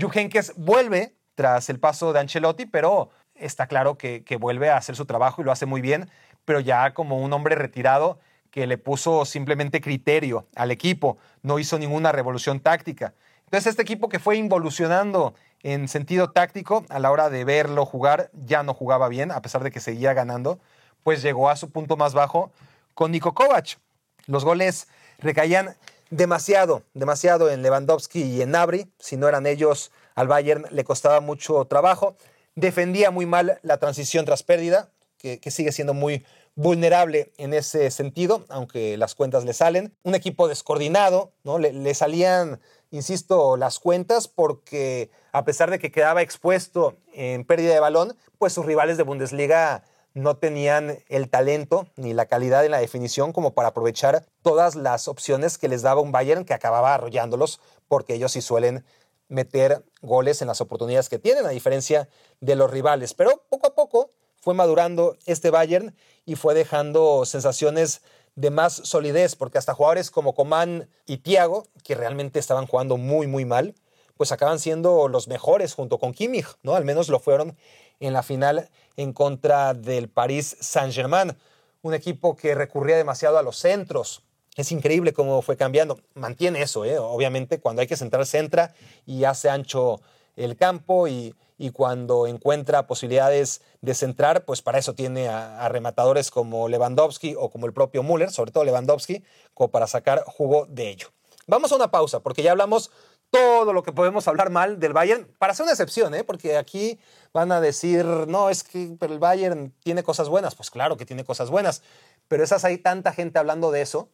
Juhenkes 0.00 0.52
vuelve 0.56 1.16
tras 1.34 1.68
el 1.68 1.80
paso 1.80 2.12
de 2.12 2.20
Ancelotti, 2.20 2.66
pero 2.66 3.10
está 3.34 3.66
claro 3.66 3.98
que, 3.98 4.22
que 4.22 4.36
vuelve 4.36 4.70
a 4.70 4.76
hacer 4.76 4.94
su 4.94 5.04
trabajo 5.04 5.42
y 5.42 5.44
lo 5.44 5.50
hace 5.50 5.66
muy 5.66 5.80
bien, 5.80 6.08
pero 6.44 6.60
ya 6.60 6.94
como 6.94 7.18
un 7.18 7.32
hombre 7.32 7.56
retirado 7.56 8.20
que 8.52 8.68
le 8.68 8.78
puso 8.78 9.24
simplemente 9.24 9.80
criterio 9.80 10.46
al 10.54 10.70
equipo, 10.70 11.18
no 11.42 11.58
hizo 11.58 11.76
ninguna 11.76 12.12
revolución 12.12 12.60
táctica. 12.60 13.14
Entonces 13.50 13.70
este 13.70 13.82
equipo 13.82 14.08
que 14.08 14.20
fue 14.20 14.36
involucionando 14.36 15.34
en 15.62 15.88
sentido 15.88 16.30
táctico 16.30 16.84
a 16.88 16.98
la 16.98 17.10
hora 17.10 17.30
de 17.30 17.44
verlo 17.44 17.86
jugar 17.86 18.30
ya 18.32 18.62
no 18.62 18.74
jugaba 18.74 19.08
bien, 19.08 19.30
a 19.30 19.42
pesar 19.42 19.62
de 19.62 19.70
que 19.70 19.80
seguía 19.80 20.14
ganando, 20.14 20.58
pues 21.02 21.22
llegó 21.22 21.50
a 21.50 21.56
su 21.56 21.70
punto 21.70 21.96
más 21.96 22.14
bajo 22.14 22.50
con 22.94 23.10
Niko 23.12 23.34
Kovac. 23.34 23.78
Los 24.26 24.44
goles 24.44 24.88
recaían 25.18 25.76
demasiado, 26.10 26.82
demasiado 26.94 27.50
en 27.50 27.62
Lewandowski 27.62 28.22
y 28.22 28.42
en 28.42 28.52
Nabri. 28.52 28.90
Si 28.98 29.16
no 29.16 29.28
eran 29.28 29.46
ellos, 29.46 29.90
al 30.14 30.28
Bayern 30.28 30.66
le 30.70 30.84
costaba 30.84 31.20
mucho 31.20 31.64
trabajo. 31.66 32.16
Defendía 32.54 33.10
muy 33.10 33.26
mal 33.26 33.58
la 33.62 33.78
transición 33.78 34.24
tras 34.24 34.42
pérdida, 34.42 34.90
que 35.18 35.50
sigue 35.50 35.72
siendo 35.72 35.92
muy 35.92 36.24
vulnerable 36.54 37.32
en 37.38 37.54
ese 37.54 37.90
sentido, 37.90 38.44
aunque 38.48 38.96
las 38.96 39.14
cuentas 39.14 39.44
le 39.44 39.52
salen. 39.52 39.94
Un 40.02 40.14
equipo 40.14 40.48
descoordinado, 40.48 41.32
¿no? 41.44 41.58
Le, 41.58 41.94
salían, 41.94 42.60
insisto, 42.90 43.56
las 43.56 43.78
cuentas 43.78 44.28
porque 44.28 45.10
a 45.32 45.44
pesar 45.44 45.70
de 45.70 45.78
que 45.78 45.92
quedaba 45.92 46.22
expuesto 46.22 46.96
en 47.12 47.44
pérdida 47.44 47.74
de 47.74 47.80
balón, 47.80 48.16
pues 48.38 48.52
sus 48.52 48.66
rivales 48.66 48.96
de 48.96 49.02
Bundesliga 49.04 49.84
no 50.12 50.36
tenían 50.36 50.98
el 51.08 51.28
talento 51.28 51.86
ni 51.96 52.14
la 52.14 52.26
calidad 52.26 52.64
en 52.64 52.72
la 52.72 52.80
definición 52.80 53.32
como 53.32 53.54
para 53.54 53.68
aprovechar 53.68 54.26
todas 54.42 54.74
las 54.74 55.06
opciones 55.06 55.56
que 55.56 55.68
les 55.68 55.82
daba 55.82 56.00
un 56.00 56.12
Bayern 56.12 56.44
que 56.44 56.54
acababa 56.54 56.94
arrollándolos 56.94 57.60
porque 57.86 58.14
ellos 58.14 58.32
sí 58.32 58.40
suelen 58.40 58.84
meter 59.28 59.84
goles 60.02 60.42
en 60.42 60.48
las 60.48 60.60
oportunidades 60.60 61.08
que 61.08 61.20
tienen, 61.20 61.46
a 61.46 61.50
diferencia 61.50 62.08
de 62.40 62.56
los 62.56 62.70
rivales. 62.70 63.14
Pero 63.14 63.44
poco 63.48 63.68
a 63.68 63.74
poco 63.74 64.10
fue 64.40 64.54
madurando 64.54 65.16
este 65.26 65.50
Bayern 65.50 65.94
y 66.24 66.34
fue 66.34 66.54
dejando 66.54 67.24
sensaciones 67.24 68.02
de 68.36 68.50
más 68.50 68.72
solidez, 68.72 69.36
porque 69.36 69.58
hasta 69.58 69.74
jugadores 69.74 70.10
como 70.10 70.34
Coman 70.34 70.88
y 71.06 71.18
Thiago, 71.18 71.66
que 71.84 71.94
realmente 71.94 72.38
estaban 72.38 72.66
jugando 72.66 72.96
muy, 72.96 73.26
muy 73.26 73.44
mal, 73.44 73.74
pues 74.16 74.32
acaban 74.32 74.58
siendo 74.58 75.08
los 75.08 75.28
mejores 75.28 75.74
junto 75.74 75.98
con 75.98 76.12
Kimmich, 76.12 76.46
¿no? 76.62 76.74
Al 76.74 76.84
menos 76.84 77.08
lo 77.08 77.20
fueron 77.20 77.56
en 78.00 78.12
la 78.12 78.22
final 78.22 78.68
en 78.96 79.12
contra 79.12 79.74
del 79.74 80.08
Paris 80.08 80.56
Saint-Germain, 80.60 81.36
un 81.82 81.94
equipo 81.94 82.36
que 82.36 82.54
recurría 82.54 82.96
demasiado 82.96 83.38
a 83.38 83.42
los 83.42 83.56
centros. 83.56 84.22
Es 84.56 84.72
increíble 84.72 85.12
cómo 85.12 85.40
fue 85.42 85.56
cambiando. 85.56 86.00
Mantiene 86.14 86.60
eso, 86.60 86.84
¿eh? 86.84 86.98
obviamente, 86.98 87.60
cuando 87.60 87.80
hay 87.80 87.88
que 87.88 87.96
centrar, 87.96 88.26
centra 88.26 88.74
y 89.06 89.24
hace 89.24 89.48
ancho 89.48 90.00
el 90.36 90.56
campo 90.56 91.08
y, 91.08 91.34
y 91.60 91.72
cuando 91.72 92.26
encuentra 92.26 92.86
posibilidades 92.86 93.60
de 93.82 93.92
centrar, 93.92 94.46
pues 94.46 94.62
para 94.62 94.78
eso 94.78 94.94
tiene 94.94 95.28
a, 95.28 95.68
rematadores 95.68 96.30
como 96.30 96.70
Lewandowski 96.70 97.34
o 97.38 97.50
como 97.50 97.66
el 97.66 97.74
propio 97.74 98.02
Müller, 98.02 98.30
sobre 98.30 98.50
todo 98.50 98.64
Lewandowski, 98.64 99.22
como 99.52 99.70
para 99.70 99.86
sacar 99.86 100.24
jugo 100.24 100.64
de 100.70 100.88
ello. 100.88 101.08
Vamos 101.46 101.70
a 101.70 101.76
una 101.76 101.90
pausa, 101.90 102.20
porque 102.20 102.42
ya 102.42 102.52
hablamos 102.52 102.90
todo 103.28 103.74
lo 103.74 103.82
que 103.82 103.92
podemos 103.92 104.26
hablar 104.26 104.48
mal 104.48 104.80
del 104.80 104.94
Bayern, 104.94 105.28
para 105.36 105.52
hacer 105.52 105.64
una 105.64 105.72
excepción, 105.72 106.14
¿eh? 106.14 106.24
porque 106.24 106.56
aquí 106.56 106.98
van 107.34 107.52
a 107.52 107.60
decir, 107.60 108.06
no, 108.06 108.48
es 108.48 108.64
que 108.64 108.96
el 108.98 109.18
Bayern 109.18 109.74
tiene 109.84 110.02
cosas 110.02 110.30
buenas. 110.30 110.54
Pues 110.54 110.70
claro 110.70 110.96
que 110.96 111.04
tiene 111.04 111.26
cosas 111.26 111.50
buenas, 111.50 111.82
pero 112.26 112.42
esas 112.42 112.64
hay 112.64 112.78
tanta 112.78 113.12
gente 113.12 113.38
hablando 113.38 113.70
de 113.70 113.82
eso, 113.82 114.08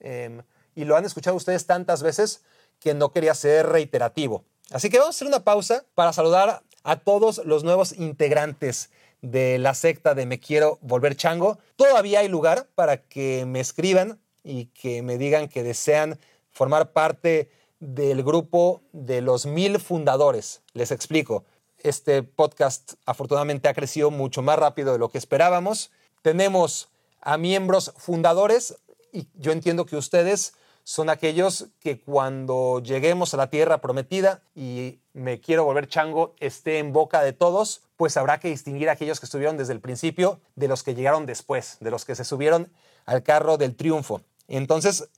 em, 0.00 0.42
y 0.74 0.84
lo 0.84 0.96
han 0.96 1.04
escuchado 1.04 1.36
ustedes 1.36 1.64
tantas 1.64 2.02
veces 2.02 2.42
que 2.80 2.92
no 2.92 3.12
quería 3.12 3.36
ser 3.36 3.68
reiterativo. 3.68 4.42
Así 4.70 4.90
que 4.90 4.98
vamos 4.98 5.14
a 5.14 5.16
hacer 5.16 5.28
una 5.28 5.44
pausa 5.44 5.84
para 5.94 6.12
saludar 6.12 6.62
a 6.88 6.96
todos 6.96 7.42
los 7.44 7.64
nuevos 7.64 7.92
integrantes 7.92 8.88
de 9.20 9.58
la 9.58 9.74
secta 9.74 10.14
de 10.14 10.24
Me 10.24 10.40
Quiero 10.40 10.78
Volver 10.80 11.16
Chango. 11.16 11.58
Todavía 11.76 12.20
hay 12.20 12.28
lugar 12.28 12.66
para 12.74 13.02
que 13.02 13.44
me 13.44 13.60
escriban 13.60 14.18
y 14.42 14.66
que 14.66 15.02
me 15.02 15.18
digan 15.18 15.48
que 15.48 15.62
desean 15.62 16.18
formar 16.50 16.92
parte 16.92 17.50
del 17.78 18.24
grupo 18.24 18.80
de 18.92 19.20
los 19.20 19.44
mil 19.44 19.78
fundadores. 19.78 20.62
Les 20.72 20.90
explico. 20.90 21.44
Este 21.80 22.22
podcast 22.22 22.94
afortunadamente 23.04 23.68
ha 23.68 23.74
crecido 23.74 24.10
mucho 24.10 24.40
más 24.40 24.58
rápido 24.58 24.94
de 24.94 24.98
lo 24.98 25.10
que 25.10 25.18
esperábamos. 25.18 25.90
Tenemos 26.22 26.88
a 27.20 27.36
miembros 27.36 27.92
fundadores 27.98 28.78
y 29.12 29.26
yo 29.34 29.52
entiendo 29.52 29.84
que 29.84 29.96
ustedes 29.96 30.54
son 30.88 31.10
aquellos 31.10 31.66
que 31.80 32.00
cuando 32.00 32.80
lleguemos 32.82 33.34
a 33.34 33.36
la 33.36 33.50
tierra 33.50 33.82
prometida 33.82 34.40
y 34.54 35.00
me 35.12 35.38
quiero 35.38 35.64
volver 35.64 35.86
chango 35.86 36.34
esté 36.40 36.78
en 36.78 36.94
boca 36.94 37.20
de 37.20 37.34
todos, 37.34 37.82
pues 37.98 38.16
habrá 38.16 38.40
que 38.40 38.48
distinguir 38.48 38.88
a 38.88 38.92
aquellos 38.92 39.20
que 39.20 39.26
estuvieron 39.26 39.58
desde 39.58 39.74
el 39.74 39.80
principio 39.80 40.40
de 40.56 40.66
los 40.66 40.82
que 40.82 40.94
llegaron 40.94 41.26
después, 41.26 41.76
de 41.80 41.90
los 41.90 42.06
que 42.06 42.14
se 42.14 42.24
subieron 42.24 42.72
al 43.04 43.22
carro 43.22 43.58
del 43.58 43.76
triunfo. 43.76 44.22
Entonces, 44.48 45.10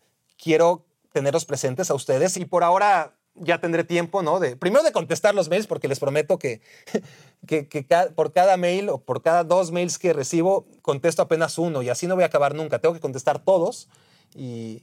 quiero 0.43 0.83
tenerlos 1.13 1.45
presentes 1.45 1.89
a 1.93 1.95
ustedes 1.95 2.37
y 2.37 2.47
por 2.47 2.65
ahora 2.65 3.15
ya 3.37 3.61
tendré 3.61 3.85
tiempo, 3.85 4.23
¿no? 4.23 4.41
De, 4.41 4.57
primero 4.57 4.83
de 4.83 4.91
contestar 4.91 5.37
los 5.37 5.49
mails, 5.51 5.69
porque 5.69 5.87
les 5.87 6.01
prometo 6.01 6.37
que, 6.37 6.63
que, 7.47 7.87
por 8.17 8.33
cada 8.33 8.57
mail 8.57 8.89
o 8.89 8.99
por 8.99 9.23
cada 9.23 9.45
dos 9.45 9.71
mails 9.71 10.01
que 10.01 10.15
recibo, 10.15 10.67
contesto 10.83 11.23
apenas 11.23 11.59
uno 11.59 11.81
y 11.81 11.91
así 11.91 12.09
no 12.09 12.17
voy 12.17 12.25
a 12.25 12.27
acabar 12.27 12.57
nunca. 12.57 12.81
Tengo 12.81 12.93
que 12.93 13.01
contestar 13.01 13.39
todos 13.39 13.89
y, 14.35 14.83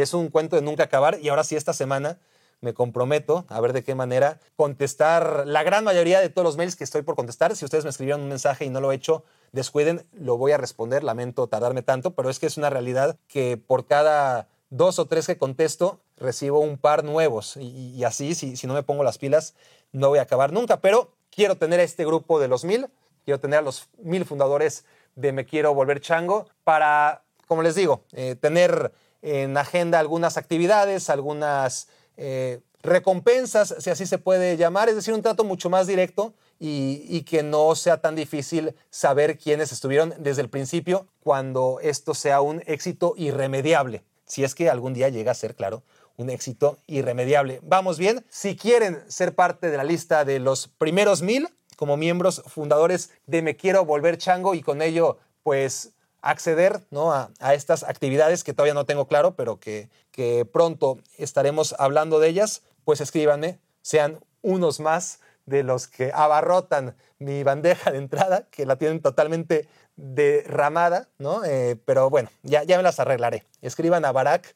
es 0.00 0.12
un 0.14 0.28
cuento 0.28 0.56
de 0.56 0.62
nunca 0.62 0.84
acabar. 0.84 1.18
Y 1.22 1.28
ahora 1.28 1.44
sí, 1.44 1.54
esta 1.54 1.72
semana 1.72 2.18
me 2.60 2.74
comprometo 2.74 3.44
a 3.48 3.60
ver 3.60 3.72
de 3.72 3.84
qué 3.84 3.94
manera 3.94 4.40
contestar 4.56 5.44
la 5.46 5.62
gran 5.62 5.84
mayoría 5.84 6.20
de 6.20 6.28
todos 6.28 6.44
los 6.44 6.56
mails 6.56 6.74
que 6.74 6.82
estoy 6.82 7.02
por 7.02 7.14
contestar. 7.14 7.54
Si 7.54 7.64
ustedes 7.64 7.84
me 7.84 7.90
escribieron 7.90 8.22
un 8.22 8.28
mensaje 8.28 8.64
y 8.64 8.70
no 8.70 8.80
lo 8.80 8.90
he 8.90 8.96
hecho, 8.96 9.24
descuiden, 9.52 10.04
lo 10.12 10.36
voy 10.36 10.52
a 10.52 10.56
responder. 10.56 11.04
Lamento 11.04 11.46
tardarme 11.46 11.82
tanto, 11.82 12.14
pero 12.14 12.28
es 12.28 12.40
que 12.40 12.46
es 12.46 12.56
una 12.56 12.70
realidad 12.70 13.16
que 13.28 13.56
por 13.56 13.86
cada 13.86 14.48
dos 14.70 14.98
o 14.98 15.06
tres 15.06 15.26
que 15.26 15.38
contesto, 15.38 16.00
recibo 16.16 16.60
un 16.60 16.78
par 16.78 17.04
nuevos. 17.04 17.56
Y, 17.56 18.02
así, 18.04 18.34
si, 18.34 18.56
si 18.56 18.66
no 18.66 18.74
me 18.74 18.82
pongo 18.82 19.04
las 19.04 19.18
pilas, 19.18 19.54
no 19.92 20.08
voy 20.08 20.18
a 20.18 20.22
acabar 20.22 20.52
nunca. 20.52 20.80
Pero 20.80 21.12
quiero 21.30 21.56
tener 21.56 21.80
a 21.80 21.84
este 21.84 22.04
grupo 22.04 22.40
de 22.40 22.48
los 22.48 22.64
mil, 22.64 22.88
quiero 23.24 23.40
tener 23.40 23.60
a 23.60 23.62
los 23.62 23.88
mil 23.98 24.24
fundadores 24.24 24.84
de 25.14 25.32
Me 25.32 25.44
Quiero 25.44 25.74
Volver 25.74 26.00
Chango 26.00 26.48
para 26.64 27.24
como 27.48 27.62
les 27.62 27.74
digo, 27.74 28.04
eh, 28.12 28.36
tener 28.36 28.92
en 29.22 29.56
agenda 29.56 29.98
algunas 29.98 30.36
actividades, 30.36 31.10
algunas 31.10 31.88
eh, 32.16 32.60
recompensas, 32.82 33.74
si 33.78 33.90
así 33.90 34.06
se 34.06 34.18
puede 34.18 34.56
llamar, 34.56 34.88
es 34.88 34.94
decir, 34.94 35.14
un 35.14 35.22
trato 35.22 35.42
mucho 35.42 35.68
más 35.70 35.86
directo 35.88 36.34
y, 36.60 37.22
que 37.22 37.42
no 37.42 37.74
sea 37.74 38.00
tan 38.00 38.14
difícil 38.14 38.74
saber 38.90 39.38
quiénes 39.38 39.72
estuvieron 39.72 40.14
desde 40.18 40.42
el 40.42 40.50
principio 40.50 41.08
cuando 41.20 41.78
esto 41.82 42.14
sea 42.14 42.40
un 42.40 42.62
éxito 42.66 43.14
irremediable, 43.16 44.04
si 44.24 44.44
es 44.44 44.54
que 44.54 44.68
algún 44.70 44.94
día 44.94 45.08
llega 45.08 45.32
a 45.32 45.34
ser, 45.34 45.56
claro, 45.56 45.82
un 46.16 46.30
éxito 46.30 46.78
irremediable. 46.86 47.60
Vamos 47.62 47.98
bien, 47.98 48.24
si 48.28 48.56
quieren 48.56 49.02
ser 49.08 49.34
parte 49.34 49.70
de 49.70 49.76
la 49.76 49.84
lista 49.84 50.24
de 50.24 50.38
los 50.38 50.68
primeros 50.68 51.22
mil 51.22 51.48
como 51.76 51.96
miembros 51.96 52.42
fundadores 52.46 53.10
de 53.26 53.40
Me 53.40 53.56
Quiero 53.56 53.84
Volver 53.84 54.18
Chango 54.18 54.54
y 54.54 54.62
con 54.62 54.82
ello, 54.82 55.18
pues 55.44 55.92
acceder 56.20 56.80
¿no? 56.90 57.12
a, 57.12 57.30
estas 57.54 57.82
actividades 57.82 58.44
que 58.44 58.52
todavía 58.52 58.74
no 58.74 58.86
tengo 58.86 59.06
claro, 59.06 59.34
pero 59.34 59.58
que, 59.58 59.88
que 60.10 60.44
pronto 60.44 60.98
estaremos 61.16 61.74
hablando 61.78 62.20
de 62.20 62.28
ellas, 62.28 62.62
pues 62.84 63.00
escríbanme, 63.00 63.58
sean 63.82 64.18
unos 64.42 64.80
más 64.80 65.20
de 65.46 65.62
los 65.62 65.88
que 65.88 66.12
abarrotan 66.14 66.94
mi 67.18 67.42
bandeja 67.42 67.90
de 67.90 67.98
entrada, 67.98 68.46
que 68.50 68.66
la 68.66 68.76
tienen 68.76 69.00
totalmente 69.00 69.68
derramada, 69.96 71.08
¿no? 71.18 71.44
Eh, 71.44 71.76
pero 71.84 72.08
bueno, 72.08 72.30
ya, 72.42 72.62
ya 72.62 72.76
me 72.76 72.82
las 72.82 73.00
arreglaré. 73.00 73.44
Escriban 73.62 74.04
a 74.04 74.12
barak, 74.12 74.54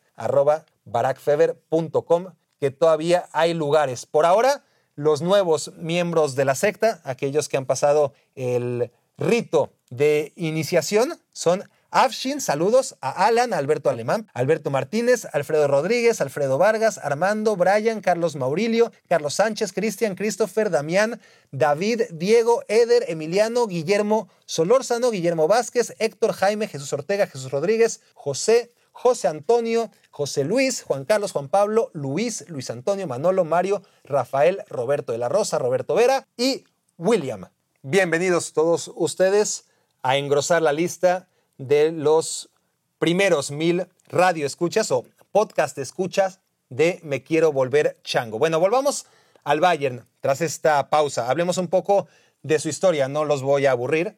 que 2.61 2.71
todavía 2.71 3.29
hay 3.33 3.55
lugares. 3.55 4.07
Por 4.07 4.25
ahora, 4.25 4.63
los 4.95 5.23
nuevos 5.23 5.73
miembros 5.77 6.37
de 6.37 6.45
la 6.45 6.55
secta, 6.55 7.01
aquellos 7.05 7.49
que 7.49 7.57
han 7.57 7.67
pasado 7.67 8.13
el 8.37 8.93
rito 9.19 9.73
de 9.93 10.33
iniciación 10.37 11.21
son 11.33 11.65
Afshin, 11.91 12.41
saludos 12.41 12.97
a 13.03 13.27
Alan, 13.27 13.53
Alberto 13.53 13.91
Alemán, 13.91 14.27
Alberto 14.33 14.71
Martínez, 14.71 15.27
Alfredo 15.35 15.69
Rodríguez, 15.69 16.23
Alfredo 16.23 16.57
Vargas, 16.57 16.97
Armando, 16.97 17.55
Brian, 17.57 18.01
Carlos 18.01 18.35
Maurilio, 18.35 18.91
Carlos 19.07 19.35
Sánchez, 19.35 19.75
Cristian, 19.75 20.15
Christopher, 20.15 20.71
Damián, 20.71 21.21
David, 21.51 22.05
Diego, 22.13 22.65
Eder, 22.69 23.05
Emiliano, 23.09 23.67
Guillermo 23.67 24.31
Solórzano, 24.47 25.11
Guillermo 25.11 25.47
Vázquez, 25.47 25.95
Héctor 25.99 26.33
Jaime, 26.33 26.69
Jesús 26.69 26.91
Ortega, 26.95 27.27
Jesús 27.27 27.51
Rodríguez, 27.51 28.01
José, 28.15 28.71
José 28.93 29.29
Antonio, 29.29 29.91
José 30.11 30.45
Luis, 30.45 30.83
Juan 30.85 31.05
Carlos, 31.05 31.33
Juan 31.33 31.49
Pablo, 31.49 31.91
Luis, 31.93 32.47
Luis 32.49 32.71
Antonio, 32.71 33.07
Manolo, 33.07 33.45
Mario, 33.45 33.83
Rafael, 34.05 34.65
Roberto 34.71 35.13
de 35.13 35.19
la 35.19 35.29
Rosa, 35.29 35.59
Roberto 35.59 35.95
Vera 35.95 36.27
y 36.39 36.65
William. 36.97 37.51
Bienvenidos 37.83 38.55
todos 38.55 38.91
ustedes 38.95 39.67
a 40.03 40.17
engrosar 40.17 40.63
la 40.63 40.73
lista 40.73 41.29
de 41.59 41.93
los 41.93 42.51
primeros 42.99 43.51
mil 43.51 43.87
radio 44.09 44.47
escuchas 44.47 44.91
o 44.91 45.05
podcast 45.31 45.79
escuchas 45.79 46.41
de 46.69 47.01
Me 47.03 47.23
Quiero 47.23 47.53
Volver 47.53 47.99
Chango. 48.03 48.39
Bueno, 48.39 48.61
volvamos 48.61 49.07
al 49.45 49.61
Bayern 49.61 50.07
tras 50.21 50.41
esta 50.41 50.89
pausa. 50.91 51.31
Hablemos 51.31 51.59
un 51.59 51.69
poco 51.69 52.09
de 52.43 52.59
su 52.59 52.69
historia, 52.69 53.09
no 53.09 53.25
los 53.25 53.43
voy 53.43 53.67
a 53.67 53.73
aburrir, 53.73 54.17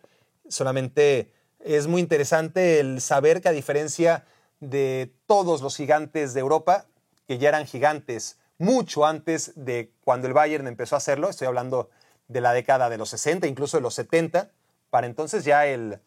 solamente 0.49 1.31
es 1.61 1.87
muy 1.87 2.01
interesante 2.01 2.81
el 2.81 3.01
saber 3.01 3.41
que 3.41 3.49
a 3.49 3.53
diferencia 3.53 4.25
de 4.61 5.13
todos 5.27 5.63
los 5.63 5.77
gigantes 5.77 6.35
de 6.35 6.41
Europa, 6.41 6.87
que 7.27 7.39
ya 7.39 7.49
eran 7.51 7.67
gigantes 7.67 8.39
mucho 8.59 9.05
antes 9.05 9.53
de 9.57 9.91
cuando 10.05 10.27
el 10.27 10.33
Bayern 10.33 10.67
empezó 10.67 10.95
a 10.95 10.99
hacerlo, 10.99 11.29
estoy 11.29 11.47
hablando 11.47 11.91
de 12.29 12.41
la 12.41 12.53
década 12.53 12.89
de 12.89 12.99
los 12.99 13.11
60, 13.11 13.47
incluso 13.47 13.77
de 13.77 13.83
los 13.83 13.95
70, 13.95 14.51
para 14.95 15.09
entonces 15.09 15.45
ya 15.45 15.67
el, 15.67 15.99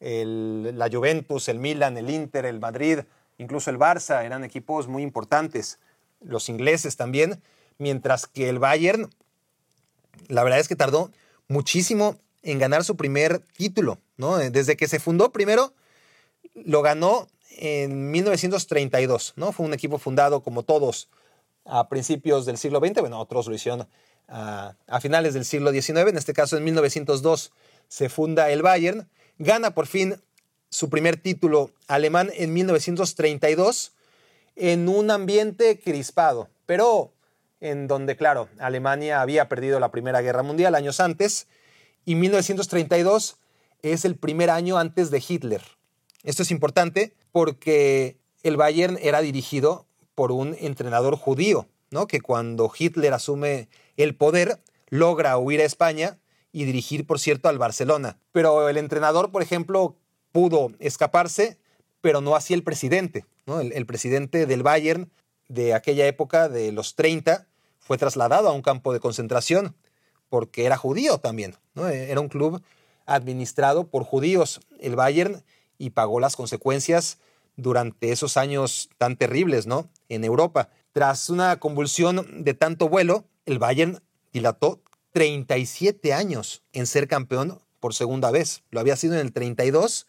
la 0.00 0.88
Juventus, 0.90 1.50
el 1.50 1.58
Milan, 1.58 1.98
el 1.98 2.08
Inter, 2.08 2.46
el 2.46 2.58
Madrid, 2.58 3.00
incluso 3.36 3.68
el 3.68 3.78
Barça 3.78 4.24
eran 4.24 4.44
equipos 4.44 4.88
muy 4.88 5.02
importantes, 5.02 5.78
los 6.22 6.48
ingleses 6.48 6.96
también, 6.96 7.42
mientras 7.76 8.26
que 8.26 8.48
el 8.48 8.58
Bayern, 8.58 9.10
la 10.28 10.42
verdad 10.42 10.58
es 10.58 10.68
que 10.68 10.74
tardó 10.74 11.10
muchísimo 11.48 12.16
en 12.42 12.58
ganar 12.58 12.82
su 12.82 12.96
primer 12.96 13.40
título, 13.58 13.98
¿no? 14.16 14.38
Desde 14.38 14.74
que 14.74 14.88
se 14.88 15.00
fundó 15.00 15.32
primero, 15.32 15.74
lo 16.54 16.80
ganó 16.80 17.28
en 17.58 18.10
1932, 18.10 19.34
¿no? 19.36 19.52
Fue 19.52 19.66
un 19.66 19.74
equipo 19.74 19.98
fundado 19.98 20.42
como 20.42 20.62
todos 20.62 21.10
a 21.66 21.90
principios 21.90 22.46
del 22.46 22.56
siglo 22.56 22.78
XX, 22.78 23.00
bueno, 23.00 23.20
otros 23.20 23.48
lo 23.48 23.54
hicieron 23.54 23.86
a, 24.28 24.76
a 24.86 25.00
finales 25.02 25.34
del 25.34 25.44
siglo 25.44 25.72
XIX, 25.72 26.08
en 26.08 26.16
este 26.16 26.32
caso 26.32 26.56
en 26.56 26.64
1902 26.64 27.52
se 27.90 28.08
funda 28.08 28.50
el 28.50 28.62
Bayern, 28.62 29.08
gana 29.38 29.74
por 29.74 29.86
fin 29.86 30.14
su 30.70 30.88
primer 30.88 31.16
título 31.16 31.72
alemán 31.88 32.30
en 32.34 32.54
1932 32.54 33.92
en 34.54 34.88
un 34.88 35.10
ambiente 35.10 35.80
crispado, 35.80 36.48
pero 36.66 37.12
en 37.60 37.88
donde, 37.88 38.16
claro, 38.16 38.48
Alemania 38.58 39.20
había 39.20 39.48
perdido 39.48 39.80
la 39.80 39.90
Primera 39.90 40.22
Guerra 40.22 40.44
Mundial 40.44 40.76
años 40.76 41.00
antes 41.00 41.48
y 42.04 42.14
1932 42.14 43.36
es 43.82 44.04
el 44.04 44.16
primer 44.16 44.50
año 44.50 44.78
antes 44.78 45.10
de 45.10 45.22
Hitler. 45.26 45.62
Esto 46.22 46.44
es 46.44 46.52
importante 46.52 47.12
porque 47.32 48.18
el 48.44 48.56
Bayern 48.56 48.98
era 49.02 49.20
dirigido 49.20 49.86
por 50.14 50.30
un 50.30 50.56
entrenador 50.60 51.16
judío, 51.16 51.66
¿no? 51.90 52.06
que 52.06 52.20
cuando 52.20 52.70
Hitler 52.76 53.14
asume 53.14 53.68
el 53.96 54.14
poder 54.14 54.60
logra 54.90 55.36
huir 55.38 55.60
a 55.60 55.64
España 55.64 56.18
y 56.52 56.64
dirigir, 56.64 57.06
por 57.06 57.18
cierto, 57.18 57.48
al 57.48 57.58
Barcelona. 57.58 58.18
Pero 58.32 58.68
el 58.68 58.76
entrenador, 58.76 59.30
por 59.30 59.42
ejemplo, 59.42 59.96
pudo 60.32 60.72
escaparse, 60.78 61.58
pero 62.00 62.20
no 62.20 62.34
así 62.34 62.54
el 62.54 62.62
presidente. 62.62 63.24
El, 63.46 63.86
presidente 63.86 64.46
del 64.46 64.62
Bayern 64.62 65.10
de 65.48 65.74
aquella 65.74 66.06
época, 66.06 66.48
de 66.48 66.70
los 66.72 66.94
30, 66.94 67.46
fue 67.78 67.98
trasladado 67.98 68.48
a 68.48 68.52
un 68.52 68.62
campo 68.62 68.92
de 68.92 69.00
concentración 69.00 69.74
porque 70.28 70.64
era 70.64 70.76
judío 70.76 71.18
también. 71.18 71.56
¿no? 71.74 71.88
Era 71.88 72.20
un 72.20 72.28
club 72.28 72.62
administrado 73.06 73.88
por 73.88 74.04
judíos, 74.04 74.60
el 74.78 74.94
Bayern, 74.94 75.42
y 75.78 75.90
pagó 75.90 76.20
las 76.20 76.36
consecuencias 76.36 77.18
durante 77.56 78.12
esos 78.12 78.36
años 78.36 78.88
tan 78.98 79.16
terribles 79.16 79.66
¿no? 79.66 79.88
en 80.08 80.24
Europa. 80.24 80.68
Tras 80.92 81.28
una 81.28 81.58
convulsión 81.58 82.44
de 82.44 82.54
tanto 82.54 82.88
vuelo, 82.88 83.24
el 83.46 83.58
Bayern 83.58 84.00
dilató 84.32 84.80
37 85.12 86.12
años 86.12 86.62
en 86.72 86.86
ser 86.86 87.08
campeón 87.08 87.60
por 87.80 87.94
segunda 87.94 88.30
vez. 88.30 88.62
Lo 88.70 88.80
había 88.80 88.96
sido 88.96 89.14
en 89.14 89.20
el 89.20 89.32
32 89.32 90.06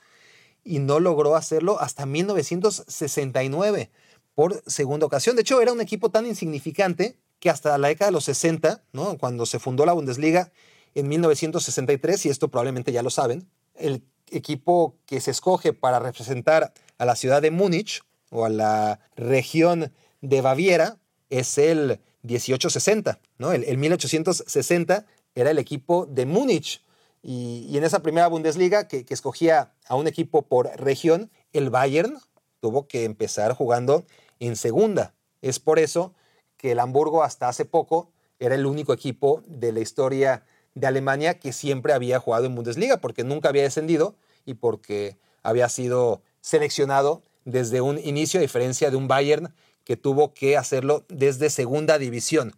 y 0.63 0.79
no 0.79 0.99
logró 0.99 1.35
hacerlo 1.35 1.79
hasta 1.79 2.05
1969 2.05 3.89
por 4.35 4.63
segunda 4.67 5.05
ocasión. 5.05 5.35
De 5.35 5.41
hecho, 5.41 5.61
era 5.61 5.73
un 5.73 5.81
equipo 5.81 6.09
tan 6.09 6.25
insignificante 6.25 7.17
que 7.39 7.49
hasta 7.49 7.77
la 7.77 7.87
década 7.87 8.09
de 8.09 8.13
los 8.13 8.25
60, 8.25 8.83
¿no? 8.93 9.17
cuando 9.17 9.45
se 9.45 9.59
fundó 9.59 9.85
la 9.85 9.93
Bundesliga 9.93 10.51
en 10.93 11.07
1963, 11.07 12.25
y 12.25 12.29
esto 12.29 12.49
probablemente 12.49 12.91
ya 12.91 13.01
lo 13.01 13.09
saben, 13.09 13.49
el 13.75 14.03
equipo 14.29 14.97
que 15.05 15.19
se 15.21 15.31
escoge 15.31 15.73
para 15.73 15.99
representar 15.99 16.73
a 16.97 17.05
la 17.05 17.15
ciudad 17.15 17.41
de 17.41 17.51
Múnich 17.51 18.03
o 18.29 18.45
a 18.45 18.49
la 18.49 18.99
región 19.15 19.91
de 20.21 20.41
Baviera 20.41 20.97
es 21.29 21.57
el 21.57 21.99
1860, 22.24 23.19
¿no? 23.38 23.51
El, 23.51 23.78
1860 23.78 25.05
era 25.36 25.51
el 25.51 25.57
equipo 25.57 26.05
de 26.05 26.26
Múnich. 26.26 26.84
Y, 27.24 27.78
en 27.78 27.84
esa 27.84 28.01
primera 28.01 28.28
Bundesliga 28.28 28.88
que, 28.88 29.05
que 29.05 29.13
escogía 29.13 29.74
a 29.88 29.95
un 29.95 30.07
equipo 30.07 30.43
por 30.43 30.67
región, 30.78 31.32
el 31.53 31.69
Bayern 31.69 32.17
tuvo 32.59 32.88
que 32.88 33.03
empezar 33.03 33.53
jugando 33.53 34.05
en 34.39 34.55
segunda. 34.55 35.13
Es 35.41 35.59
por 35.59 35.80
eso 35.80 36.13
que 36.57 36.72
el 36.72 36.80
Hamburgo 36.80 37.24
hasta 37.24 37.47
hace 37.47 37.65
poco 37.65 38.11
era 38.39 38.55
el 38.55 38.65
único 38.65 38.93
equipo 38.93 39.43
de 39.47 39.72
la 39.72 39.80
historia 39.80 40.43
de 40.74 40.88
Alemania 40.88 41.39
que 41.39 41.53
siempre 41.53 41.93
había 41.93 42.19
jugado 42.19 42.45
en 42.45 42.55
Bundesliga, 42.55 42.97
porque 42.97 43.24
nunca 43.24 43.49
había 43.49 43.63
descendido 43.63 44.15
y 44.45 44.55
porque 44.55 45.17
había 45.43 45.69
sido 45.69 46.22
seleccionado 46.41 47.22
desde 47.45 47.82
un 47.82 47.99
inicio, 47.99 48.39
a 48.39 48.41
diferencia 48.41 48.89
de 48.89 48.97
un 48.97 49.07
Bayern 49.07 49.53
que 49.84 49.97
tuvo 49.97 50.34
que 50.34 50.57
hacerlo 50.57 51.05
desde 51.09 51.49
segunda 51.49 51.97
división. 51.97 52.53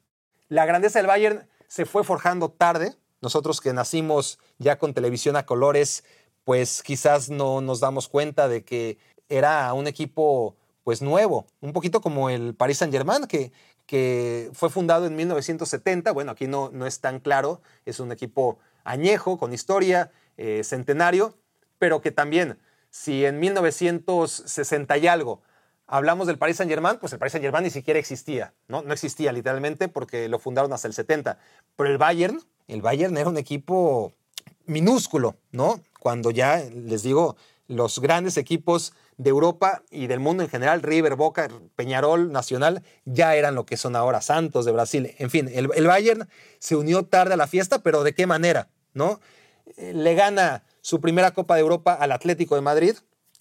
La 0.49 0.65
grandeza 0.65 0.99
del 0.99 1.07
Bayern 1.07 1.47
se 1.67 1.85
fue 1.85 2.03
forjando 2.03 2.49
tarde. 2.49 2.95
Nosotros 3.21 3.61
que 3.61 3.73
nacimos 3.73 4.39
ya 4.57 4.77
con 4.77 4.93
televisión 4.93 5.35
a 5.35 5.45
colores, 5.45 6.03
pues 6.43 6.83
quizás 6.83 7.29
no 7.29 7.61
nos 7.61 7.79
damos 7.79 8.07
cuenta 8.07 8.47
de 8.47 8.63
que 8.63 8.97
era 9.29 9.73
un 9.73 9.87
equipo 9.87 10.55
pues 10.83 11.01
nuevo, 11.01 11.47
un 11.61 11.71
poquito 11.71 12.01
como 12.01 12.29
el 12.29 12.55
Paris 12.55 12.79
Saint-Germain, 12.79 13.25
que, 13.25 13.53
que 13.85 14.49
fue 14.53 14.69
fundado 14.69 15.05
en 15.05 15.15
1970. 15.15 16.11
Bueno, 16.11 16.31
aquí 16.31 16.45
no, 16.47 16.69
no 16.73 16.85
es 16.85 16.99
tan 16.99 17.19
claro, 17.19 17.61
es 17.85 18.01
un 18.01 18.11
equipo 18.11 18.59
añejo, 18.83 19.37
con 19.37 19.53
historia, 19.53 20.11
eh, 20.37 20.61
centenario, 20.63 21.37
pero 21.79 22.01
que 22.01 22.11
también, 22.11 22.59
si 22.89 23.25
en 23.25 23.39
1960 23.39 24.97
y 24.97 25.07
algo 25.07 25.41
hablamos 25.93 26.25
del 26.25 26.39
Paris 26.39 26.57
Saint-Germain, 26.57 26.97
pues 26.97 27.13
el 27.13 27.19
Paris 27.19 27.33
Saint-Germain 27.33 27.63
ni 27.63 27.69
siquiera 27.69 27.99
existía, 27.99 28.51
¿no? 28.67 28.81
No 28.81 28.93
existía 28.93 29.31
literalmente 29.31 29.89
porque 29.89 30.27
lo 30.27 30.39
fundaron 30.39 30.73
hasta 30.73 30.87
el 30.87 30.95
70. 30.95 31.37
Pero 31.75 31.87
el 31.87 31.99
Bayern, 31.99 32.41
el 32.67 32.81
Bayern 32.81 33.15
era 33.15 33.29
un 33.29 33.37
equipo 33.37 34.11
minúsculo, 34.65 35.35
¿no? 35.51 35.81
Cuando 35.99 36.31
ya, 36.31 36.63
les 36.73 37.03
digo, 37.03 37.35
los 37.67 37.99
grandes 37.99 38.37
equipos 38.37 38.93
de 39.17 39.29
Europa 39.29 39.83
y 39.91 40.07
del 40.07 40.19
mundo 40.19 40.41
en 40.41 40.49
general, 40.49 40.81
River, 40.81 41.15
Boca, 41.15 41.47
Peñarol, 41.75 42.31
Nacional, 42.31 42.81
ya 43.05 43.35
eran 43.35 43.53
lo 43.53 43.67
que 43.67 43.77
son 43.77 43.95
ahora, 43.95 44.21
Santos 44.21 44.65
de 44.65 44.71
Brasil. 44.71 45.13
En 45.19 45.29
fin, 45.29 45.47
el, 45.53 45.67
Bayern 45.85 46.27
se 46.57 46.75
unió 46.75 47.03
tarde 47.03 47.35
a 47.35 47.37
la 47.37 47.45
fiesta, 47.45 47.83
pero 47.83 48.03
¿de 48.03 48.15
qué 48.15 48.25
manera? 48.25 48.67
¿No? 48.95 49.19
Eh, 49.77 49.93
le 49.93 50.15
gana 50.15 50.63
su 50.81 50.99
primera 51.01 51.35
Copa 51.35 51.53
de 51.53 51.61
Europa 51.61 51.93
al 51.93 52.11
Atlético 52.11 52.55
de 52.55 52.61
Madrid, 52.61 52.95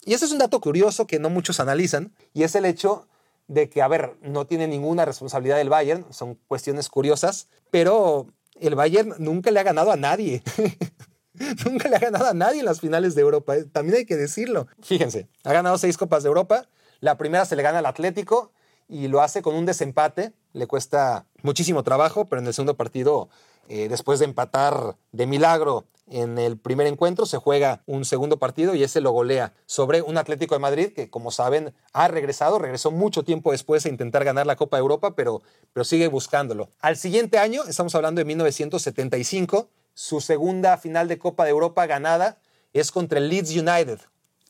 y 0.05 0.13
ese 0.13 0.25
es 0.25 0.31
un 0.31 0.37
dato 0.37 0.59
curioso 0.59 1.07
que 1.07 1.19
no 1.19 1.29
muchos 1.29 1.59
analizan, 1.59 2.13
y 2.33 2.43
es 2.43 2.55
el 2.55 2.65
hecho 2.65 3.07
de 3.47 3.69
que, 3.69 3.81
a 3.81 3.87
ver, 3.87 4.15
no 4.21 4.45
tiene 4.45 4.67
ninguna 4.67 5.05
responsabilidad 5.05 5.57
del 5.57 5.69
Bayern, 5.69 6.05
son 6.11 6.35
cuestiones 6.47 6.89
curiosas, 6.89 7.47
pero 7.71 8.27
el 8.59 8.75
Bayern 8.75 9.15
nunca 9.17 9.51
le 9.51 9.59
ha 9.59 9.63
ganado 9.63 9.91
a 9.91 9.95
nadie. 9.95 10.43
nunca 11.65 11.89
le 11.89 11.95
ha 11.95 11.99
ganado 11.99 12.27
a 12.27 12.33
nadie 12.33 12.59
en 12.59 12.65
las 12.65 12.79
finales 12.79 13.15
de 13.15 13.21
Europa, 13.21 13.55
eh, 13.55 13.65
también 13.65 13.97
hay 13.97 14.05
que 14.05 14.15
decirlo. 14.15 14.67
Fíjense, 14.81 15.27
ha 15.43 15.53
ganado 15.53 15.77
seis 15.77 15.97
Copas 15.97 16.23
de 16.23 16.29
Europa, 16.29 16.67
la 16.99 17.17
primera 17.17 17.45
se 17.45 17.55
le 17.55 17.63
gana 17.63 17.79
al 17.79 17.85
Atlético 17.85 18.51
y 18.93 19.07
lo 19.07 19.21
hace 19.21 19.41
con 19.41 19.55
un 19.55 19.65
desempate, 19.65 20.33
le 20.53 20.67
cuesta 20.67 21.25
muchísimo 21.41 21.83
trabajo, 21.83 22.25
pero 22.25 22.41
en 22.41 22.47
el 22.47 22.53
segundo 22.53 22.75
partido, 22.75 23.27
eh, 23.67 23.87
después 23.89 24.19
de 24.19 24.25
empatar 24.25 24.95
de 25.11 25.25
milagro 25.25 25.85
en 26.07 26.37
el 26.37 26.57
primer 26.57 26.85
encuentro 26.85 27.25
se 27.25 27.37
juega 27.37 27.81
un 27.87 28.05
segundo 28.05 28.37
partido 28.37 28.75
y 28.75 28.83
ese 28.83 29.01
lo 29.01 29.11
golea 29.11 29.53
sobre 29.65 30.01
un 30.01 30.17
Atlético 30.17 30.53
de 30.53 30.59
Madrid 30.59 30.93
que, 30.93 31.09
como 31.09 31.31
saben, 31.31 31.73
ha 31.91 32.07
regresado, 32.07 32.59
regresó 32.59 32.91
mucho 32.91 33.23
tiempo 33.23 33.51
después 33.51 33.85
a 33.85 33.89
intentar 33.89 34.23
ganar 34.23 34.45
la 34.45 34.55
Copa 34.55 34.77
de 34.77 34.81
Europa, 34.81 35.15
pero, 35.15 35.41
pero 35.71 35.83
sigue 35.83 36.07
buscándolo. 36.07 36.69
Al 36.79 36.97
siguiente 36.97 37.39
año, 37.39 37.63
estamos 37.67 37.95
hablando 37.95 38.19
de 38.19 38.25
1975, 38.25 39.69
su 39.95 40.21
segunda 40.21 40.77
final 40.77 41.07
de 41.07 41.17
Copa 41.17 41.45
de 41.45 41.51
Europa 41.51 41.85
ganada 41.87 42.37
es 42.73 42.91
contra 42.91 43.17
el 43.17 43.29
Leeds 43.29 43.51
United, 43.51 43.99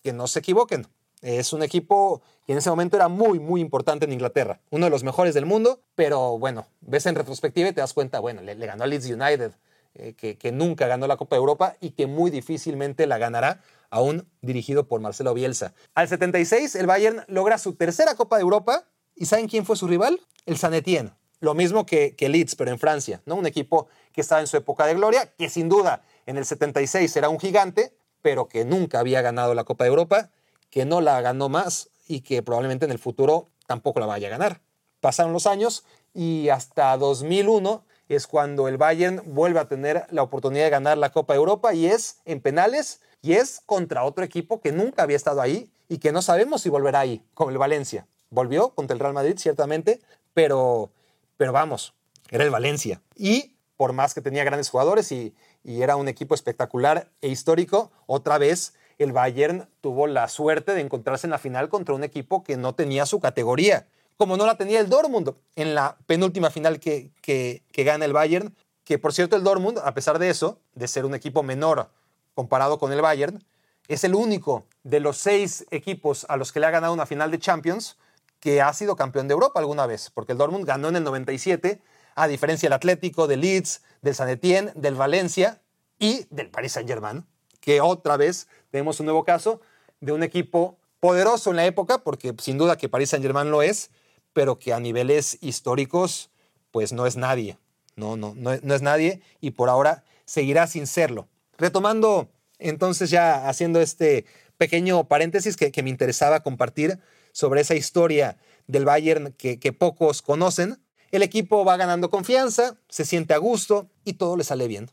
que 0.01 0.11
no 0.11 0.27
se 0.27 0.39
equivoquen. 0.39 0.87
Es 1.24 1.53
un 1.53 1.63
equipo 1.63 2.21
que 2.45 2.51
en 2.51 2.57
ese 2.57 2.69
momento 2.69 2.97
era 2.97 3.07
muy, 3.07 3.39
muy 3.39 3.61
importante 3.61 4.03
en 4.03 4.11
Inglaterra. 4.11 4.59
Uno 4.71 4.88
de 4.88 4.89
los 4.89 5.05
mejores 5.05 5.34
del 5.34 5.45
mundo, 5.45 5.80
pero 5.95 6.38
bueno, 6.38 6.67
ves 6.82 7.05
en 7.05 7.15
retrospectiva 7.15 7.69
y 7.69 7.71
te 7.71 7.80
das 7.80 7.93
cuenta, 7.93 8.19
bueno, 8.19 8.41
le, 8.41 8.55
ganó 8.55 8.84
al 8.84 8.89
Leeds 8.89 9.05
United 9.05 9.53
eh, 9.95 10.15
que, 10.15 10.51
nunca 10.51 10.86
ganó 10.86 11.07
la 11.07 11.15
Copa 11.15 11.38
de 11.38 11.39
Europa 11.39 11.78
y 11.80 11.91
que 11.91 12.07
muy 12.07 12.30
difícilmente 12.30 13.07
la 13.07 13.17
ganará, 13.17 13.61
aún 13.89 14.28
dirigido 14.41 14.89
por 14.89 14.99
Marcelo 14.99 15.34
Bielsa. 15.34 15.74
Al 15.95 16.09
76, 16.09 16.76
el 16.76 16.88
Bayern 16.88 17.24
logra 17.28 17.57
su 17.57 17.76
tercera 17.76 18.15
Copa 18.15 18.36
de 18.36 18.41
Europa. 18.41 18.84
¿Y 19.15 19.26
saben 19.26 19.47
quién 19.47 19.65
fue 19.65 19.78
su 19.78 19.88
rival? 19.88 20.19
El 20.45 20.57
San 20.57 20.74
Etienne. 20.74 21.11
Lo 21.39 21.53
mismo 21.53 21.86
que, 21.86 22.15
que 22.17 22.28
Leeds, 22.28 22.55
pero 22.55 22.69
en 22.71 22.80
Francia, 22.80 23.21
¿no? 23.26 23.36
Un 23.36 23.45
equipo 23.45 23.88
que 24.11 24.19
estaba 24.19 24.41
en 24.41 24.47
su 24.47 24.57
época 24.57 24.86
de 24.88 24.95
gloria, 24.95 25.32
que 25.38 25.49
sin 25.49 25.69
duda 25.69 26.01
en 26.26 26.36
el 26.36 26.45
76 26.45 27.15
era 27.15 27.30
un 27.30 27.39
gigante, 27.39 27.93
pero 28.21 28.49
que 28.49 28.65
nunca 28.65 28.99
había 28.99 29.21
ganado 29.21 29.53
la 29.53 29.63
Copa 29.63 29.86
de 29.86 29.89
Europa, 29.89 30.32
que 30.74 30.86
no 30.86 31.01
la 31.01 31.21
ganó 31.21 31.49
más 31.49 31.91
y 32.07 32.21
que 32.21 32.41
probablemente 32.41 32.86
en 32.86 32.91
el 32.91 32.97
futuro 32.97 33.51
tampoco 33.67 33.99
la 33.99 34.07
vaya 34.07 34.28
a 34.28 34.32
ganar. 34.32 34.61
Pasaron 35.01 35.32
los 35.32 35.45
años 35.45 35.86
y 36.15 36.49
hasta 36.49 36.97
2001 36.97 37.86
es 38.09 38.26
cuando 38.26 38.67
el 38.67 38.78
Bayern 38.78 39.21
vuelve 39.24 39.59
a 39.59 39.67
tener 39.67 40.07
la 40.09 40.24
oportunidad 40.24 40.63
de 40.63 40.69
ganar 40.71 40.97
la 40.97 41.11
Copa 41.11 41.34
de 41.34 41.38
Europa 41.38 41.76
y 41.76 41.86
es 41.86 42.21
en 42.26 42.41
penales 42.41 43.01
y 43.21 43.34
es 43.34 43.61
contra 43.67 44.03
otro 44.03 44.24
equipo 44.24 44.61
que 44.61 44.71
nunca 44.71 45.03
había 45.03 45.15
estado 45.15 45.41
ahí 45.41 45.71
y 45.89 45.99
que 45.99 46.11
no 46.11 46.24
sabemos 46.24 46.61
si 46.61 46.69
volverá 46.69 47.01
ahí, 47.01 47.24
como 47.36 47.51
el 47.51 47.59
Valencia. 47.59 48.07
Volvió 48.32 48.69
contra 48.69 48.95
el 48.95 48.99
Real 48.99 49.13
Madrid, 49.13 49.36
ciertamente, 49.38 50.01
pero, 50.34 50.89
pero 51.38 51.51
vamos, 51.51 51.93
era 52.32 52.45
el 52.45 52.49
Valencia. 52.49 52.99
Y 53.15 53.57
por 53.78 53.93
más 53.93 54.15
que 54.15 54.21
tenía 54.21 54.43
grandes 54.43 54.71
jugadores 54.71 55.11
y, 55.11 55.36
y 55.63 55.84
era 55.84 55.97
un 55.97 56.07
equipo 56.07 56.34
espectacular 56.34 57.11
e 57.21 57.28
histórico, 57.28 57.91
otra 58.07 58.39
vez 58.39 58.74
el 58.97 59.11
Bayern 59.11 59.67
tuvo 59.81 60.07
la 60.07 60.27
suerte 60.27 60.73
de 60.73 60.81
encontrarse 60.81 61.27
en 61.27 61.31
la 61.31 61.37
final 61.37 61.69
contra 61.69 61.95
un 61.95 62.03
equipo 62.03 62.43
que 62.43 62.57
no 62.57 62.73
tenía 62.75 63.05
su 63.05 63.19
categoría, 63.19 63.87
como 64.17 64.37
no 64.37 64.45
la 64.45 64.55
tenía 64.55 64.79
el 64.79 64.89
Dortmund 64.89 65.33
en 65.55 65.75
la 65.75 65.97
penúltima 66.05 66.49
final 66.49 66.79
que, 66.79 67.11
que, 67.21 67.61
gana 67.83 68.05
el 68.05 68.13
Bayern, 68.13 68.55
que 68.83 68.99
por 68.99 69.13
cierto 69.13 69.35
el 69.35 69.43
Dortmund, 69.43 69.79
a 69.83 69.93
pesar 69.93 70.19
de 70.19 70.29
eso, 70.29 70.59
de 70.75 70.87
ser 70.87 71.05
un 71.05 71.15
equipo 71.15 71.43
menor 71.43 71.89
comparado 72.35 72.79
con 72.79 72.91
el 72.91 73.01
Bayern, 73.01 73.43
es 73.87 74.03
el 74.03 74.15
único 74.15 74.65
de 74.83 74.99
los 74.99 75.17
seis 75.17 75.65
equipos 75.71 76.25
a 76.29 76.37
los 76.37 76.51
que 76.51 76.59
le 76.59 76.67
ha 76.67 76.71
ganado 76.71 76.93
una 76.93 77.05
final 77.05 77.31
de 77.31 77.39
Champions 77.39 77.97
que 78.39 78.61
ha 78.61 78.73
sido 78.73 78.95
campeón 78.95 79.27
de 79.27 79.33
Europa 79.33 79.59
alguna 79.59 79.85
vez, 79.85 80.09
porque 80.13 80.33
el 80.33 80.37
Dortmund 80.37 80.65
ganó 80.65 80.89
en 80.89 80.97
el 80.97 81.03
97, 81.03 81.81
a 82.15 82.27
diferencia 82.27 82.67
del 82.67 82.73
Atlético, 82.73 83.25
del 83.25 83.41
Leeds, 83.41 83.81
del 84.01 84.15
San 84.15 84.29
Etienne, 84.29 84.71
del 84.75 84.95
Valencia 84.95 85.61
y 85.97 86.25
del 86.29 86.49
Paris 86.49 86.73
Saint-Germain, 86.73 87.25
que 87.64 87.80
otra 87.80 88.18
vez 88.18 88.49
tenemos 88.72 88.99
un 88.99 89.05
nuevo 89.05 89.24
caso 89.24 89.61
de 90.01 90.11
un 90.11 90.22
equipo 90.22 90.78
poderoso 90.99 91.49
en 91.49 91.55
la 91.55 91.66
época, 91.66 91.99
porque 91.99 92.36
sin 92.39 92.57
duda 92.57 92.78
que 92.78 92.89
Paris 92.89 93.11
Saint-Germain 93.11 93.49
lo 93.51 93.61
es, 93.61 93.89
pero 94.34 94.59
que 94.59 94.74
a 94.74 94.82
niveles 94.82 95.38
históricos, 95.39 96.30
pues 96.72 96.91
no 96.91 97.05
es 97.05 97.16
nadie. 97.16 97.57
No, 97.95 98.18
no, 98.18 98.36
no, 98.36 98.51
es 98.51 98.82
nadie 98.82 99.22
y 99.39 99.51
por 99.51 99.70
ahora 99.70 100.03
seguirá 100.26 100.68
sin 100.68 100.88
serlo. 100.88 101.30
Retomando, 101.57 102.28
entonces 102.59 103.09
ya 103.09 103.47
haciendo 103.47 103.80
este 103.80 104.26
pequeño 104.57 105.05
paréntesis 105.05 105.55
que, 105.55 105.84
me 105.84 105.89
interesaba 105.89 106.41
compartir 106.43 106.99
sobre 107.32 107.61
esa 107.61 107.76
historia 107.76 108.36
del 108.68 108.84
Bayern 108.84 109.32
que, 109.38 109.57
que 109.57 109.72
pocos 109.72 110.22
conocen, 110.22 110.84
el 111.11 111.24
equipo 111.24 111.64
va 111.64 111.78
ganando 111.78 112.09
confianza, 112.09 112.76
se 112.89 113.05
siente 113.05 113.34
a 113.34 113.38
gusto 113.38 113.89
y 114.03 114.14
todo 114.14 114.36
le 114.36 114.43
sale 114.43 114.68
bien. 114.68 114.91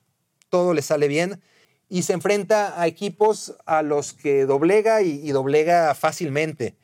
Todo 0.50 0.72
le 0.72 0.82
sale 0.82 1.08
bien 1.08 1.42
y 1.90 2.02
se 2.02 2.12
enfrenta 2.12 2.80
a 2.80 2.86
equipos 2.86 3.56
a 3.66 3.82
los 3.82 4.12
que 4.12 4.46
doblega 4.46 5.02
y, 5.02 5.30
doblega 5.32 5.94
fácilmente. 5.96 6.76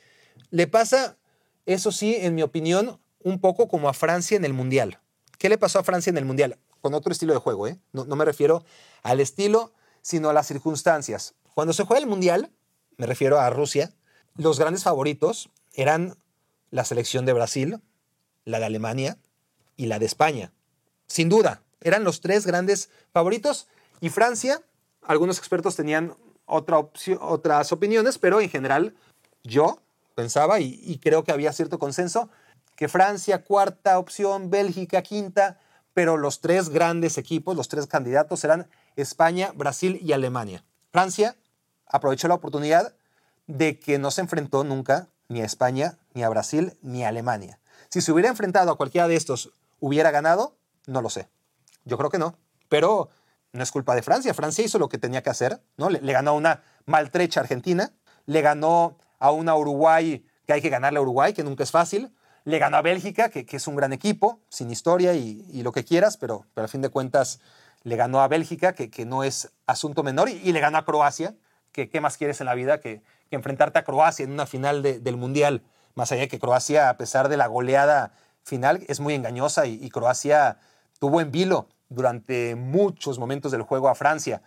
Le 0.51 0.67
pasa, 0.67 1.17
eso 1.65 1.93
sí, 1.93 2.17
en 2.19 2.35
mi 2.35 2.43
opinión, 2.43 2.99
un 3.23 3.41
poco 3.41 3.69
como 3.69 3.89
a 3.89 3.95
Francia 3.95 4.37
en 4.37 4.45
el 4.45 4.53
Mundial. 4.53 4.99
¿Qué 5.39 5.49
le 5.49 5.59
pasó 5.59 5.79
a 5.79 5.85
Francia 5.85 6.11
en 6.11 6.19
el 6.19 6.25
Mundial? 6.25 6.59
Con 6.81 6.93
otro 6.93 7.13
estilo 7.13 7.33
de 7.33 7.39
juego, 7.39 7.69
¿eh? 7.69 7.79
No, 7.93 8.05
no 8.05 8.17
me 8.17 8.25
refiero 8.25 8.65
al 9.05 9.21
estilo, 9.21 9.73
sino 10.03 10.29
a 10.29 10.33
las 10.33 10.49
circunstancias. 10.49 11.35
Cuando 11.55 11.73
se 11.73 11.85
juega 11.85 12.01
el 12.01 12.09
Mundial, 12.09 12.51
me 12.97 13.07
refiero 13.07 13.39
a 13.39 13.49
Rusia, 13.49 13.93
los 14.35 14.59
grandes 14.59 14.83
favoritos 14.83 15.51
eran 15.73 16.17
la 16.71 16.85
selección 16.85 17.25
de 17.27 17.33
Brasil, 17.33 17.81
la 18.45 18.59
de 18.59 18.67
Alemania 18.67 19.19
y 19.77 19.87
la 19.87 20.01
de 20.01 20.07
España. 20.07 20.53
Sin 21.07 21.29
duda, 21.29 21.63
eran 21.81 22.03
los 22.03 22.21
tres 22.21 22.45
grandes 22.45 22.91
favoritos 23.13 23.69
y 24.01 24.09
Francia 24.09 24.63
algunos 25.07 25.39
expertos 25.39 25.77
tenían 25.77 26.15
otra 26.45 26.79
otras 27.21 27.73
opiniones, 27.73 28.19
pero 28.19 28.41
en 28.41 28.51
general 28.51 28.95
yo 29.43 29.79
pensaba 30.15 30.61
y, 30.61 30.99
creo 31.03 31.25
que 31.25 31.33
había 31.33 31.53
cierto 31.53 31.79
consenso 31.79 32.31
que 32.75 32.89
Francia 32.89 33.43
cuarta 33.43 33.99
opción, 33.99 34.51
Bélgica 34.51 35.03
quinta, 35.03 35.59
pero 35.95 36.17
los 36.17 36.41
tres 36.41 36.69
grandes 36.69 37.19
equipos, 37.19 37.57
los 37.57 37.69
tres 37.69 37.87
candidatos 37.87 38.45
eran 38.45 38.69
España, 38.97 39.53
Brasil 39.55 39.99
y 40.03 40.13
Alemania. 40.13 40.65
Francia 40.93 41.37
aprovechó 41.87 42.29
la 42.29 42.35
oportunidad 42.35 42.95
de 43.47 43.79
que 43.79 43.99
no 43.99 44.11
se 44.11 44.21
enfrentó 44.23 44.65
nunca 44.65 45.09
ni 45.29 45.41
a 45.41 45.45
España, 45.45 45.99
ni 46.15 46.23
a 46.23 46.29
Brasil, 46.29 46.77
ni 46.83 47.05
a 47.05 47.09
Alemania. 47.09 47.59
Si 47.89 48.01
se 48.01 48.13
hubiera 48.13 48.29
enfrentado 48.29 48.71
a 48.71 48.77
cualquiera 48.77 49.09
de 49.09 49.17
estos, 49.17 49.53
¿hubiera 49.81 50.11
ganado? 50.11 50.57
No 50.87 51.03
lo 51.03 51.11
sé. 51.11 51.29
Yo 51.85 51.97
creo 51.97 52.11
que 52.11 52.19
no. 52.19 52.37
Pero 52.69 53.11
no 53.53 53.63
es 53.63 53.71
culpa 53.71 53.95
de 53.95 54.03
Francia. 54.03 54.35
Francia 54.35 54.65
hizo 54.65 54.79
lo 54.79 54.89
que 54.89 54.99
tenía 54.99 55.23
que 55.23 55.31
hacer, 55.31 55.61
¿no? 55.77 55.91
Le, 55.91 56.13
ganó 56.13 56.33
a 56.33 56.35
una 56.35 56.63
maltrecha 56.85 57.41
Argentina, 57.41 57.93
le 58.27 58.43
ganó 58.43 58.99
a 59.19 59.31
una 59.31 59.57
Uruguay 59.57 60.25
que 60.47 60.53
hay 60.53 60.63
que 60.63 60.69
ganarle 60.69 60.99
a 60.99 61.03
Uruguay, 61.03 61.33
que 61.33 61.43
nunca 61.43 61.65
es 61.65 61.71
fácil, 61.71 62.13
le 62.45 62.59
ganó 62.59 62.77
a 62.77 62.83
Bélgica, 62.83 63.29
que, 63.31 63.45
es 63.51 63.67
un 63.67 63.75
gran 63.75 63.93
equipo, 63.93 64.39
sin 64.49 64.71
historia 64.71 65.15
y, 65.15 65.63
lo 65.63 65.73
que 65.73 65.85
quieras, 65.85 66.17
pero, 66.17 66.47
pero 66.55 66.67
a 66.67 66.69
fin 66.69 66.81
de 66.81 66.89
cuentas 66.89 67.41
le 67.83 67.97
ganó 67.97 68.21
a 68.21 68.29
Bélgica, 68.29 68.73
que, 68.73 68.89
que 68.89 69.05
no 69.05 69.25
es 69.25 69.51
asunto 69.67 70.05
menor, 70.05 70.29
y, 70.29 70.53
le 70.53 70.61
ganó 70.61 70.79
a 70.79 70.85
Croacia, 70.85 71.35
que 71.73 71.89
qué 71.89 72.01
más 72.01 72.17
quieres 72.17 72.41
en 72.41 72.47
la 72.47 72.55
vida 72.55 72.81
que, 72.81 73.03
enfrentarte 73.33 73.81
a 73.81 73.85
Croacia 73.85 74.25
en 74.25 74.31
una 74.31 74.47
final 74.47 74.83
del 74.83 75.17
Mundial, 75.17 75.65
más 75.97 76.13
allá 76.13 76.23
de 76.23 76.29
que 76.29 76.39
Croacia, 76.39 76.89
a 76.89 76.97
pesar 76.97 77.29
de 77.29 77.37
la 77.37 77.49
goleada 77.49 78.13
final, 78.45 78.85
es 78.87 79.01
muy 79.01 79.15
engañosa 79.15 79.67
y, 79.67 79.85
y 79.85 79.91
Croacia 79.91 80.59
tuvo 81.01 81.21
en 81.21 81.33
vilo 81.33 81.69
durante 81.89 82.55
muchos 82.57 83.19
momentos 83.19 83.53
del 83.53 83.63
juego 83.63 83.89
a 83.89 83.95
Francia. 83.95 84.43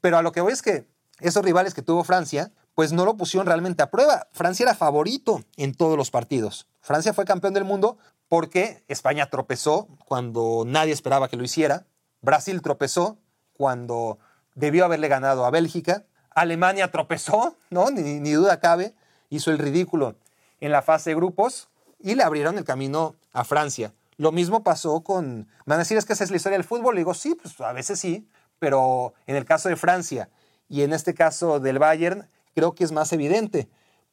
Pero 0.00 0.18
a 0.18 0.22
lo 0.22 0.32
que 0.32 0.40
voy 0.40 0.52
es 0.52 0.62
que 0.62 0.86
esos 1.20 1.44
rivales 1.44 1.74
que 1.74 1.82
tuvo 1.82 2.04
Francia, 2.04 2.52
pues 2.74 2.92
no 2.92 3.04
lo 3.04 3.16
pusieron 3.16 3.46
realmente 3.46 3.82
a 3.82 3.90
prueba. 3.90 4.28
Francia 4.32 4.64
era 4.64 4.74
favorito 4.74 5.42
en 5.56 5.74
todos 5.74 5.96
los 5.96 6.10
partidos. 6.10 6.66
Francia 6.80 7.14
fue 7.14 7.24
campeón 7.24 7.54
del 7.54 7.64
mundo 7.64 7.98
porque 8.28 8.84
España 8.88 9.30
tropezó 9.30 9.88
cuando 10.06 10.64
nadie 10.66 10.92
esperaba 10.92 11.28
que 11.28 11.36
lo 11.36 11.44
hiciera. 11.44 11.86
Brasil 12.20 12.62
tropezó 12.62 13.18
cuando 13.52 14.18
debió 14.54 14.84
haberle 14.84 15.08
ganado 15.08 15.44
a 15.44 15.50
Bélgica. 15.50 16.04
Alemania 16.30 16.90
tropezó, 16.90 17.56
¿no? 17.70 17.90
Ni, 17.90 18.20
ni 18.20 18.32
duda 18.32 18.58
cabe. 18.58 18.94
Hizo 19.30 19.50
el 19.50 19.58
ridículo 19.58 20.16
en 20.60 20.72
la 20.72 20.82
fase 20.82 21.10
de 21.10 21.16
grupos 21.16 21.68
y 22.00 22.14
le 22.14 22.22
abrieron 22.22 22.58
el 22.58 22.64
camino 22.64 23.14
a 23.32 23.44
Francia. 23.44 23.92
Lo 24.16 24.32
mismo 24.32 24.62
pasó 24.62 25.02
con... 25.02 25.38
Me 25.38 25.46
van 25.66 25.76
a 25.76 25.82
decir, 25.82 25.96
es 25.96 26.04
que 26.04 26.12
esa 26.12 26.24
es 26.24 26.30
la 26.30 26.36
historia 26.36 26.58
del 26.58 26.66
fútbol. 26.66 26.94
Le 26.94 27.00
digo, 27.00 27.14
sí, 27.14 27.34
pues 27.34 27.60
a 27.60 27.72
veces 27.72 27.98
sí, 27.98 28.28
pero 28.58 29.14
en 29.26 29.36
el 29.36 29.44
caso 29.44 29.68
de 29.68 29.76
Francia 29.76 30.28
y 30.68 30.82
en 30.82 30.92
este 30.92 31.14
caso 31.14 31.60
del 31.60 31.78
Bayern, 31.78 32.28
creo 32.54 32.74
que 32.74 32.84
es 32.84 32.92
más 32.92 33.12
evidente, 33.12 33.68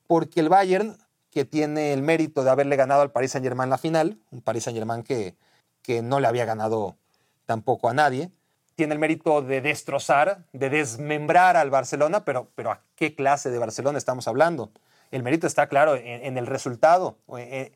porque 0.08 0.40
el 0.40 0.50
Bayern, 0.50 0.98
que 1.30 1.46
tiene 1.46 1.94
el 1.94 2.02
mérito 2.02 2.44
de 2.44 2.50
haberle 2.50 2.76
ganado 2.76 3.02
al 3.02 3.12
Paris 3.12 3.32
Saint-Germain 3.32 3.70
la 3.70 3.78
final, 3.78 4.20
un 4.32 4.42
Paris 4.42 4.66
Saint-Germain 4.66 5.04
que, 5.04 5.36
que 5.82 6.02
no 6.02 6.20
le 6.20 6.28
había 6.28 6.46
ganado 6.46 6.98
tampoco 7.46 7.90
a 7.90 7.94
nadie, 7.94 8.32
tiene 8.76 8.94
el 8.94 9.00
mérito 9.00 9.42
de 9.42 9.62
destrozar, 9.62 10.46
de 10.54 10.70
desmembrar 10.70 11.56
al 11.58 11.70
Barcelona, 11.70 12.26
pero, 12.26 12.50
pero 12.56 12.72
¿a 12.72 12.82
qué 12.96 13.16
clase 13.16 13.50
de 13.50 13.60
Barcelona 13.60 13.98
estamos 13.98 14.28
hablando? 14.28 14.72
El 15.12 15.24
mérito 15.24 15.46
está 15.46 15.68
claro 15.68 15.96
en, 15.96 16.38
el 16.38 16.48
resultado, 16.48 17.18
eh, 17.38 17.74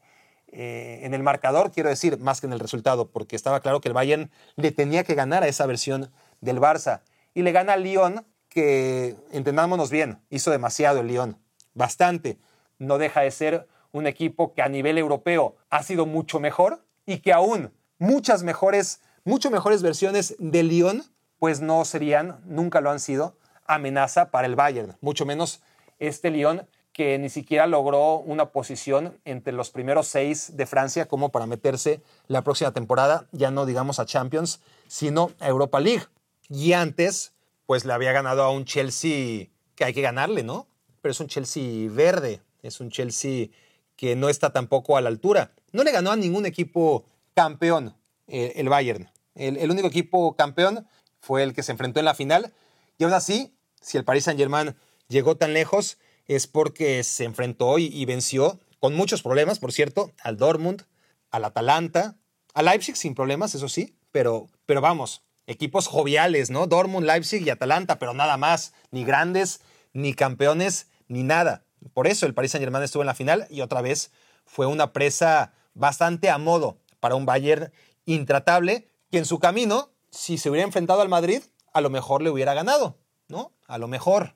eh, 0.58 1.02
en 1.04 1.14
el 1.14 1.22
marcador, 1.22 1.70
quiero 1.70 1.90
decir, 1.90 2.18
más 2.18 2.40
que 2.40 2.48
en 2.48 2.54
el 2.54 2.62
resultado, 2.62 3.10
porque 3.12 3.36
estaba 3.36 3.60
claro 3.60 3.82
que 3.82 3.90
el 3.90 3.94
Bayern 3.94 4.32
le 4.56 4.72
tenía 4.72 5.04
que 5.04 5.14
ganar 5.14 5.44
a 5.44 5.50
esa 5.50 5.66
versión 5.66 6.10
del 6.40 6.62
Barça. 6.62 7.02
Y 7.34 7.42
le 7.42 7.52
gana 7.52 7.74
al 7.74 7.84
Lyon, 7.84 8.26
que, 8.48 9.18
entendámonos 9.34 9.90
bien, 9.90 10.22
hizo 10.30 10.52
demasiado 10.52 11.02
el 11.02 11.08
Lyon, 11.08 11.38
bastante. 11.74 12.40
No 12.80 12.98
deja 12.98 13.20
de 13.20 13.32
ser 13.32 13.68
un 13.92 14.08
equipo 14.08 14.54
que 14.54 14.62
a 14.62 14.70
nivel 14.70 14.98
europeo 14.98 15.58
ha 15.70 15.84
sido 15.84 16.06
mucho 16.06 16.40
mejor 16.40 16.86
y 17.06 17.18
que 17.18 17.34
aún 17.34 17.74
muchas 17.98 18.44
mejores, 18.44 19.02
mucho 19.26 19.52
mejores 19.52 19.82
versiones 19.82 20.38
del 20.40 20.70
Lyon, 20.70 21.04
pues 21.38 21.60
no 21.60 21.84
serían, 21.84 22.40
nunca 22.46 22.80
lo 22.80 22.92
han 22.92 23.02
sido, 23.02 23.38
amenaza 23.66 24.32
para 24.32 24.48
el 24.48 24.56
Bayern, 24.56 24.96
mucho 25.02 25.26
menos 25.26 25.62
este 26.00 26.30
Lyon 26.32 26.66
que 26.96 27.20
ni 27.20 27.30
siquiera 27.30 27.68
logró 27.68 28.20
una 28.20 28.52
posición 28.52 29.20
entre 29.26 29.52
los 29.52 29.70
primeros 29.70 30.08
seis 30.08 30.56
de 30.56 30.66
Francia 30.66 31.10
como 31.10 31.28
para 31.28 31.46
meterse 31.46 32.00
la 32.28 32.42
próxima 32.42 32.72
temporada, 32.72 33.28
ya 33.34 33.52
no 33.52 33.66
digamos 33.66 34.00
a 34.00 34.06
Champions, 34.06 34.62
sino 34.88 35.32
a 35.42 35.50
Europa 35.50 35.82
League. 35.82 36.06
Y 36.48 36.72
antes, 36.72 37.34
pues 37.66 37.84
le 37.84 37.92
había 37.92 38.14
ganado 38.14 38.44
a 38.44 38.50
un 38.50 38.64
Chelsea 38.64 39.50
que 39.76 39.84
hay 39.84 39.94
que 39.94 40.02
ganarle, 40.02 40.44
¿no? 40.44 40.68
Pero 41.02 41.12
es 41.12 41.20
un 41.20 41.28
Chelsea 41.28 41.90
verde, 41.92 42.42
es 42.64 42.80
un 42.80 42.90
Chelsea 42.90 43.50
que 43.98 44.16
no 44.16 44.30
está 44.30 44.54
tampoco 44.54 44.96
a 44.96 45.02
la 45.02 45.10
altura. 45.10 45.52
No 45.74 45.84
le 45.84 45.92
ganó 45.92 46.12
a 46.12 46.16
ningún 46.16 46.46
equipo 46.46 47.04
campeón 47.34 47.94
eh, 48.28 48.54
el 48.56 48.70
Bayern. 48.70 49.12
El, 49.36 49.58
el 49.58 49.70
único 49.70 49.90
equipo 49.90 50.38
campeón 50.38 50.88
fue 51.20 51.44
el 51.44 51.54
que 51.54 51.62
se 51.62 51.74
enfrentó 51.74 52.00
en 52.00 52.06
la 52.06 52.16
final. 52.16 52.54
Y 52.98 53.04
aún 53.04 53.12
así, 53.12 53.54
si 53.82 53.98
el 53.98 54.06
Paris 54.06 54.24
Saint-Germain 54.24 54.78
llegó 55.10 55.36
tan 55.36 55.54
lejos, 55.54 55.98
es 56.28 56.48
porque 56.48 57.04
se 57.04 57.24
enfrentó 57.24 57.78
y, 57.78 58.04
venció 58.06 58.60
con 58.80 58.96
muchos 58.96 59.22
problemas, 59.22 59.60
por 59.60 59.72
cierto, 59.72 60.12
al 60.22 60.38
Dortmund, 60.38 60.84
al 61.32 61.46
Atalanta, 61.46 62.18
a 62.54 62.64
Leipzig 62.64 62.96
sin 62.96 63.16
problemas, 63.16 63.56
eso 63.56 63.70
sí, 63.70 63.98
pero, 64.12 64.48
pero 64.66 64.82
vamos, 64.82 65.24
equipos 65.48 65.88
joviales, 65.88 66.50
¿no? 66.50 66.68
Dortmund, 66.68 67.06
Leipzig 67.06 67.46
y 67.46 67.50
Atalanta, 67.50 68.00
pero 68.00 68.14
nada 68.14 68.38
más, 68.38 68.74
ni 68.92 69.04
grandes, 69.04 69.62
ni 69.94 70.14
campeones, 70.14 70.88
ni 71.08 71.24
nada. 71.24 71.66
Por 71.94 72.08
eso 72.08 72.26
el 72.26 72.34
Paris 72.34 72.52
Saint-Germain 72.52 72.84
estuvo 72.84 73.04
en 73.04 73.08
la 73.08 73.16
final 73.16 73.48
y 73.50 73.62
otra 73.62 73.82
vez 73.82 74.12
fue 74.46 74.66
una 74.66 74.94
presa 74.94 75.54
bastante 75.74 76.30
a 76.30 76.38
modo 76.38 76.80
para 77.00 77.16
un 77.16 77.26
Bayern 77.26 77.72
intratable 78.06 78.88
que 79.12 79.18
en 79.18 79.26
su 79.26 79.40
camino, 79.40 79.92
si 80.10 80.38
se 80.38 80.50
hubiera 80.50 80.66
enfrentado 80.66 81.02
al 81.02 81.10
Madrid, 81.10 81.42
a 81.74 81.82
lo 81.82 81.90
mejor 81.90 82.22
le 82.22 82.30
hubiera 82.30 82.54
ganado, 82.54 82.98
¿no? 83.28 83.52
A 83.68 83.78
lo 83.78 83.88
mejor, 83.88 84.36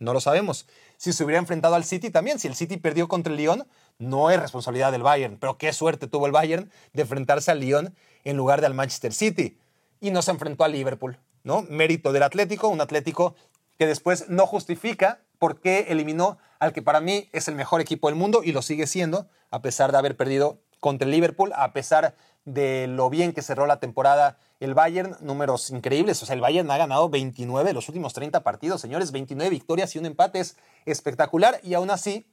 no 0.00 0.12
lo 0.12 0.20
sabemos. 0.20 0.66
Si 0.96 1.12
se 1.12 1.22
hubiera 1.22 1.38
enfrentado 1.38 1.76
al 1.76 1.84
City 1.84 2.10
también, 2.10 2.40
si 2.40 2.48
el 2.48 2.56
City 2.56 2.76
perdió 2.78 3.06
contra 3.06 3.32
el 3.32 3.38
Lyon, 3.38 3.66
no 3.98 4.30
es 4.30 4.40
responsabilidad 4.40 4.90
del 4.90 5.02
Bayern, 5.02 5.36
pero 5.38 5.56
qué 5.56 5.72
suerte 5.72 6.08
tuvo 6.08 6.26
el 6.26 6.32
Bayern 6.32 6.70
de 6.92 7.02
enfrentarse 7.02 7.50
al 7.50 7.60
Lyon 7.60 7.94
en 8.24 8.36
lugar 8.36 8.60
del 8.60 8.74
Manchester 8.74 9.12
City. 9.12 9.58
Y 10.00 10.10
no 10.10 10.22
se 10.22 10.32
enfrentó 10.32 10.64
al 10.64 10.72
Liverpool, 10.72 11.18
¿no? 11.44 11.62
Mérito 11.68 12.12
del 12.12 12.22
Atlético, 12.22 12.68
un 12.68 12.80
Atlético 12.80 13.36
que 13.78 13.86
después 13.86 14.28
no 14.28 14.46
justifica 14.46 15.20
por 15.38 15.60
qué 15.60 15.86
eliminó 15.88 16.38
al 16.58 16.72
que 16.72 16.82
para 16.82 17.00
mí 17.00 17.28
es 17.32 17.48
el 17.48 17.54
mejor 17.54 17.80
equipo 17.80 18.08
del 18.08 18.16
mundo 18.16 18.42
y 18.42 18.52
lo 18.52 18.62
sigue 18.62 18.86
siendo, 18.86 19.28
a 19.50 19.62
pesar 19.62 19.92
de 19.92 19.98
haber 19.98 20.16
perdido 20.16 20.58
contra 20.80 21.06
el 21.06 21.12
Liverpool, 21.12 21.52
a 21.54 21.72
pesar 21.72 22.04
de 22.04 22.14
lo 22.44 23.10
bien 23.10 23.32
que 23.32 23.42
cerró 23.42 23.66
la 23.66 23.80
temporada 23.80 24.38
el 24.60 24.74
Bayern, 24.74 25.16
números 25.20 25.70
increíbles. 25.70 26.22
O 26.22 26.26
sea, 26.26 26.34
el 26.34 26.40
Bayern 26.40 26.70
ha 26.70 26.76
ganado 26.76 27.08
29 27.08 27.68
de 27.68 27.74
los 27.74 27.88
últimos 27.88 28.12
30 28.12 28.42
partidos, 28.42 28.80
señores, 28.80 29.10
29 29.10 29.50
victorias 29.50 29.94
y 29.96 29.98
un 29.98 30.06
empate 30.06 30.40
es 30.40 30.56
espectacular. 30.84 31.60
Y 31.62 31.74
aún 31.74 31.90
así, 31.90 32.26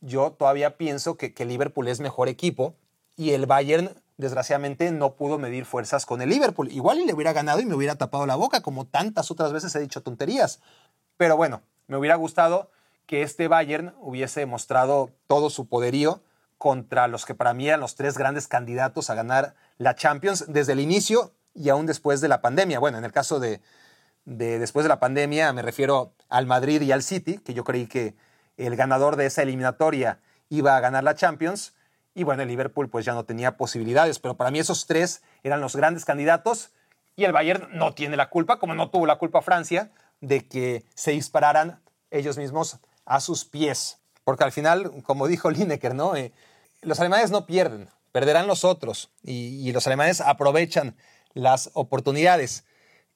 yo 0.00 0.32
todavía 0.32 0.76
pienso 0.76 1.16
que, 1.16 1.34
que 1.34 1.44
Liverpool 1.44 1.88
es 1.88 2.00
mejor 2.00 2.28
equipo 2.28 2.74
y 3.16 3.30
el 3.30 3.46
Bayern, 3.46 3.90
desgraciadamente, 4.16 4.90
no 4.92 5.14
pudo 5.14 5.38
medir 5.38 5.66
fuerzas 5.66 6.06
con 6.06 6.22
el 6.22 6.30
Liverpool. 6.30 6.72
Igual 6.72 7.00
y 7.00 7.06
le 7.06 7.12
hubiera 7.12 7.32
ganado 7.32 7.60
y 7.60 7.66
me 7.66 7.74
hubiera 7.74 7.96
tapado 7.96 8.26
la 8.26 8.36
boca, 8.36 8.62
como 8.62 8.86
tantas 8.86 9.30
otras 9.30 9.52
veces 9.52 9.74
he 9.74 9.80
dicho 9.80 10.02
tonterías. 10.02 10.60
Pero 11.18 11.36
bueno, 11.36 11.62
me 11.86 11.96
hubiera 11.96 12.16
gustado 12.16 12.70
que 13.06 13.22
este 13.22 13.48
Bayern 13.48 13.94
hubiese 14.00 14.46
mostrado 14.46 15.10
todo 15.26 15.50
su 15.50 15.68
poderío 15.68 16.22
contra 16.64 17.08
los 17.08 17.26
que 17.26 17.34
para 17.34 17.52
mí 17.52 17.68
eran 17.68 17.80
los 17.80 17.94
tres 17.94 18.16
grandes 18.16 18.48
candidatos 18.48 19.10
a 19.10 19.14
ganar 19.14 19.54
la 19.76 19.96
Champions 19.96 20.46
desde 20.48 20.72
el 20.72 20.80
inicio 20.80 21.34
y 21.52 21.68
aún 21.68 21.84
después 21.84 22.22
de 22.22 22.28
la 22.28 22.40
pandemia. 22.40 22.78
Bueno, 22.78 22.96
en 22.96 23.04
el 23.04 23.12
caso 23.12 23.38
de, 23.38 23.60
después 24.24 24.82
de 24.82 24.88
la 24.88 24.98
pandemia 24.98 25.52
me 25.52 25.60
refiero 25.60 26.14
al 26.30 26.46
Madrid 26.46 26.80
y 26.80 26.90
al 26.90 27.02
City, 27.02 27.36
que 27.36 27.52
yo 27.52 27.64
creí 27.64 27.86
que 27.86 28.14
el 28.56 28.76
ganador 28.76 29.16
de 29.16 29.26
esa 29.26 29.42
eliminatoria 29.42 30.20
iba 30.48 30.74
a 30.74 30.80
ganar 30.80 31.04
la 31.04 31.14
Champions. 31.14 31.74
Y 32.14 32.24
bueno, 32.24 32.42
el 32.42 32.48
Liverpool 32.48 32.88
pues 32.88 33.04
ya 33.04 33.12
no 33.12 33.26
tenía 33.26 33.58
posibilidades, 33.58 34.18
pero 34.18 34.38
para 34.38 34.50
mí 34.50 34.58
esos 34.58 34.86
tres 34.86 35.20
eran 35.42 35.60
los 35.60 35.76
grandes 35.76 36.06
candidatos 36.06 36.72
y 37.14 37.24
el 37.24 37.32
Bayern 37.32 37.68
no 37.76 37.92
tiene 37.92 38.16
la 38.16 38.30
culpa, 38.30 38.58
como 38.58 38.74
no 38.74 38.88
tuvo 38.88 39.04
la 39.04 39.18
culpa 39.18 39.42
Francia, 39.42 39.90
de 40.22 40.48
que 40.48 40.86
se 40.94 41.10
dispararan 41.10 41.82
ellos 42.10 42.38
mismos 42.38 42.78
a 43.04 43.20
sus 43.20 43.44
pies. 43.44 43.98
Porque 44.24 44.44
al 44.44 44.52
final, 44.52 45.02
como 45.02 45.28
dijo 45.28 45.50
Lineker, 45.50 45.94
¿no? 45.94 46.16
Eh, 46.16 46.32
los 46.84 47.00
alemanes 47.00 47.30
no 47.30 47.46
pierden, 47.46 47.88
perderán 48.12 48.46
los 48.46 48.64
otros 48.64 49.10
y, 49.22 49.72
los 49.72 49.86
alemanes 49.86 50.20
aprovechan 50.20 50.96
las 51.32 51.70
oportunidades. 51.74 52.64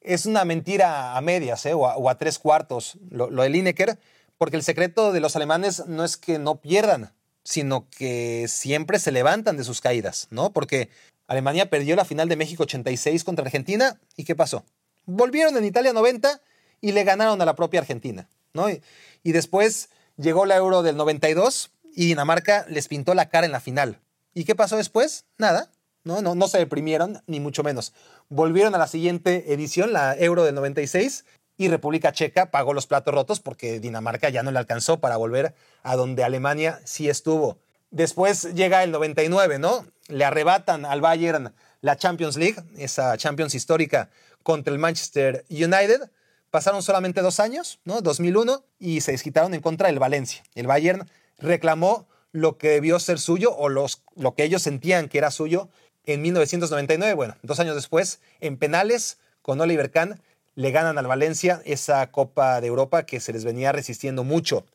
Es 0.00 0.26
una 0.26 0.44
mentira 0.44 1.16
a 1.16 1.20
medias 1.20 1.66
¿eh? 1.66 1.74
o, 1.74 2.08
a, 2.08 2.18
tres 2.18 2.38
cuartos 2.38 2.98
lo, 3.10 3.28
de 3.28 3.48
Lineker, 3.48 3.98
porque 4.36 4.56
el 4.56 4.62
secreto 4.62 5.12
de 5.12 5.20
los 5.20 5.36
alemanes 5.36 5.86
no 5.86 6.04
es 6.04 6.16
que 6.16 6.38
no 6.38 6.60
pierdan, 6.60 7.12
sino 7.44 7.88
que 7.90 8.46
siempre 8.48 8.98
se 8.98 9.12
levantan 9.12 9.56
de 9.56 9.64
sus 9.64 9.80
caídas, 9.80 10.28
¿no? 10.30 10.52
Porque 10.52 10.90
Alemania 11.26 11.70
perdió 11.70 11.96
la 11.96 12.04
final 12.04 12.28
de 12.28 12.36
México 12.36 12.64
86 12.64 13.24
contra 13.24 13.44
Argentina 13.44 14.00
y 14.16 14.24
¿qué 14.24 14.34
pasó? 14.34 14.64
Volvieron 15.06 15.56
en 15.56 15.64
Italia 15.64 15.92
90 15.92 16.40
y 16.80 16.92
le 16.92 17.04
ganaron 17.04 17.40
a 17.40 17.44
la 17.44 17.54
propia 17.54 17.80
Argentina, 17.80 18.28
¿no? 18.52 18.66
y 18.70 19.32
después 19.32 19.90
llegó 20.16 20.46
la 20.46 20.56
Euro 20.56 20.82
del 20.82 20.96
92 20.96 21.70
y 21.94 22.06
Dinamarca 22.06 22.66
les 22.68 22.88
pintó 22.88 23.14
la 23.14 23.28
cara 23.28 23.46
en 23.46 23.52
la 23.52 23.60
final. 23.60 24.00
¿Y 24.34 24.44
qué 24.44 24.54
pasó 24.54 24.76
después? 24.76 25.24
Nada. 25.36 25.70
No, 26.04 26.22
no, 26.22 26.48
se 26.48 26.58
deprimieron, 26.58 27.22
ni 27.26 27.38
mucho 27.38 27.62
menos. 27.62 27.92
Volvieron 28.28 28.74
a 28.74 28.78
la 28.78 28.86
siguiente 28.86 29.52
edición, 29.52 29.92
la 29.92 30.16
Euro 30.16 30.44
del 30.44 30.54
96, 30.54 31.26
y 31.58 31.68
República 31.68 32.12
Checa 32.12 32.50
pagó 32.50 32.72
los 32.72 32.86
platos 32.86 33.12
rotos 33.12 33.40
porque 33.40 33.78
Dinamarca 33.80 34.30
ya 34.30 34.42
no 34.42 34.50
le 34.50 34.58
alcanzó 34.58 35.00
para 35.00 35.16
volver 35.16 35.54
a 35.82 35.96
donde 35.96 36.24
Alemania 36.24 36.80
sí 36.84 37.10
estuvo. 37.10 37.58
Después 37.90 38.54
llega 38.54 38.84
el 38.84 38.90
99, 38.92 39.58
¿no? 39.58 39.86
Le 40.06 40.24
arrebatan 40.24 40.84
al 40.84 41.00
Bayern 41.00 41.52
la 41.80 41.96
Champions 41.96 42.36
League, 42.36 42.62
esa 42.76 43.16
Champions 43.16 43.54
histórica 43.54 44.08
contra 44.42 44.72
el 44.72 44.78
Manchester 44.78 45.44
United. 45.50 46.10
Pasaron 46.50 46.82
solamente 46.82 47.20
dos 47.20 47.40
años, 47.40 47.80
¿no? 47.84 48.00
2001, 48.00 48.64
y 48.78 49.00
se 49.00 49.12
desquitaron 49.12 49.52
en 49.52 49.60
contra 49.60 49.88
del 49.88 49.98
Valencia. 49.98 50.42
El 50.54 50.66
Bayern 50.66 51.08
reclamó 51.38 52.06
lo 52.32 52.58
que 52.58 52.68
debió 52.68 52.98
ser 52.98 53.18
suyo 53.18 53.54
o 53.56 53.68
los, 53.68 54.02
lo 54.16 54.34
que 54.34 54.44
ellos 54.44 54.62
sentían 54.62 55.08
que 55.08 55.18
era 55.18 55.30
suyo 55.30 55.68
en 56.04 56.22
1999. 56.22 57.14
Bueno, 57.14 57.36
dos 57.42 57.60
años 57.60 57.74
después, 57.74 58.20
en 58.40 58.56
penales, 58.56 59.18
con 59.42 59.60
Oliver 59.60 59.90
Kahn, 59.90 60.20
le 60.54 60.70
ganan 60.70 60.98
al 60.98 61.06
Valencia 61.06 61.62
esa 61.64 62.10
Copa 62.10 62.60
de 62.60 62.66
Europa 62.66 63.04
que 63.04 63.20
se 63.20 63.32
les 63.32 63.44
venía 63.44 63.72
resistiendo 63.72 64.24
mucho. 64.24 64.66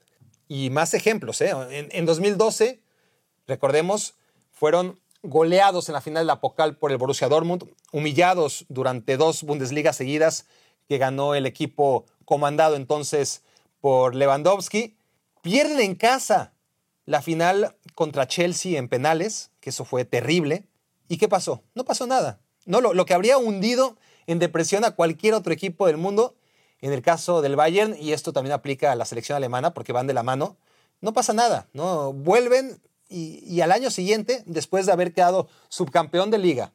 Y 0.48 0.70
más 0.70 0.94
ejemplos, 0.94 1.42
¿eh? 1.42 1.52
En, 1.72 1.90
en 1.92 2.06
2012, 2.06 2.82
recordemos, 3.48 4.16
fueron 4.52 5.00
goleados 5.24 5.90
en 5.90 5.94
la 5.94 6.02
final 6.02 6.24
de 6.24 6.28
la 6.28 6.42
Pocal 6.42 6.78
por 6.78 6.92
el 6.92 6.98
Borussia 6.98 7.30
Dortmund, 7.30 7.66
humillados 7.92 8.66
durante 8.70 9.18
dos 9.18 9.44
Bundesligas 9.44 9.96
seguidas 9.96 10.46
que 10.88 10.98
ganó 10.98 11.34
el 11.34 11.46
equipo 11.46 12.06
comandado 12.26 12.76
entonces 12.76 13.42
por 13.80 14.16
Lewandowski. 14.16 14.98
Pierden 15.42 15.80
en 15.80 15.96
casa 15.96 16.53
la 17.06 17.22
final 17.22 17.76
contra 17.96 18.28
Chelsea 18.28 18.78
en 18.78 18.90
penales, 18.90 19.52
que 19.60 19.70
eso 19.70 19.86
fue 19.86 20.06
terrible. 20.06 20.66
¿Y 21.08 21.18
qué 21.18 21.28
pasó? 21.28 21.64
No 21.76 21.86
pasó 21.86 22.08
nada. 22.08 22.40
No, 22.66 22.80
lo, 22.80 23.06
que 23.06 23.14
habría 23.14 23.38
hundido 23.38 23.98
en 24.26 24.40
depresión 24.40 24.86
a 24.86 24.92
cualquier 24.92 25.34
otro 25.34 25.52
equipo 25.52 25.88
del 25.88 25.98
mundo, 25.98 26.36
en 26.80 26.94
el 26.94 27.02
caso 27.02 27.42
del 27.42 27.56
Bayern, 27.56 27.96
y 28.00 28.14
esto 28.14 28.32
también 28.32 28.54
aplica 28.54 28.92
a 28.92 28.96
la 28.96 29.06
selección 29.06 29.36
alemana 29.36 29.74
porque 29.74 29.92
van 29.92 30.08
de 30.08 30.14
la 30.14 30.24
mano, 30.24 30.58
no 31.02 31.14
pasa 31.14 31.34
nada. 31.34 31.68
¿no? 31.74 32.14
Vuelven 32.14 32.82
y, 33.10 33.44
y 33.46 33.62
al 33.62 33.72
año 33.72 33.92
siguiente, 33.92 34.44
después 34.46 34.86
de 34.86 34.94
haber 34.94 35.14
quedado 35.14 35.50
subcampeón 35.68 36.32
de 36.32 36.38
liga, 36.38 36.72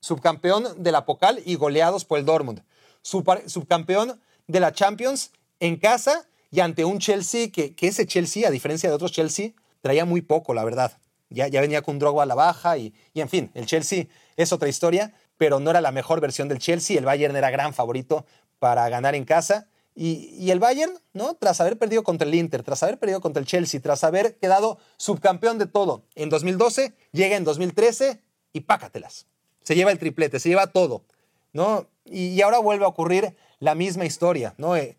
subcampeón 0.00 0.82
de 0.82 0.92
la 0.92 1.04
Pocal 1.04 1.42
y 1.44 1.56
goleados 1.56 2.04
por 2.04 2.18
el 2.18 2.24
Dortmund, 2.24 2.62
subcampeón 3.02 4.20
de 4.46 4.60
la 4.60 4.72
Champions 4.72 5.32
en 5.60 5.76
casa 5.76 6.27
y 6.50 6.60
ante 6.60 6.84
un 6.84 6.98
Chelsea 6.98 7.50
que, 7.50 7.74
ese 7.80 8.06
Chelsea, 8.06 8.46
a 8.46 8.50
diferencia 8.50 8.88
de 8.88 8.94
otros 8.94 9.12
Chelsea, 9.12 9.50
traía 9.80 10.04
muy 10.04 10.22
poco, 10.22 10.54
la 10.54 10.64
verdad. 10.64 10.98
Ya, 11.30 11.46
ya 11.48 11.60
venía 11.60 11.82
con 11.82 12.02
un 12.02 12.20
a 12.20 12.26
la 12.26 12.34
baja 12.34 12.78
y, 12.78 12.94
y, 13.12 13.20
en 13.20 13.28
fin, 13.28 13.50
el 13.54 13.66
Chelsea 13.66 14.06
es 14.36 14.52
otra 14.52 14.68
historia, 14.68 15.12
pero 15.36 15.60
no 15.60 15.70
era 15.70 15.80
la 15.80 15.92
mejor 15.92 16.20
versión 16.20 16.48
del 16.48 16.58
Chelsea. 16.58 16.98
El 16.98 17.04
Bayern 17.04 17.36
era 17.36 17.50
gran 17.50 17.74
favorito 17.74 18.24
para 18.58 18.88
ganar 18.88 19.14
en 19.14 19.24
casa. 19.24 19.68
Y, 19.94 20.34
y, 20.38 20.50
el 20.52 20.60
Bayern, 20.60 20.92
¿no? 21.12 21.34
Tras 21.34 21.60
haber 21.60 21.76
perdido 21.76 22.02
contra 22.02 22.26
el 22.26 22.34
Inter, 22.34 22.62
tras 22.62 22.82
haber 22.82 22.98
perdido 22.98 23.20
contra 23.20 23.40
el 23.40 23.46
Chelsea, 23.46 23.80
tras 23.80 24.04
haber 24.04 24.38
quedado 24.38 24.78
subcampeón 24.96 25.58
de 25.58 25.66
todo 25.66 26.04
en 26.14 26.30
2012, 26.30 26.94
llega 27.12 27.36
en 27.36 27.44
2013 27.44 28.22
y 28.52 28.60
pácatelas. 28.60 29.26
Se 29.62 29.74
lleva 29.74 29.90
el 29.90 29.98
triplete, 29.98 30.40
se 30.40 30.48
lleva 30.48 30.68
todo, 30.68 31.04
¿no? 31.52 31.88
Y, 32.04 32.40
ahora 32.40 32.58
vuelve 32.58 32.84
a 32.84 32.88
ocurrir 32.88 33.36
la 33.58 33.74
misma 33.74 34.04
historia, 34.04 34.54
¿no? 34.56 34.76
Eh, 34.76 34.96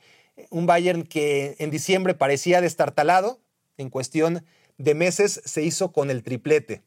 un 0.49 0.65
Bayern 0.65 1.03
que 1.03 1.55
en 1.59 1.71
diciembre 1.71 2.13
parecía 2.13 2.61
destartalado, 2.61 3.39
en 3.77 3.89
cuestión 3.89 4.45
de 4.77 4.95
meses 4.95 5.41
se 5.45 5.61
hizo 5.61 5.91
con 5.91 6.09
el 6.09 6.23
triplete. 6.23 6.83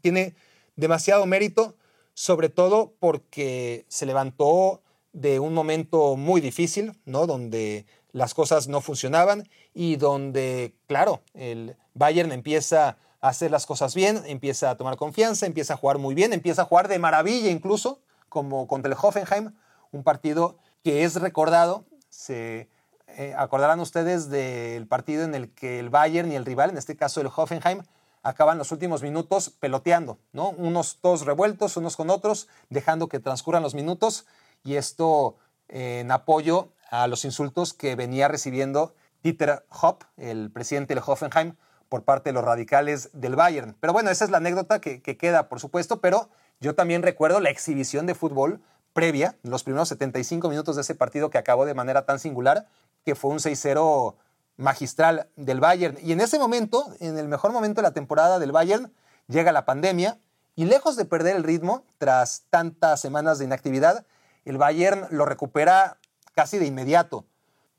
Tiene 0.00 0.34
demasiado 0.76 1.26
mérito, 1.26 1.76
sobre 2.14 2.48
todo 2.48 2.94
porque 2.98 3.84
se 3.88 4.06
levantó 4.06 4.82
de 5.12 5.38
un 5.38 5.54
momento 5.54 6.16
muy 6.16 6.40
difícil, 6.40 6.92
¿no? 7.04 7.26
Donde 7.26 7.86
las 8.12 8.34
cosas 8.34 8.68
no 8.68 8.80
funcionaban 8.80 9.48
y 9.72 9.96
donde, 9.96 10.74
claro, 10.86 11.22
el 11.34 11.76
Bayern 11.94 12.32
empieza 12.32 12.98
a 13.20 13.28
hacer 13.28 13.50
las 13.50 13.66
cosas 13.66 13.94
bien, 13.94 14.22
empieza 14.26 14.70
a 14.70 14.76
tomar 14.76 14.96
confianza, 14.96 15.46
empieza 15.46 15.74
a 15.74 15.76
jugar 15.76 15.98
muy 15.98 16.14
bien, 16.14 16.32
empieza 16.32 16.62
a 16.62 16.66
jugar 16.66 16.88
de 16.88 16.98
maravilla 16.98 17.50
incluso, 17.50 18.00
como 18.28 18.66
contra 18.66 18.92
el 18.92 18.98
Hoffenheim, 19.00 19.54
un 19.92 20.02
partido 20.02 20.58
que 20.82 21.04
es 21.04 21.14
recordado, 21.16 21.86
se 22.08 22.68
eh, 23.16 23.34
acordarán 23.36 23.80
ustedes 23.80 24.28
del 24.28 24.86
partido 24.86 25.24
en 25.24 25.34
el 25.34 25.52
que 25.54 25.78
el 25.78 25.90
Bayern 25.90 26.30
y 26.32 26.36
el 26.36 26.44
rival, 26.44 26.70
en 26.70 26.78
este 26.78 26.96
caso 26.96 27.20
el 27.20 27.28
Hoffenheim, 27.34 27.82
acaban 28.22 28.58
los 28.58 28.72
últimos 28.72 29.02
minutos 29.02 29.50
peloteando, 29.50 30.18
¿no? 30.32 30.50
Unos 30.50 30.98
todos 31.00 31.26
revueltos, 31.26 31.76
unos 31.76 31.96
con 31.96 32.10
otros, 32.10 32.48
dejando 32.70 33.08
que 33.08 33.20
transcurran 33.20 33.62
los 33.62 33.74
minutos 33.74 34.26
y 34.64 34.76
esto 34.76 35.36
eh, 35.68 36.00
en 36.00 36.10
apoyo 36.10 36.72
a 36.90 37.06
los 37.06 37.24
insultos 37.24 37.74
que 37.74 37.96
venía 37.96 38.28
recibiendo 38.28 38.94
Dieter 39.22 39.64
Hopp, 39.68 40.02
el 40.16 40.50
presidente 40.50 40.94
del 40.94 41.02
Hoffenheim, 41.06 41.56
por 41.88 42.04
parte 42.04 42.30
de 42.30 42.34
los 42.34 42.44
radicales 42.44 43.10
del 43.12 43.36
Bayern. 43.36 43.76
Pero 43.78 43.92
bueno, 43.92 44.10
esa 44.10 44.24
es 44.24 44.30
la 44.30 44.38
anécdota 44.38 44.80
que, 44.80 45.02
que 45.02 45.16
queda, 45.16 45.48
por 45.48 45.60
supuesto, 45.60 46.00
pero 46.00 46.30
yo 46.60 46.74
también 46.74 47.02
recuerdo 47.02 47.40
la 47.40 47.50
exhibición 47.50 48.06
de 48.06 48.14
fútbol 48.14 48.60
previa, 48.94 49.36
los 49.42 49.64
primeros 49.64 49.88
75 49.90 50.48
minutos 50.48 50.76
de 50.76 50.82
ese 50.82 50.94
partido 50.94 51.28
que 51.28 51.36
acabó 51.36 51.66
de 51.66 51.74
manera 51.74 52.06
tan 52.06 52.18
singular, 52.18 52.66
que 53.04 53.14
fue 53.14 53.30
un 53.32 53.38
6-0 53.38 54.14
magistral 54.56 55.28
del 55.36 55.60
Bayern. 55.60 55.98
Y 56.02 56.12
en 56.12 56.20
ese 56.20 56.38
momento, 56.38 56.86
en 57.00 57.18
el 57.18 57.28
mejor 57.28 57.52
momento 57.52 57.82
de 57.82 57.88
la 57.88 57.92
temporada 57.92 58.38
del 58.38 58.52
Bayern, 58.52 58.92
llega 59.28 59.52
la 59.52 59.66
pandemia 59.66 60.18
Y 60.56 60.66
lejos 60.66 60.94
de 60.94 61.04
perder 61.04 61.34
el 61.34 61.42
ritmo, 61.42 61.84
tras 61.98 62.44
tantas 62.48 63.00
semanas 63.00 63.40
de 63.40 63.44
inactividad, 63.44 64.06
el 64.44 64.56
Bayern 64.56 65.08
lo 65.10 65.24
recupera 65.24 65.98
casi 66.32 66.58
de 66.58 66.66
inmediato. 66.66 67.24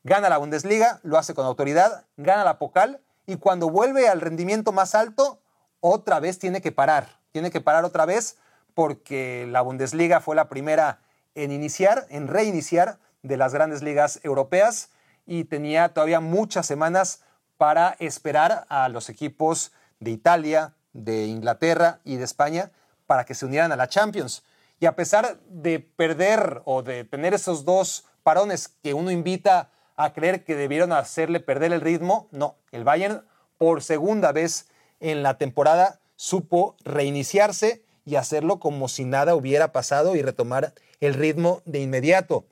Gana 0.03 0.27
la 0.27 0.37
Bundesliga, 0.37 0.99
lo 1.03 1.17
hace 1.17 1.33
con 1.33 1.45
autoridad, 1.45 2.05
gana 2.17 2.43
la 2.43 2.59
Pokal 2.59 2.99
y 3.25 3.37
cuando 3.37 3.69
vuelve 3.69 4.09
al 4.09 4.19
rendimiento 4.19 4.73
más 4.73 4.93
alto, 4.93 5.39
otra 5.79 6.19
vez 6.19 6.37
tiene 6.37 6.61
que 6.61 6.73
parar. 6.73 7.07
Tiene 7.31 7.49
que 7.49 7.61
parar 7.61 7.85
otra 7.85 8.05
vez 8.05 8.37
porque 8.73 9.47
la 9.49 9.61
Bundesliga 9.61 10.19
fue 10.19 10.35
la 10.35 10.49
primera 10.49 10.99
en 11.35 11.51
iniciar, 11.51 12.07
en 12.09 12.27
reiniciar 12.27 12.97
de 13.21 13.37
las 13.37 13.53
grandes 13.53 13.83
ligas 13.83 14.19
europeas 14.23 14.89
y 15.25 15.43
tenía 15.45 15.89
todavía 15.89 16.19
muchas 16.19 16.65
semanas 16.65 17.21
para 17.57 17.95
esperar 17.99 18.65
a 18.69 18.89
los 18.89 19.09
equipos 19.09 19.71
de 19.99 20.11
Italia, 20.11 20.73
de 20.93 21.25
Inglaterra 21.25 21.99
y 22.03 22.15
de 22.15 22.23
España 22.23 22.71
para 23.05 23.25
que 23.25 23.35
se 23.35 23.45
unieran 23.45 23.71
a 23.71 23.75
la 23.75 23.87
Champions. 23.87 24.43
Y 24.79 24.85
a 24.85 24.95
pesar 24.95 25.39
de 25.49 25.79
perder 25.79 26.61
o 26.65 26.83
de 26.83 27.03
tener 27.03 27.33
esos 27.33 27.65
dos 27.65 28.05
parones 28.23 28.67
que 28.67 28.93
uno 28.93 29.11
invita 29.11 29.69
a 29.95 30.13
creer 30.13 30.43
que 30.43 30.55
debieron 30.55 30.91
hacerle 30.91 31.39
perder 31.39 31.71
el 31.71 31.81
ritmo, 31.81 32.27
no, 32.31 32.55
el 32.71 32.83
Bayern 32.83 33.23
por 33.57 33.81
segunda 33.81 34.31
vez 34.31 34.67
en 34.99 35.23
la 35.23 35.37
temporada 35.37 35.99
supo 36.15 36.75
reiniciarse 36.83 37.83
y 38.05 38.15
hacerlo 38.15 38.59
como 38.59 38.87
si 38.87 39.05
nada 39.05 39.35
hubiera 39.35 39.71
pasado 39.71 40.15
y 40.15 40.21
retomar 40.21 40.73
el 40.99 41.13
ritmo 41.13 41.61
de 41.65 41.79
inmediato. 41.79 42.45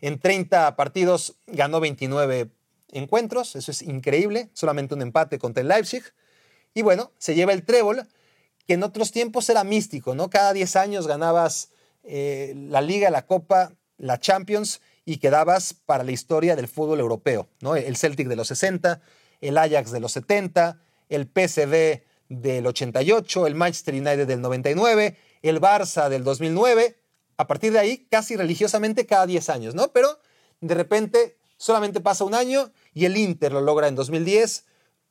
En 0.00 0.18
30 0.18 0.76
partidos 0.76 1.36
ganó 1.46 1.80
29 1.80 2.50
encuentros, 2.92 3.56
eso 3.56 3.70
es 3.70 3.82
increíble, 3.82 4.50
solamente 4.52 4.94
un 4.94 5.02
empate 5.02 5.38
contra 5.38 5.62
el 5.62 5.68
Leipzig. 5.68 6.02
Y 6.74 6.82
bueno, 6.82 7.12
se 7.18 7.34
lleva 7.34 7.52
el 7.52 7.64
trébol, 7.64 8.06
que 8.66 8.74
en 8.74 8.82
otros 8.82 9.12
tiempos 9.12 9.48
era 9.48 9.64
místico, 9.64 10.14
¿no? 10.14 10.28
Cada 10.28 10.52
10 10.52 10.76
años 10.76 11.06
ganabas 11.06 11.70
eh, 12.04 12.54
la 12.56 12.80
Liga, 12.80 13.10
la 13.10 13.26
Copa, 13.26 13.72
la 13.98 14.18
Champions 14.20 14.80
y 15.04 15.18
quedabas 15.18 15.72
para 15.72 16.04
la 16.04 16.12
historia 16.12 16.56
del 16.56 16.68
fútbol 16.68 17.00
europeo, 17.00 17.48
¿no? 17.60 17.76
El 17.76 17.96
Celtic 17.96 18.28
de 18.28 18.36
los 18.36 18.48
60, 18.48 19.00
el 19.40 19.56
Ajax 19.56 19.90
de 19.90 20.00
los 20.00 20.12
70, 20.12 20.80
el 21.08 21.26
PSV 21.26 22.02
del 22.28 22.66
88, 22.66 23.46
el 23.46 23.54
Manchester 23.54 23.94
United 23.94 24.26
del 24.26 24.40
99, 24.40 25.16
el 25.42 25.60
Barça 25.60 26.08
del 26.08 26.24
2009. 26.24 26.96
A 27.36 27.46
partir 27.46 27.72
de 27.72 27.78
ahí, 27.78 28.06
casi 28.10 28.36
religiosamente 28.36 29.06
cada 29.06 29.26
10 29.26 29.48
años, 29.50 29.74
¿no? 29.74 29.92
Pero 29.92 30.18
de 30.60 30.74
repente 30.74 31.36
solamente 31.56 32.00
pasa 32.00 32.24
un 32.24 32.34
año 32.34 32.70
y 32.94 33.04
el 33.04 33.16
Inter 33.16 33.52
lo 33.52 33.60
logra 33.60 33.88
en 33.88 33.94
2010, 33.94 34.64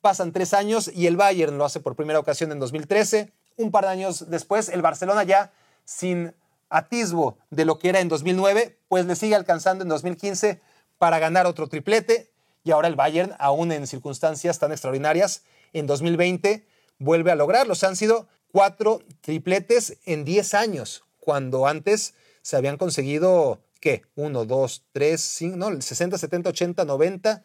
Pasan 0.06 0.30
tres 0.30 0.54
años 0.54 0.88
y 0.94 1.08
el 1.08 1.16
Bayern 1.16 1.58
lo 1.58 1.64
hace 1.64 1.80
por 1.80 1.96
primera 1.96 2.20
ocasión 2.20 2.52
en 2.52 2.60
2013. 2.60 3.32
Un 3.56 3.72
par 3.72 3.86
de 3.86 3.90
años 3.90 4.30
después, 4.30 4.68
el 4.68 4.80
Barcelona 4.80 5.24
ya 5.24 5.52
sin 5.84 6.32
atisbo 6.68 7.38
de 7.50 7.64
lo 7.64 7.80
que 7.80 7.88
era 7.88 7.98
en 7.98 8.08
2009, 8.08 8.78
pues 8.86 9.06
le 9.06 9.16
sigue 9.16 9.34
alcanzando 9.34 9.82
en 9.82 9.88
2015 9.88 10.60
para 10.98 11.18
ganar 11.18 11.46
otro 11.46 11.66
triplete. 11.66 12.30
Y 12.62 12.70
ahora 12.70 12.86
el 12.86 12.94
Bayern, 12.94 13.34
aún 13.40 13.72
en 13.72 13.88
circunstancias 13.88 14.60
tan 14.60 14.70
extraordinarias, 14.70 15.42
en 15.72 15.88
2020 15.88 16.68
vuelve 17.00 17.32
a 17.32 17.34
lograrlo. 17.34 17.74
O 17.74 17.86
han 17.86 17.96
sido 17.96 18.28
cuatro 18.52 19.02
tripletes 19.22 19.98
en 20.04 20.24
10 20.24 20.54
años, 20.54 21.02
cuando 21.26 21.66
antes 21.66 22.14
se 22.40 22.56
habían 22.56 22.76
conseguido, 22.76 23.58
¿qué? 23.80 24.02
1, 24.14 24.44
2, 24.44 24.84
3, 24.92 25.20
5, 25.20 25.56
no, 25.56 25.82
60, 25.82 26.18
70, 26.18 26.50
80, 26.50 26.84
90, 26.84 27.44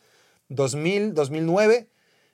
2000, 0.50 1.16
2009 1.16 1.90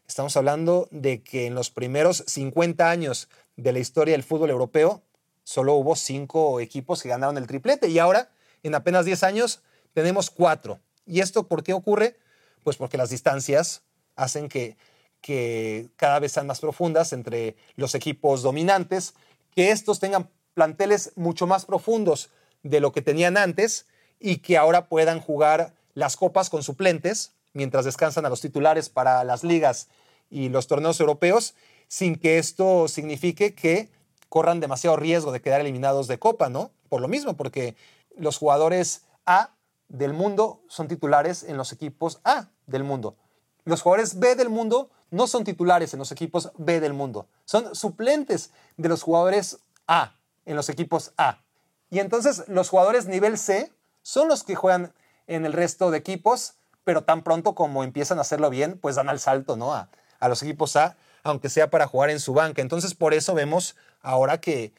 Estamos 0.07 0.37
hablando 0.37 0.87
de 0.91 1.21
que 1.21 1.47
en 1.47 1.55
los 1.55 1.69
primeros 1.69 2.23
50 2.27 2.89
años 2.89 3.27
de 3.57 3.73
la 3.73 3.79
historia 3.79 4.13
del 4.13 4.23
fútbol 4.23 4.49
europeo, 4.49 5.03
solo 5.43 5.73
hubo 5.73 5.97
cinco 5.97 6.61
equipos 6.61 7.01
que 7.03 7.09
ganaron 7.09 7.37
el 7.37 7.45
triplete 7.45 7.89
y 7.89 7.99
ahora, 7.99 8.29
en 8.63 8.73
apenas 8.73 9.05
10 9.05 9.23
años, 9.23 9.61
tenemos 9.93 10.29
cuatro. 10.29 10.79
¿Y 11.05 11.19
esto 11.19 11.47
por 11.47 11.63
qué 11.63 11.73
ocurre? 11.73 12.17
Pues 12.63 12.77
porque 12.77 12.97
las 12.97 13.09
distancias 13.09 13.83
hacen 14.15 14.47
que, 14.47 14.77
que 15.19 15.89
cada 15.97 16.19
vez 16.19 16.31
sean 16.31 16.47
más 16.47 16.61
profundas 16.61 17.11
entre 17.11 17.57
los 17.75 17.93
equipos 17.93 18.43
dominantes, 18.43 19.13
que 19.53 19.71
estos 19.71 19.99
tengan 19.99 20.29
planteles 20.57 21.11
mucho 21.15 21.45
más 21.45 21.65
profundos 21.65 22.31
de 22.63 22.79
lo 22.79 22.91
que 22.91 23.03
tenían 23.03 23.37
antes 23.37 23.85
y 24.19 24.37
que 24.37 24.57
ahora 24.57 24.87
puedan 24.87 25.21
jugar 25.21 25.75
las 25.93 26.17
copas 26.17 26.49
con 26.49 26.63
suplentes 26.63 27.33
mientras 27.53 27.85
descansan 27.85 28.25
a 28.25 28.29
los 28.29 28.41
titulares 28.41 28.89
para 28.89 29.23
las 29.23 29.43
ligas 29.43 29.87
y 30.31 30.49
los 30.49 30.65
torneos 30.65 30.99
europeos, 30.99 31.53
sin 31.87 32.15
que 32.15 32.39
esto 32.39 32.87
signifique 32.87 33.53
que 33.53 33.91
corran 34.29 34.59
demasiado 34.59 34.97
riesgo 34.97 35.31
de 35.31 35.41
quedar 35.41 35.61
eliminados 35.61 36.07
de 36.07 36.17
Copa, 36.17 36.49
¿no? 36.49 36.71
Por 36.89 37.01
lo 37.01 37.07
mismo, 37.07 37.37
porque 37.37 37.75
los 38.17 38.39
jugadores 38.39 39.03
A 39.27 39.51
del 39.89 40.13
mundo 40.13 40.63
son 40.69 40.87
titulares 40.87 41.43
en 41.43 41.55
los 41.57 41.71
equipos 41.71 42.19
A 42.23 42.49
del 42.65 42.83
mundo. 42.83 43.15
Los 43.63 43.83
jugadores 43.83 44.17
B 44.17 44.33
del 44.33 44.49
mundo 44.49 44.89
no 45.11 45.27
son 45.27 45.43
titulares 45.43 45.93
en 45.93 45.99
los 45.99 46.11
equipos 46.11 46.51
B 46.57 46.79
del 46.79 46.93
mundo, 46.93 47.27
son 47.45 47.75
suplentes 47.75 48.49
de 48.75 48.89
los 48.89 49.03
jugadores 49.03 49.59
A 49.85 50.16
en 50.47 50.55
los 50.55 50.69
equipos 50.69 51.13
A. 51.17 51.43
Y 51.91 51.99
entonces 51.99 52.43
los 52.47 52.69
jugadores 52.69 53.05
nivel 53.05 53.37
C 53.37 53.71
son 54.01 54.27
los 54.27 54.43
que 54.43 54.55
juegan 54.55 54.93
en 55.27 55.45
el 55.45 55.53
resto 55.53 55.91
de 55.91 55.99
equipos 55.99 56.55
pero 56.87 57.03
tan 57.03 57.21
pronto 57.21 57.53
como 57.53 57.83
empiezan 57.83 58.17
a 58.17 58.21
hacerlo 58.21 58.49
bien, 58.49 58.79
pues 58.79 58.95
dan 58.95 59.09
al 59.09 59.19
salto, 59.19 59.57
¿no? 59.57 59.73
A, 59.73 59.89
los 60.29 60.41
equipos 60.41 60.77
A, 60.77 60.95
aunque 61.21 61.49
sea 61.49 61.69
para 61.69 61.85
jugar 61.85 62.09
en 62.09 62.21
su 62.21 62.33
banca. 62.33 62.61
Entonces, 62.61 62.95
por 62.95 63.13
eso 63.13 63.33
vemos 63.33 63.75
ahora 63.99 64.39
que 64.39 64.73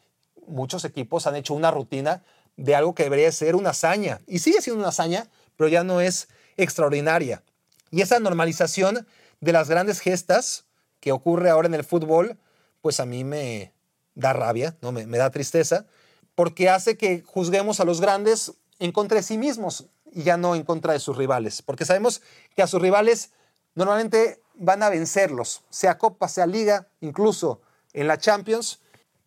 muchos 0.47 0.87
equipos 0.87 1.27
han 1.27 1.37
hecho 1.37 1.53
una 1.53 1.71
rutina 1.71 2.23
de 2.57 2.75
algo 2.75 2.95
que 2.95 3.03
debería 3.03 3.31
ser 3.31 3.57
una 3.57 3.71
hazaña. 3.71 4.23
Y 4.27 4.39
sigue 4.39 4.63
siendo 4.63 4.81
una 4.81 4.89
hazaña, 4.89 5.29
pero 5.59 5.69
ya 5.69 5.85
no 5.85 6.01
es 6.01 6.29
extraordinaria. 6.57 7.43
Y 7.91 8.01
esa 8.01 8.19
normalización 8.21 9.07
de 9.43 9.53
las 9.53 9.69
grandes 9.69 10.01
gestas 10.01 10.65
que 11.01 11.13
ocurre 11.13 11.51
ahora 11.51 11.69
en 11.69 11.75
el 11.75 11.85
fútbol, 11.85 12.39
pues 12.81 13.01
a 13.01 13.05
mí 13.05 13.23
me 13.23 13.75
da 14.19 14.33
rabia, 14.33 14.77
¿no? 14.83 14.93
me, 14.93 15.07
me 15.07 15.17
da 15.17 15.31
tristeza, 15.31 15.87
porque 16.35 16.69
hace 16.69 16.97
que 16.97 17.23
juzguemos 17.23 17.81
a 17.81 17.85
los 17.85 18.01
grandes 18.01 18.53
en 18.79 18.93
contra 18.93 19.17
de 19.17 19.23
sí 19.23 19.39
mismos 19.39 19.87
y 20.13 20.25
ya 20.25 20.37
no 20.37 20.55
en 20.55 20.65
contra 20.65 20.93
de 20.93 20.99
sus 20.99 21.17
rivales, 21.17 21.63
porque 21.63 21.85
sabemos 21.85 22.21
que 22.55 22.63
a 22.63 22.67
sus 22.67 22.83
rivales 22.83 23.31
normalmente 23.75 24.41
van 24.55 24.83
a 24.83 24.91
vencerlos, 24.91 25.63
sea 25.71 25.99
Copa, 25.99 26.29
sea 26.29 26.47
Liga, 26.47 26.89
incluso 27.01 27.61
en 27.93 28.09
la 28.09 28.19
Champions, 28.19 28.81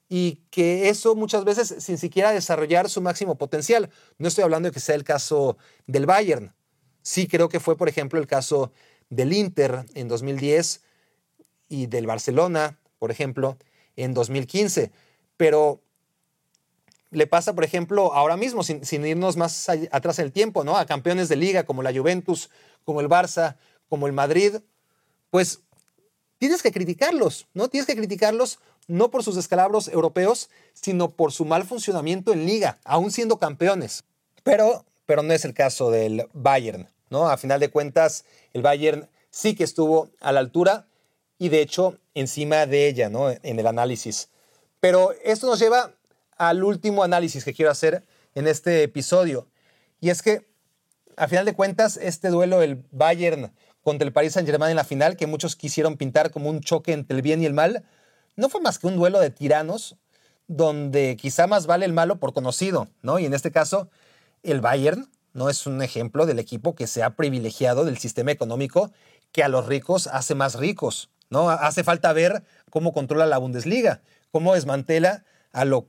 y 0.10 0.42
que 0.50 0.90
eso 0.90 1.16
muchas 1.16 1.46
veces 1.46 1.74
sin 1.80 1.98
siquiera 1.98 2.34
desarrollar 2.34 2.90
su 2.90 3.02
máximo 3.02 3.38
potencial. 3.38 3.90
No 4.18 4.28
estoy 4.28 4.44
hablando 4.44 4.68
de 4.68 4.74
que 4.74 4.82
sea 4.82 4.96
el 4.96 5.06
caso 5.06 5.58
del 5.88 6.06
Bayern. 6.06 6.54
Sí 7.02 7.28
creo 7.28 7.48
que 7.48 7.62
fue, 7.62 7.78
por 7.78 7.88
ejemplo, 7.88 8.20
el 8.20 8.28
caso 8.28 8.74
del 9.10 9.32
Inter 9.32 9.86
en 9.94 10.10
2010 10.10 10.82
y 11.70 11.86
del 11.88 12.08
Barcelona, 12.08 12.78
por 13.00 13.10
ejemplo, 13.10 13.58
en 14.04 14.14
2015. 14.14 14.92
Pero 15.38 15.82
le 17.12 17.28
pasa, 17.28 17.54
por 17.54 17.64
ejemplo, 17.64 18.14
ahora 18.14 18.38
mismo, 18.38 18.64
sin, 18.64 19.06
irnos 19.06 19.38
más 19.38 19.70
atrás 19.92 20.20
en 20.20 20.26
el 20.26 20.32
tiempo, 20.32 20.64
¿no? 20.64 20.78
A 20.78 20.86
campeones 20.86 21.30
de 21.30 21.36
liga 21.36 21.66
como 21.66 21.84
la 21.84 21.94
Juventus, 21.94 22.50
como 22.86 23.02
el 23.02 23.10
Barça, 23.10 23.58
como 23.90 24.08
el 24.08 24.14
Madrid, 24.14 24.56
pues 25.30 25.60
tienes 26.38 26.64
que 26.64 26.72
criticarlos, 26.72 27.48
¿no? 27.54 27.68
Tienes 27.68 27.86
que 27.86 27.96
criticarlos 27.96 28.60
no 28.88 29.12
por 29.12 29.24
sus 29.24 29.36
descalabros 29.36 29.90
europeos, 29.90 30.50
sino 30.74 31.10
por 31.10 31.34
su 31.34 31.46
mal 31.46 31.66
funcionamiento 31.66 32.34
en 32.34 32.46
liga, 32.46 32.80
aún 32.86 33.12
siendo 33.12 33.38
campeones. 33.38 34.06
Pero, 34.44 34.86
pero 35.06 35.22
no 35.22 35.34
es 35.34 35.46
el 35.46 35.54
caso 35.54 35.92
del 35.92 36.28
Bayern, 36.34 36.90
¿no? 37.10 37.30
A 37.30 37.38
final 37.38 37.60
de 37.60 37.70
cuentas, 37.70 38.26
el 38.54 38.62
Bayern 38.62 39.10
sí 39.30 39.54
que 39.54 39.66
estuvo 39.66 40.10
a 40.22 40.32
la 40.32 40.40
altura 40.40 40.88
y 41.42 41.50
de 41.50 41.60
hecho 41.60 41.98
encima 42.14 42.68
de 42.68 42.88
ella, 42.88 43.10
¿no? 43.10 43.32
En 43.32 43.60
el 43.60 43.66
análisis. 43.66 44.30
Pero 44.80 45.12
esto 45.24 45.48
nos 45.48 45.58
lleva 45.58 45.96
al 46.38 46.64
último 46.64 47.04
análisis 47.04 47.44
que 47.44 47.56
quiero 47.56 47.72
hacer 47.72 48.04
en 48.36 48.46
este 48.46 48.84
episodio. 48.84 49.48
Y 50.00 50.12
es 50.12 50.22
que, 50.22 50.46
a 51.18 51.28
final 51.28 51.46
de 51.46 51.56
cuentas, 51.56 51.98
este 51.98 52.30
duelo 52.30 52.60
del 52.60 52.86
Bayern 52.92 53.52
contra 53.82 54.06
el 54.06 54.14
Paris 54.14 54.34
Saint-Germain 54.34 54.70
en 54.70 54.76
la 54.76 54.84
final, 54.84 55.18
que 55.18 55.26
muchos 55.26 55.56
quisieron 55.56 55.98
pintar 55.98 56.30
como 56.30 56.48
un 56.48 56.62
choque 56.62 56.94
entre 56.94 57.16
el 57.16 57.24
bien 57.24 57.42
y 57.42 57.48
el 57.48 57.56
mal, 57.56 57.86
no 58.36 58.48
fue 58.48 58.62
más 58.62 58.78
que 58.78 58.86
un 58.86 58.98
duelo 58.98 59.20
de 59.20 59.32
tiranos 59.32 59.96
donde 60.48 61.18
quizá 61.20 61.48
más 61.48 61.66
vale 61.66 61.88
el 61.88 61.94
malo 61.94 62.20
por 62.20 62.34
conocido, 62.34 62.88
¿no? 63.02 63.18
Y 63.18 63.26
en 63.26 63.34
este 63.34 63.50
caso, 63.50 63.90
el 64.44 64.62
Bayern 64.62 65.10
no 65.34 65.50
es 65.50 65.66
un 65.66 65.82
ejemplo 65.82 66.28
del 66.28 66.38
equipo 66.38 66.76
que 66.76 66.86
se 66.86 67.02
ha 67.02 67.16
privilegiado 67.16 67.84
del 67.84 67.98
sistema 67.98 68.30
económico 68.32 68.92
que 69.32 69.44
a 69.44 69.48
los 69.48 69.66
ricos 69.66 70.06
hace 70.06 70.36
más 70.36 70.54
ricos, 70.54 71.10
¿no? 71.32 71.50
Hace 71.50 71.84
falta 71.84 72.14
ver 72.14 72.44
cómo 72.70 72.94
controla 72.94 73.26
la 73.26 73.40
Bundesliga, 73.40 74.02
cómo 74.32 74.54
desmantela 74.54 75.24
a 75.52 75.66
lo 75.66 75.88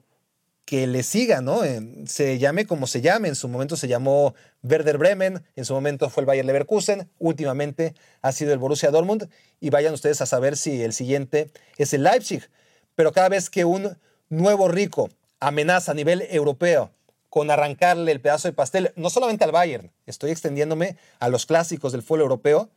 que 0.64 0.86
le 0.86 1.02
siga, 1.02 1.40
¿no? 1.40 1.64
Eh, 1.64 2.04
se 2.06 2.38
llame 2.38 2.66
como 2.66 2.86
se 2.86 3.00
llame. 3.00 3.28
En 3.28 3.34
su 3.34 3.48
momento 3.48 3.76
se 3.76 3.88
llamó 3.88 4.34
Werder 4.62 4.96
Bremen, 4.96 5.44
en 5.56 5.64
su 5.64 5.74
momento 5.74 6.08
fue 6.08 6.22
el 6.22 6.26
Bayer 6.26 6.44
Leverkusen, 6.44 7.10
últimamente 7.18 7.94
ha 8.22 8.32
sido 8.32 8.52
el 8.52 8.58
Borussia 8.58 8.90
Dortmund 8.90 9.28
y 9.60 9.70
vayan 9.70 9.92
ustedes 9.92 10.20
a 10.22 10.26
saber 10.26 10.56
si 10.56 10.82
el 10.82 10.92
siguiente 10.92 11.50
es 11.76 11.92
el 11.92 12.04
Leipzig. 12.04 12.48
Pero 12.94 13.12
cada 13.12 13.28
vez 13.28 13.50
que 13.50 13.64
un 13.64 13.98
nuevo 14.28 14.68
rico 14.68 15.10
amenaza 15.40 15.92
a 15.92 15.94
nivel 15.94 16.24
europeo 16.30 16.92
con 17.28 17.50
arrancarle 17.50 18.12
el 18.12 18.20
pedazo 18.20 18.46
de 18.46 18.52
pastel, 18.52 18.92
no 18.94 19.10
solamente 19.10 19.42
al 19.42 19.52
Bayern, 19.52 19.90
estoy 20.06 20.30
extendiéndome 20.30 20.96
a 21.18 21.28
los 21.28 21.46
clásicos 21.46 21.90
del 21.90 22.02
fútbol 22.02 22.20
europeo, 22.20 22.70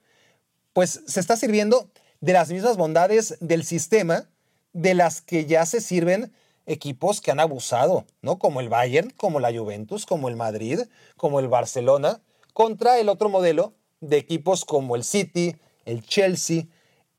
pues 0.73 1.01
se 1.05 1.19
está 1.19 1.37
sirviendo 1.37 1.89
de 2.25 2.33
las 2.33 2.49
mismas 2.49 2.75
bondades 2.75 3.37
del 3.39 3.63
sistema 3.63 4.27
de 4.73 4.95
las 4.95 5.21
que 5.21 5.45
ya 5.45 5.63
se 5.67 5.79
sirven 5.79 6.33
equipos 6.65 7.21
que 7.21 7.29
han 7.29 7.39
abusado, 7.39 8.07
¿no? 8.23 8.39
Como 8.39 8.61
el 8.61 8.67
Bayern, 8.67 9.11
como 9.11 9.39
la 9.39 9.55
Juventus, 9.55 10.07
como 10.07 10.27
el 10.27 10.35
Madrid, 10.35 10.79
como 11.17 11.39
el 11.39 11.47
Barcelona, 11.47 12.23
contra 12.51 12.97
el 12.97 13.09
otro 13.09 13.29
modelo 13.29 13.75
de 14.01 14.17
equipos 14.17 14.65
como 14.65 14.95
el 14.95 15.03
City, 15.03 15.55
el 15.85 16.03
Chelsea, 16.03 16.63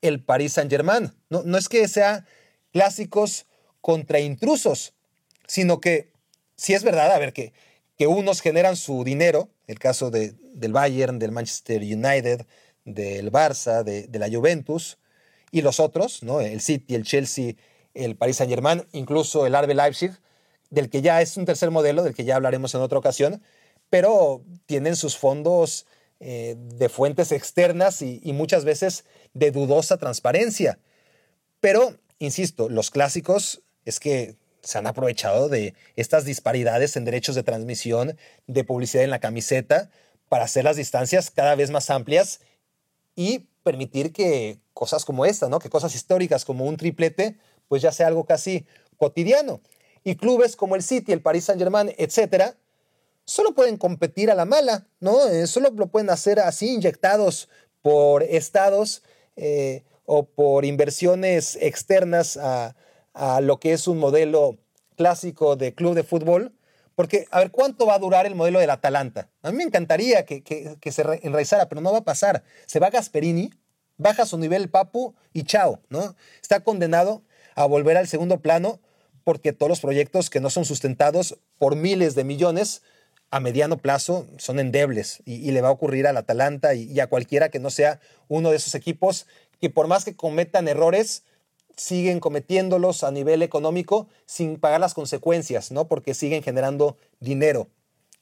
el 0.02 0.24
Paris 0.24 0.54
Saint-Germain. 0.54 1.12
No, 1.30 1.44
no 1.44 1.56
es 1.56 1.68
que 1.68 1.86
sea 1.86 2.26
clásicos 2.72 3.46
contra 3.80 4.18
intrusos, 4.18 4.92
sino 5.46 5.80
que 5.80 6.10
si 6.56 6.74
es 6.74 6.82
verdad, 6.82 7.12
a 7.12 7.18
ver, 7.20 7.32
que, 7.32 7.52
que 7.96 8.08
unos 8.08 8.40
generan 8.40 8.74
su 8.74 9.04
dinero, 9.04 9.50
el 9.68 9.78
caso 9.78 10.10
de, 10.10 10.34
del 10.52 10.72
Bayern, 10.72 11.20
del 11.20 11.30
Manchester 11.30 11.80
United, 11.80 12.44
del 12.86 13.30
Barça, 13.30 13.82
de, 13.82 14.08
la 14.18 14.30
Juventus, 14.30 14.96
y 15.50 15.60
los 15.60 15.78
otros, 15.78 16.22
¿no? 16.22 16.40
el 16.40 16.62
City, 16.62 16.94
el 16.94 17.04
Chelsea, 17.04 17.54
el 17.92 18.16
Paris 18.16 18.36
Saint 18.36 18.50
Germain, 18.50 18.86
incluso 18.92 19.46
el 19.46 19.54
RB 19.54 19.74
Leipzig, 19.74 20.12
del 20.70 20.88
que 20.88 21.02
ya 21.02 21.20
es 21.20 21.36
un 21.36 21.44
tercer 21.44 21.70
modelo, 21.70 22.02
del 22.02 22.14
que 22.14 22.24
ya 22.24 22.36
hablaremos 22.36 22.74
en 22.74 22.80
otra 22.80 22.98
ocasión, 22.98 23.42
pero 23.90 24.42
tienen 24.64 24.96
sus 24.96 25.16
fondos 25.16 25.86
eh, 26.20 26.56
de 26.56 26.88
fuentes 26.88 27.30
externas 27.30 28.00
y 28.00 28.32
muchas 28.32 28.64
veces 28.64 29.04
de 29.34 29.50
dudosa 29.50 29.98
transparencia. 29.98 30.78
Pero, 31.60 31.96
insisto, 32.18 32.68
los 32.68 32.90
clásicos 32.90 33.62
es 33.84 34.00
que 34.00 34.36
se 34.66 34.78
han 34.78 34.86
aprovechado 34.86 35.48
de 35.48 35.74
estas 35.94 36.24
disparidades 36.24 36.96
en 36.96 37.04
derechos 37.04 37.36
de 37.36 37.44
transmisión, 37.44 38.18
de 38.46 38.64
publicidad 38.64 39.04
en 39.04 39.10
la 39.10 39.20
camiseta, 39.20 39.90
para 40.28 40.44
hacer 40.44 40.64
las 40.64 40.76
distancias 40.76 41.30
cada 41.30 41.54
vez 41.54 41.70
más 41.70 41.88
amplias 41.88 42.40
y 43.16 43.48
permitir 43.64 44.12
que 44.12 44.60
cosas 44.74 45.04
como 45.04 45.24
esta, 45.26 45.48
¿no? 45.48 45.58
que 45.58 45.70
cosas 45.70 45.94
históricas 45.94 46.44
como 46.44 46.66
un 46.66 46.76
triplete, 46.76 47.36
pues 47.66 47.82
ya 47.82 47.90
sea 47.90 48.06
algo 48.06 48.24
casi 48.24 48.66
cotidiano. 48.98 49.60
Y 50.04 50.14
clubes 50.14 50.54
como 50.54 50.76
el 50.76 50.82
City, 50.82 51.12
el 51.12 51.22
Paris 51.22 51.44
Saint-Germain, 51.44 51.92
etcétera, 51.98 52.54
solo 53.24 53.54
pueden 53.54 53.76
competir 53.76 54.30
a 54.30 54.36
la 54.36 54.44
mala, 54.44 54.86
¿no? 55.00 55.26
Eh, 55.26 55.48
solo 55.48 55.70
lo 55.70 55.88
pueden 55.88 56.10
hacer 56.10 56.38
así, 56.38 56.74
inyectados 56.74 57.48
por 57.82 58.22
estados 58.22 59.02
eh, 59.34 59.82
o 60.04 60.26
por 60.26 60.64
inversiones 60.64 61.58
externas 61.60 62.36
a, 62.36 62.76
a 63.14 63.40
lo 63.40 63.58
que 63.58 63.72
es 63.72 63.88
un 63.88 63.98
modelo 63.98 64.58
clásico 64.96 65.56
de 65.56 65.74
club 65.74 65.94
de 65.94 66.04
fútbol, 66.04 66.52
porque 66.96 67.26
a 67.30 67.38
ver 67.38 67.52
cuánto 67.52 67.86
va 67.86 67.94
a 67.94 67.98
durar 68.00 68.26
el 68.26 68.34
modelo 68.34 68.58
del 68.58 68.70
Atalanta. 68.70 69.28
A 69.42 69.52
mí 69.52 69.58
me 69.58 69.62
encantaría 69.62 70.24
que, 70.24 70.42
que, 70.42 70.92
se 70.92 71.02
enraizara, 71.22 71.68
pero 71.68 71.80
no 71.80 71.92
va 71.92 71.98
a 71.98 72.04
pasar. 72.04 72.42
Se 72.66 72.80
va 72.80 72.90
Gasperini, 72.90 73.50
baja 73.98 74.26
su 74.26 74.38
nivel 74.38 74.70
Papu 74.70 75.14
y 75.32 75.44
chao, 75.44 75.80
¿no? 75.90 76.16
Está 76.42 76.60
condenado 76.60 77.22
a 77.54 77.66
volver 77.66 77.98
al 77.98 78.08
segundo 78.08 78.40
plano 78.40 78.80
porque 79.24 79.52
todos 79.52 79.68
los 79.68 79.80
proyectos 79.80 80.30
que 80.30 80.40
no 80.40 80.50
son 80.50 80.64
sustentados 80.64 81.38
por 81.58 81.76
miles 81.76 82.14
de 82.14 82.24
millones 82.24 82.82
a 83.30 83.40
mediano 83.40 83.76
plazo 83.76 84.26
son 84.38 84.58
endebles 84.58 85.20
y, 85.26 85.50
le 85.50 85.60
va 85.60 85.68
a 85.68 85.72
ocurrir 85.72 86.06
al 86.06 86.16
Atalanta 86.16 86.74
y, 86.74 86.84
y, 86.84 87.00
a 87.00 87.08
cualquiera 87.08 87.50
que 87.50 87.58
no 87.58 87.70
sea 87.70 88.00
uno 88.28 88.50
de 88.50 88.56
esos 88.56 88.74
equipos 88.74 89.26
que 89.60 89.68
por 89.68 89.88
más 89.88 90.04
que 90.04 90.14
cometan 90.14 90.68
errores, 90.68 91.24
siguen 91.76 92.20
cometiéndolos 92.20 93.04
a 93.04 93.10
nivel 93.10 93.42
económico 93.42 94.08
sin 94.24 94.58
pagar 94.58 94.80
las 94.80 94.94
consecuencias, 94.94 95.70
¿no? 95.70 95.88
Porque 95.88 96.14
siguen 96.14 96.42
generando 96.42 96.96
dinero. 97.20 97.68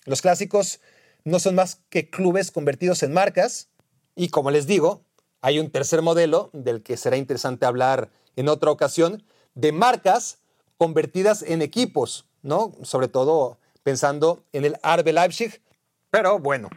Los 0.04 0.22
clásicos 0.22 0.80
no 1.24 1.38
son 1.38 1.54
más 1.54 1.80
que 1.88 2.10
clubes 2.10 2.50
convertidos 2.50 3.02
en 3.02 3.12
marcas 3.12 3.68
y 4.16 4.28
como 4.28 4.50
les 4.50 4.66
digo, 4.66 5.02
hay 5.40 5.58
un 5.58 5.70
tercer 5.70 6.02
modelo 6.02 6.50
del 6.52 6.82
que 6.82 6.96
será 6.96 7.16
interesante 7.16 7.66
hablar 7.66 8.10
en 8.36 8.48
otra 8.48 8.70
ocasión, 8.70 9.24
de 9.54 9.72
marcas 9.72 10.38
convertidas 10.76 11.42
en 11.42 11.62
equipos, 11.62 12.26
¿no? 12.42 12.72
Sobre 12.82 13.08
todo 13.08 13.58
pensando 13.82 14.44
en 14.52 14.64
el 14.64 14.76
Arbe 14.82 15.12
Leipzig. 15.12 15.62
Pero 16.10 16.38
bueno, 16.38 16.68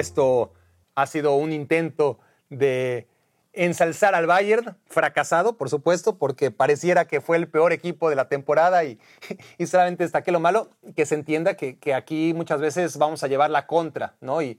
Esto 0.00 0.52
ha 0.94 1.06
sido 1.06 1.34
un 1.34 1.52
intento 1.52 2.18
de 2.48 3.06
ensalzar 3.52 4.14
al 4.14 4.26
Bayern, 4.26 4.76
fracasado, 4.86 5.56
por 5.56 5.70
supuesto, 5.70 6.16
porque 6.16 6.50
pareciera 6.50 7.06
que 7.06 7.20
fue 7.20 7.36
el 7.36 7.48
peor 7.48 7.72
equipo 7.72 8.08
de 8.08 8.16
la 8.16 8.28
temporada 8.28 8.84
y, 8.84 8.98
y 9.58 9.66
solamente 9.66 10.04
destaqué 10.04 10.32
lo 10.32 10.40
malo, 10.40 10.70
que 10.94 11.06
se 11.06 11.14
entienda 11.14 11.54
que, 11.54 11.94
aquí 11.94 12.32
muchas 12.34 12.60
veces 12.60 12.96
vamos 12.96 13.22
a 13.22 13.28
llevar 13.28 13.50
la 13.50 13.66
contra, 13.66 14.14
¿no? 14.20 14.40
Y, 14.42 14.58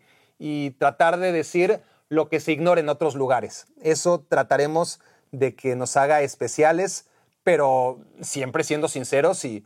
tratar 0.79 1.19
de 1.19 1.31
decir 1.31 1.81
lo 2.09 2.27
que 2.27 2.39
se 2.39 2.51
ignora 2.51 2.81
en 2.81 2.89
otros 2.89 3.13
lugares. 3.13 3.67
Eso 3.79 4.25
trataremos 4.27 4.99
de 5.31 5.53
que 5.53 5.75
nos 5.75 5.95
haga 5.97 6.21
especiales, 6.21 7.05
pero 7.43 7.99
siempre 8.21 8.63
siendo 8.63 8.87
sinceros 8.87 9.45
y, 9.45 9.65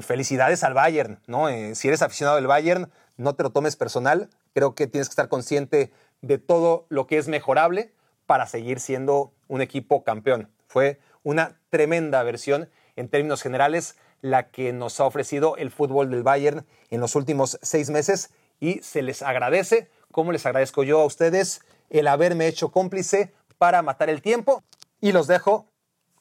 felicidades 0.00 0.64
al 0.64 0.72
Bayern. 0.72 1.20
Eh, 1.50 1.74
si 1.74 1.88
eres 1.88 2.00
aficionado 2.00 2.36
del 2.36 2.46
Bayern, 2.46 2.90
no 3.18 3.34
te 3.34 3.42
lo 3.42 3.50
tomes 3.50 3.76
personal. 3.76 4.30
Creo 4.54 4.74
que 4.74 4.86
tienes 4.86 5.08
que 5.08 5.12
estar 5.12 5.28
consciente 5.28 5.92
de 6.22 6.38
todo 6.38 6.86
lo 6.88 7.06
que 7.06 7.18
es 7.18 7.28
mejorable 7.28 7.92
para 8.24 8.46
seguir 8.46 8.80
siendo 8.80 9.34
un 9.48 9.60
equipo 9.60 10.02
campeón. 10.04 10.50
Fue 10.66 11.00
una 11.22 11.60
tremenda 11.68 12.22
versión 12.22 12.70
en 12.96 13.08
términos 13.08 13.42
generales 13.42 13.96
la 14.20 14.50
que 14.50 14.72
nos 14.72 14.98
ha 15.00 15.04
ofrecido 15.04 15.56
el 15.56 15.70
fútbol 15.70 16.10
del 16.10 16.22
Bayern 16.22 16.66
en 16.90 17.00
los 17.00 17.14
últimos 17.14 17.58
seis 17.62 17.90
meses 17.90 18.30
y 18.60 18.80
se 18.82 19.02
les 19.02 19.22
agradece, 19.22 19.90
como 20.10 20.32
les 20.32 20.46
agradezco 20.46 20.82
yo 20.82 21.00
a 21.00 21.04
ustedes, 21.04 21.60
el 21.90 22.08
haberme 22.08 22.48
hecho 22.48 22.70
cómplice 22.70 23.32
para 23.58 23.82
matar 23.82 24.10
el 24.10 24.22
tiempo 24.22 24.64
y 25.00 25.12
los 25.12 25.26
dejo 25.26 25.66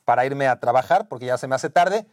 para 0.06 0.26
irme 0.26 0.48
a 0.48 0.60
trabajar 0.60 1.08
porque 1.08 1.26
ya 1.26 1.38
se 1.38 1.48
me 1.48 1.56
hace 1.56 1.70
tarde, 1.70 2.06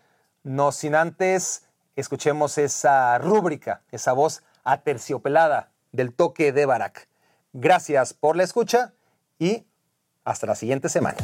no 0.43 0.73
sin 0.73 0.95
antes 0.95 1.67
escuchemos 1.97 2.59
esa 2.59 3.19
rúbrica, 3.19 3.83
esa 3.91 4.13
voz 4.13 4.43
aterciopelada 4.65 5.73
del 5.93 6.13
toque 6.13 6.53
de 6.53 6.67
Barak. 6.67 7.09
Gracias 7.53 8.15
por 8.15 8.37
la 8.37 8.43
escucha 8.43 8.95
y 9.39 9.65
hasta 10.25 10.47
la 10.47 10.55
siguiente 10.55 10.89
semana. 10.89 11.19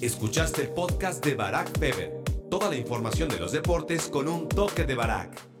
Escuchaste 0.00 0.62
el 0.62 0.68
podcast 0.70 1.24
de 1.24 1.34
Barack 1.34 1.78
Feber. 1.78 2.24
Toda 2.50 2.68
la 2.68 2.76
información 2.76 3.28
de 3.28 3.38
los 3.38 3.52
deportes 3.52 4.08
con 4.08 4.28
un 4.28 4.48
toque 4.48 4.84
de 4.84 4.94
Barack. 4.94 5.55